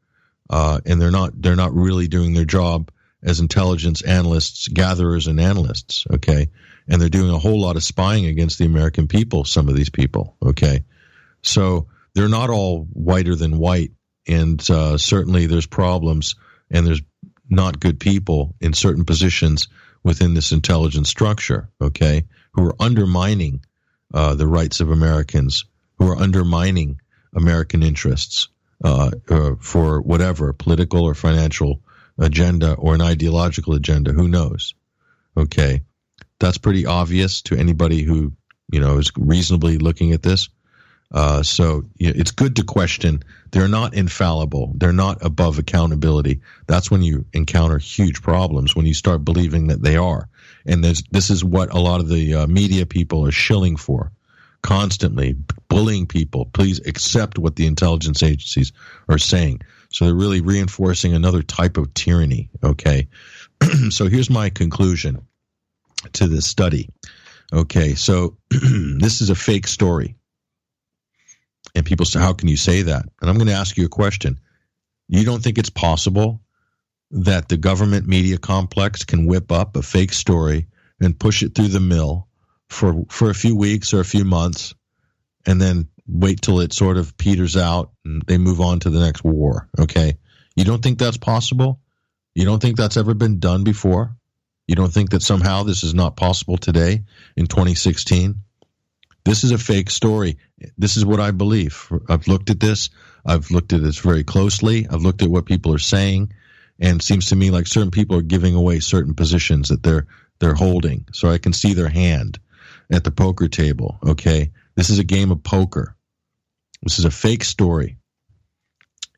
[0.49, 2.91] uh, and they're not they're not really doing their job
[3.23, 6.07] as intelligence analysts, gatherers, and analysts.
[6.11, 6.49] Okay,
[6.89, 9.45] and they're doing a whole lot of spying against the American people.
[9.45, 10.37] Some of these people.
[10.43, 10.85] Okay,
[11.43, 13.91] so they're not all whiter than white,
[14.27, 16.37] and uh, certainly there's problems
[16.71, 17.03] and there's
[17.51, 19.69] not good people in certain positions
[20.03, 23.65] within this intelligence structure, okay, who are undermining
[24.13, 25.65] uh, the rights of Americans,
[25.99, 27.01] who are undermining
[27.35, 28.49] American interests
[28.83, 31.81] uh, uh, for whatever political or financial
[32.19, 34.13] agenda or an ideological agenda.
[34.13, 34.75] Who knows?
[35.37, 35.83] Okay,
[36.39, 38.33] that's pretty obvious to anybody who
[38.71, 40.49] you know is reasonably looking at this.
[41.13, 43.23] Uh, so you know, it's good to question.
[43.51, 44.73] They're not infallible.
[44.77, 46.41] They're not above accountability.
[46.67, 50.29] That's when you encounter huge problems when you start believing that they are.
[50.67, 54.13] And this is what a lot of the uh, media people are shilling for,
[54.63, 55.37] constantly
[55.69, 56.47] bullying people.
[56.47, 58.73] Please accept what the intelligence agencies
[59.09, 59.61] are saying.
[59.91, 62.51] So they're really reinforcing another type of tyranny.
[62.63, 63.09] Okay.
[63.91, 65.27] so here's my conclusion
[66.15, 66.89] to this study.
[67.53, 67.95] Okay.
[67.95, 70.17] So this is a fake story.
[71.75, 73.05] And people say, How can you say that?
[73.21, 74.41] And I'm going to ask you a question.
[75.09, 76.41] You don't think it's possible
[77.15, 80.67] that the government media complex can whip up a fake story
[81.01, 82.27] and push it through the mill
[82.69, 84.75] for, for a few weeks or a few months
[85.47, 88.99] and then wait till it sort of peters out and they move on to the
[88.99, 89.69] next war?
[89.79, 90.19] Okay.
[90.57, 91.81] You don't think that's possible?
[92.35, 94.17] You don't think that's ever been done before?
[94.67, 97.05] You don't think that somehow this is not possible today
[97.37, 98.35] in 2016?
[99.25, 100.39] This is a fake story.
[100.77, 101.91] This is what I believe.
[102.09, 102.91] I've looked at this.
[103.25, 104.89] I've looked at this very closely.
[104.89, 106.33] I've looked at what people are saying,
[106.81, 110.07] and seems to me like certain people are giving away certain positions that they're
[110.41, 111.07] they're holding.
[111.13, 112.39] So I can see their hand
[112.91, 113.99] at the poker table.
[114.05, 115.97] Okay, this is a game of poker.
[116.83, 117.97] This is a fake story,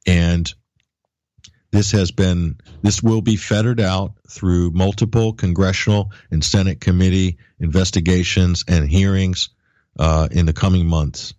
[0.07, 0.52] and
[1.73, 8.65] this has been this will be fettered out through multiple congressional and Senate committee investigations
[8.68, 9.49] and hearings
[9.99, 11.35] uh, in the coming months,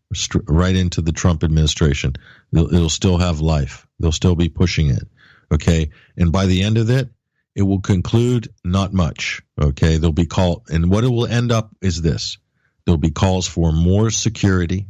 [0.48, 2.14] right into the Trump administration.
[2.52, 3.86] It'll, it'll, still have life.
[4.00, 5.08] They'll still be pushing it.
[5.52, 5.90] Okay.
[6.18, 7.10] And by the end of it,
[7.56, 9.42] it will conclude not much.
[9.60, 9.98] Okay.
[9.98, 12.38] There'll be call, and what it will end up is this
[12.86, 14.88] there'll be calls for more security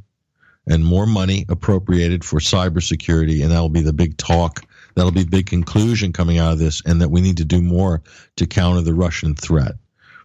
[0.67, 3.41] and more money appropriated for cybersecurity.
[3.41, 4.61] And that'll be the big talk.
[4.95, 7.61] That'll be the big conclusion coming out of this, and that we need to do
[7.61, 8.01] more
[8.37, 9.75] to counter the Russian threat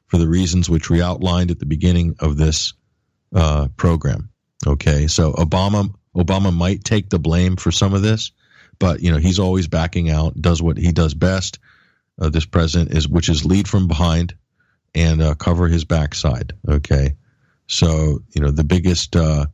[0.06, 2.74] for the reasons which we outlined at the beginning of this
[3.34, 4.30] uh, program.
[4.66, 8.32] Okay, so Obama Obama might take the blame for some of this,
[8.78, 11.58] but you know he's always backing out, does what he does best.
[12.20, 14.34] Uh, this president is, which is lead from behind
[14.94, 16.52] and uh, cover his backside.
[16.68, 17.16] Okay,
[17.66, 19.16] so you know the biggest.
[19.16, 19.46] Uh,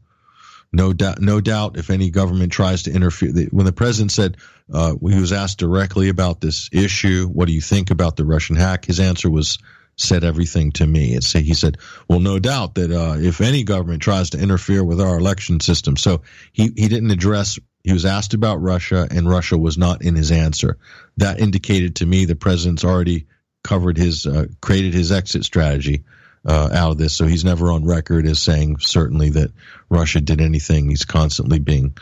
[0.70, 1.78] no doubt, no doubt.
[1.78, 4.36] If any government tries to interfere, when the president said
[4.72, 8.56] uh, he was asked directly about this issue, what do you think about the Russian
[8.56, 8.84] hack?
[8.84, 9.58] His answer was
[9.98, 11.14] said everything to me.
[11.14, 15.00] It's, he said, well, no doubt that uh, if any government tries to interfere with
[15.00, 15.96] our election system.
[15.96, 16.22] So
[16.52, 20.30] he, he didn't address, he was asked about Russia, and Russia was not in his
[20.30, 20.78] answer.
[21.16, 23.26] That indicated to me the president's already
[23.64, 26.04] covered his, uh, created his exit strategy.
[26.46, 29.50] Uh, out of this, so he's never on record as saying certainly that
[29.90, 30.88] Russia did anything.
[30.88, 31.96] He's constantly being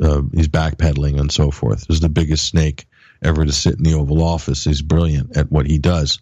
[0.00, 1.86] uh, he's backpedaling and so forth.
[1.88, 2.86] He's the biggest snake
[3.22, 4.64] ever to sit in the Oval Office.
[4.64, 6.20] He's brilliant at what he does.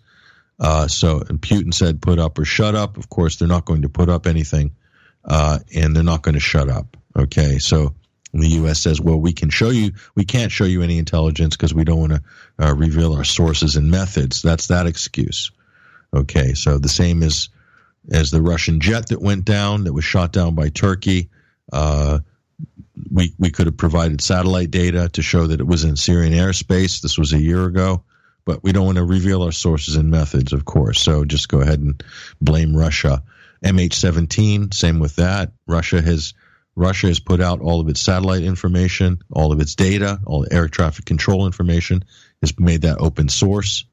[0.58, 2.96] Uh, so, and Putin said, put up or shut up.
[2.96, 4.72] Of course, they're not going to put up anything,
[5.24, 6.96] uh, and they're not going to shut up.
[7.16, 7.94] Okay, so
[8.32, 8.80] the U.S.
[8.80, 12.00] says, well, we can show you, we can't show you any intelligence because we don't
[12.00, 12.22] want to
[12.58, 14.42] uh, reveal our sources and methods.
[14.42, 15.50] That's that excuse.
[16.14, 17.48] Okay, so the same as
[18.10, 21.28] as the Russian jet that went down, that was shot down by Turkey.
[21.72, 22.20] Uh,
[23.12, 27.00] we we could have provided satellite data to show that it was in Syrian airspace.
[27.00, 28.02] This was a year ago
[28.48, 31.02] but we don't want to reveal our sources and methods, of course.
[31.02, 32.02] So just go ahead and
[32.40, 33.22] blame Russia.
[33.62, 35.52] MH17, same with that.
[35.66, 36.32] Russia has
[36.78, 40.52] Russia has put out all of its satellite information, all of its data, all the
[40.52, 42.04] air traffic control information,
[42.40, 43.84] has made that open source.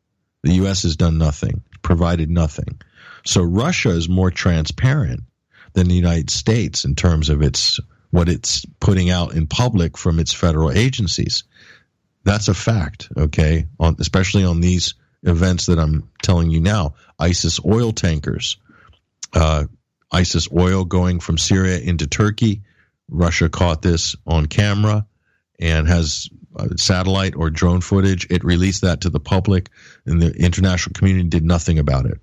[0.44, 0.84] The U.S.
[0.84, 2.80] has done nothing, provided nothing.
[3.26, 5.24] So Russia is more transparent
[5.74, 7.80] than the United States in terms of its
[8.12, 11.44] what it's putting out in public from its federal agencies.
[12.24, 13.68] That's a fact, okay?
[13.80, 16.94] On, especially on these events that I'm telling you now.
[17.20, 18.58] ISIS oil tankers,
[19.34, 19.66] uh,
[20.12, 22.62] ISIS oil going from Syria into Turkey.
[23.10, 25.06] Russia caught this on camera
[25.60, 28.28] and has uh, satellite or drone footage.
[28.30, 29.70] It released that to the public,
[30.06, 32.20] and the international community did nothing about it.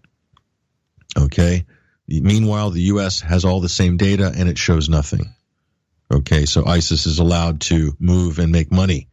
[1.17, 1.67] Okay.
[2.09, 3.21] Meanwhile, the U.S.
[3.21, 5.35] has all the same data and it shows nothing.
[6.13, 9.09] Okay, so ISIS is allowed to move and make money.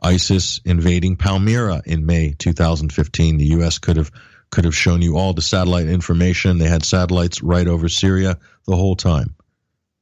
[0.00, 3.38] ISIS invading Palmyra in May 2015.
[3.38, 3.78] The U.S.
[3.78, 4.12] could have
[4.50, 6.58] could have shown you all the satellite information.
[6.58, 9.34] They had satellites right over Syria the whole time.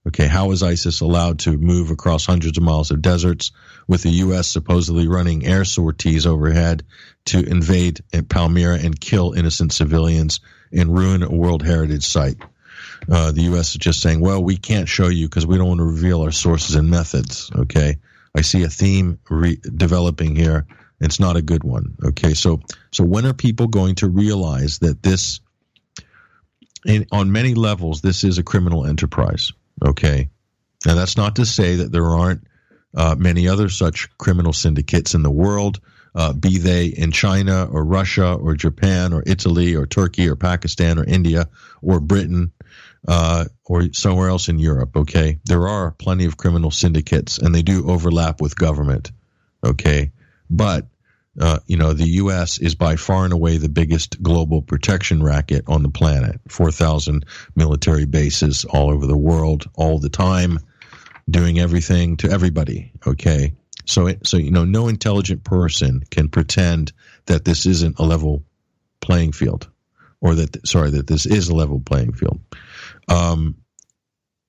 [0.06, 3.50] Okay, how is ISIS allowed to move across hundreds of miles of deserts
[3.88, 4.46] with the U.S.
[4.46, 6.84] supposedly running air sorties overhead
[7.26, 10.40] to invade Palmyra and kill innocent civilians
[10.72, 12.36] and ruin a World Heritage Site?
[13.10, 13.70] Uh, the U.S.
[13.70, 16.30] is just saying, well, we can't show you because we don't want to reveal our
[16.30, 17.50] sources and methods.
[17.54, 17.96] Okay,
[18.34, 20.66] I see a theme re- developing here.
[21.00, 21.96] It's not a good one.
[22.04, 22.60] Okay, so
[22.92, 25.40] so when are people going to realize that this,
[26.84, 29.52] in, on many levels, this is a criminal enterprise?
[29.84, 30.30] Okay.
[30.84, 32.46] Now, that's not to say that there aren't
[32.94, 35.80] uh, many other such criminal syndicates in the world,
[36.14, 40.98] uh, be they in China or Russia or Japan or Italy or Turkey or Pakistan
[40.98, 41.48] or India
[41.82, 42.52] or Britain
[43.06, 44.96] uh, or somewhere else in Europe.
[44.96, 45.38] Okay.
[45.44, 49.12] There are plenty of criminal syndicates and they do overlap with government.
[49.64, 50.12] Okay.
[50.48, 50.86] But
[51.38, 52.58] uh, you know, the U.S.
[52.58, 56.40] is by far and away the biggest global protection racket on the planet.
[56.48, 60.58] 4,000 military bases all over the world, all the time,
[61.28, 62.92] doing everything to everybody.
[63.06, 63.52] Okay.
[63.84, 66.92] So, it, so, you know, no intelligent person can pretend
[67.26, 68.42] that this isn't a level
[69.00, 69.68] playing field
[70.20, 72.40] or that, sorry, that this is a level playing field.
[73.08, 73.56] Um,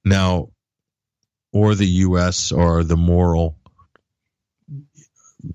[0.06, 0.50] now,
[1.52, 2.52] or the U.S.
[2.52, 3.58] or the moral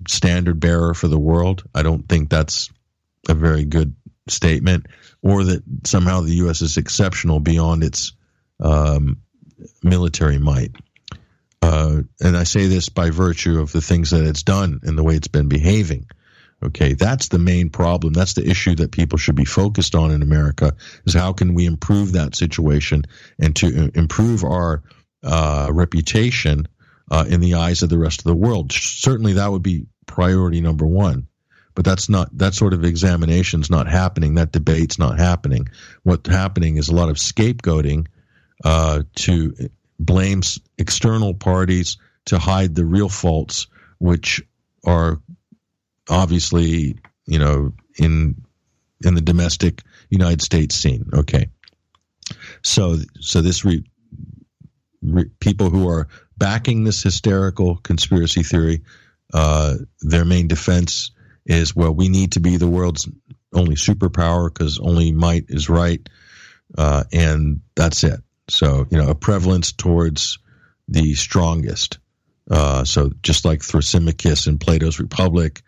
[0.07, 1.63] standard bearer for the world.
[1.73, 2.69] I don't think that's
[3.27, 3.95] a very good
[4.27, 4.87] statement,
[5.21, 6.61] or that somehow the U.S.
[6.61, 8.13] is exceptional beyond its
[8.59, 9.17] um,
[9.83, 10.71] military might.
[11.61, 15.03] Uh, and I say this by virtue of the things that it's done and the
[15.03, 16.07] way it's been behaving.
[16.61, 18.13] Okay, that's the main problem.
[18.13, 21.65] That's the issue that people should be focused on in America: is how can we
[21.65, 23.03] improve that situation
[23.39, 24.83] and to improve our
[25.23, 26.67] uh, reputation
[27.11, 28.71] uh, in the eyes of the rest of the world.
[28.71, 31.27] Certainly, that would be priority number one.
[31.75, 34.35] But that's not that sort of examination's not happening.
[34.35, 35.69] That debate's not happening.
[36.03, 38.07] What's happening is a lot of scapegoating
[38.63, 39.55] uh, to
[39.99, 40.41] blame
[40.77, 43.67] external parties to hide the real faults,
[43.97, 44.41] which
[44.85, 45.19] are
[46.09, 48.35] obviously you know in
[49.03, 51.09] in the domestic United States scene.
[51.13, 51.49] Okay,
[52.61, 53.83] so so this re,
[55.01, 58.81] re, people who are backing this hysterical conspiracy theory
[59.33, 61.11] uh, their main defense
[61.45, 63.09] is, well, we need to be the world's
[63.53, 66.07] only superpower because only might is right,
[66.77, 68.21] uh, and that's it.
[68.49, 70.39] So you know, a prevalence towards
[70.87, 71.97] the strongest.
[72.49, 75.61] Uh, so just like Thrasymachus in Plato's Republic,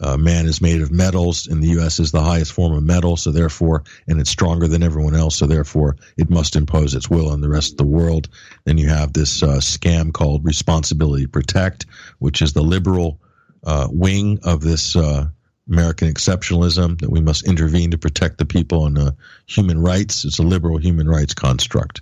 [0.00, 2.00] uh, man is made of metals, and the U.S.
[2.00, 5.46] is the highest form of metal, so therefore, and it's stronger than everyone else, so
[5.46, 8.28] therefore, it must impose its will on the rest of the world.
[8.64, 11.86] Then you have this uh, scam called Responsibility Protect,
[12.18, 13.20] which is the liberal
[13.64, 15.26] uh, wing of this uh,
[15.68, 19.10] American exceptionalism that we must intervene to protect the people and uh,
[19.46, 20.24] human rights.
[20.24, 22.00] It's a liberal human rights construct.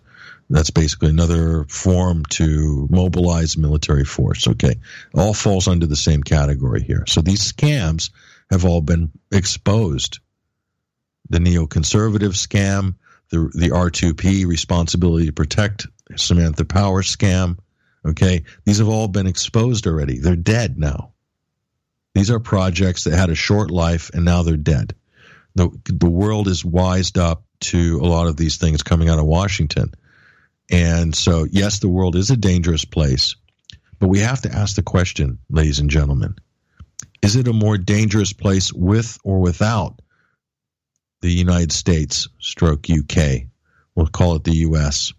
[0.51, 4.49] That's basically another form to mobilize military force.
[4.49, 4.77] Okay.
[5.15, 7.05] All falls under the same category here.
[7.07, 8.11] So these scams
[8.51, 10.21] have all been exposed.
[11.29, 12.95] The neoconservative scam,
[13.31, 15.87] the, the R2P, responsibility to protect
[16.17, 17.59] Samantha Power scam.
[18.07, 18.45] Okay.
[18.65, 20.19] These have all been exposed already.
[20.19, 21.13] They're dead now.
[22.15, 24.95] These are projects that had a short life and now they're dead.
[25.57, 29.27] The, the world is wised up to a lot of these things coming out of
[29.27, 29.93] Washington.
[30.71, 33.37] And so, yes, the world is a dangerous place,
[33.99, 36.35] but we have to ask the question, ladies and gentlemen
[37.21, 40.01] is it a more dangerous place with or without
[41.21, 43.43] the United States stroke UK?
[43.95, 45.13] We'll call it the US.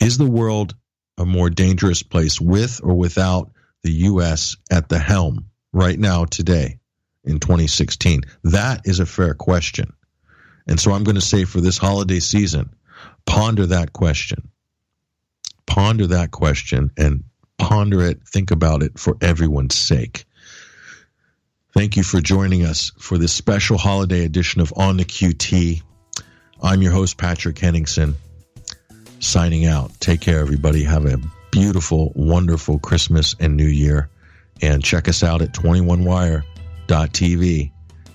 [0.00, 0.74] Is the world
[1.16, 6.78] a more dangerous place with or without the US at the helm right now, today,
[7.22, 8.22] in 2016?
[8.42, 9.92] That is a fair question.
[10.66, 12.74] And so I'm going to say for this holiday season,
[13.26, 14.48] ponder that question.
[15.66, 17.24] Ponder that question and
[17.58, 20.24] ponder it, think about it for everyone's sake.
[21.72, 25.82] Thank you for joining us for this special holiday edition of On the QT.
[26.62, 28.14] I'm your host, Patrick Henningsen,
[29.18, 29.90] signing out.
[29.98, 30.84] Take care, everybody.
[30.84, 31.18] Have a
[31.50, 34.08] beautiful, wonderful Christmas and New Year.
[34.62, 37.72] And check us out at 21wire.tv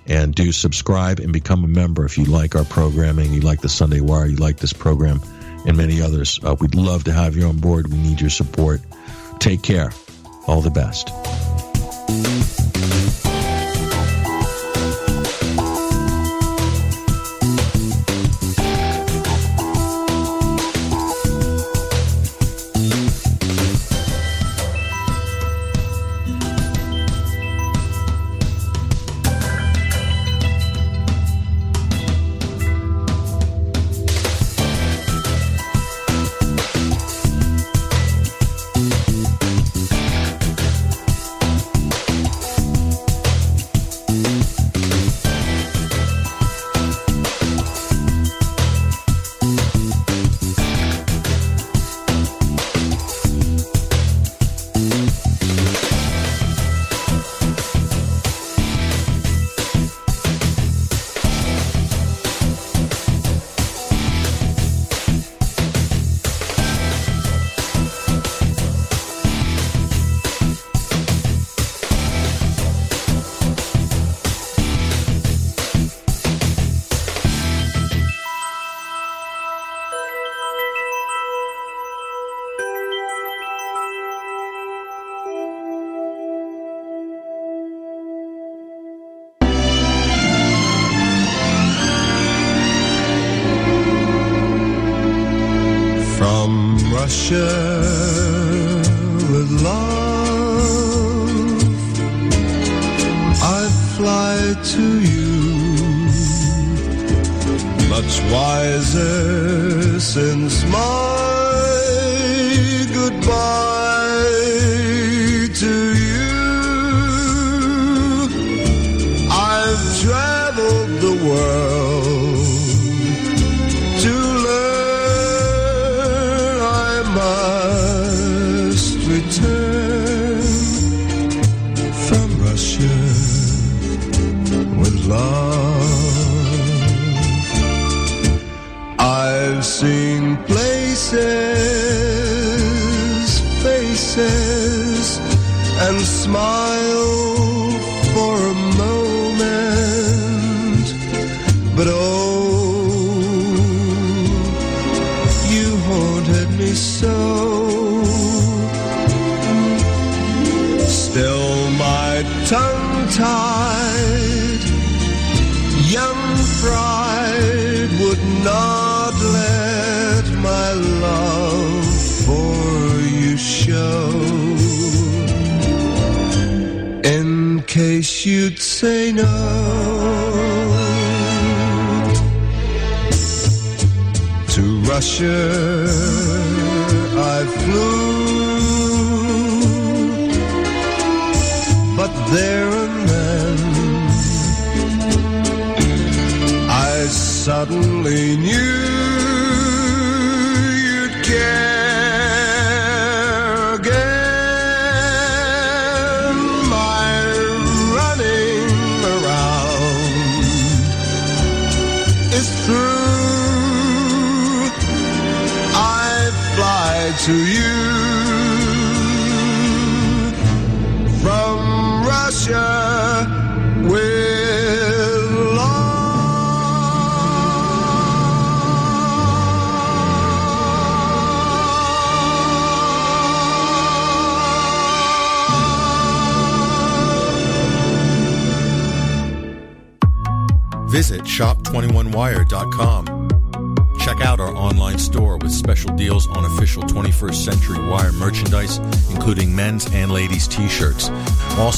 [0.10, 3.70] and do subscribe and become a member if you like our programming, you like the
[3.70, 5.22] Sunday Wire, you like this program,
[5.66, 6.40] and many others.
[6.44, 7.88] Uh, we'd love to have you on board.
[7.88, 8.82] We need your support.
[9.40, 9.92] Take care.
[10.48, 11.10] All the best.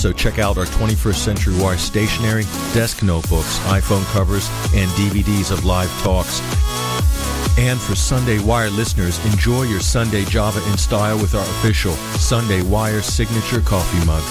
[0.04, 2.42] Also, check out our 21st Century Wire stationery,
[2.74, 6.40] desk notebooks, iPhone covers, and DVDs of live talks.
[7.60, 12.64] And for Sunday Wire listeners, enjoy your Sunday Java in style with our official Sunday
[12.64, 14.24] Wire signature coffee mug.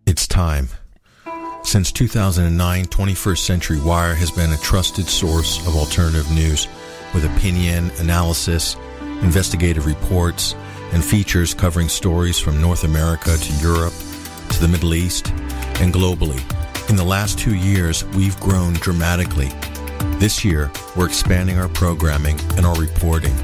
[0.05, 0.67] It's time.
[1.63, 6.67] Since 2009, 21st Century Wire has been a trusted source of alternative news
[7.13, 8.75] with opinion, analysis,
[9.21, 10.55] investigative reports,
[10.93, 13.91] and features covering stories from North America to Europe
[14.57, 15.29] to the Middle East
[15.81, 16.41] and globally.
[16.89, 19.49] In the last two years, we've grown dramatically.
[20.17, 23.35] This year, we're expanding our programming and our reporting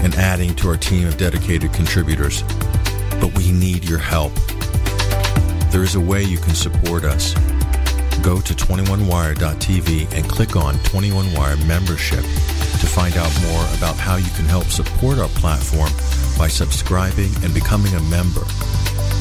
[0.00, 2.42] and adding to our team of dedicated contributors.
[3.18, 4.34] But we need your help.
[5.70, 7.32] There is a way you can support us.
[8.20, 14.30] Go to 21wire.tv and click on 21wire membership to find out more about how you
[14.32, 15.90] can help support our platform
[16.36, 18.44] by subscribing and becoming a member.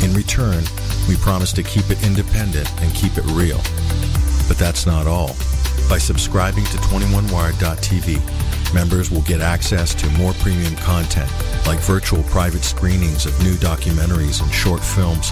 [0.04, 0.64] In return,
[1.08, 3.62] we promise to keep it independent and keep it real.
[4.48, 5.36] But that's not all.
[5.90, 11.32] By subscribing to 21wire.tv, members will get access to more premium content
[11.66, 15.32] like virtual private screenings of new documentaries and short films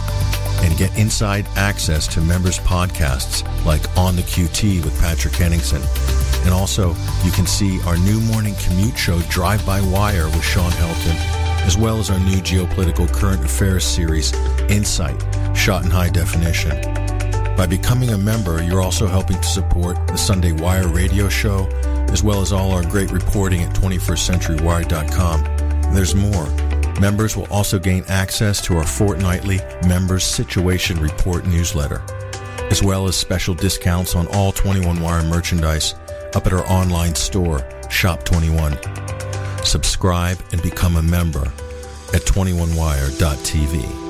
[0.61, 5.81] and get inside access to members' podcasts like On the QT with Patrick Henningsen.
[6.45, 6.89] And also,
[7.23, 11.15] you can see our new morning commute show Drive by Wire with Shawn Helton,
[11.65, 14.33] as well as our new geopolitical current affairs series
[14.69, 15.21] Insight,
[15.55, 16.81] shot in high definition.
[17.55, 21.67] By becoming a member, you're also helping to support the Sunday Wire radio show,
[22.11, 25.93] as well as all our great reporting at 21stcenturywire.com.
[25.93, 26.47] There's more.
[26.99, 32.03] Members will also gain access to our fortnightly Members Situation Report newsletter,
[32.69, 35.95] as well as special discounts on all 21 Wire merchandise
[36.35, 38.77] up at our online store, Shop 21.
[39.63, 41.47] Subscribe and become a member
[42.13, 44.04] at 21wire.tv.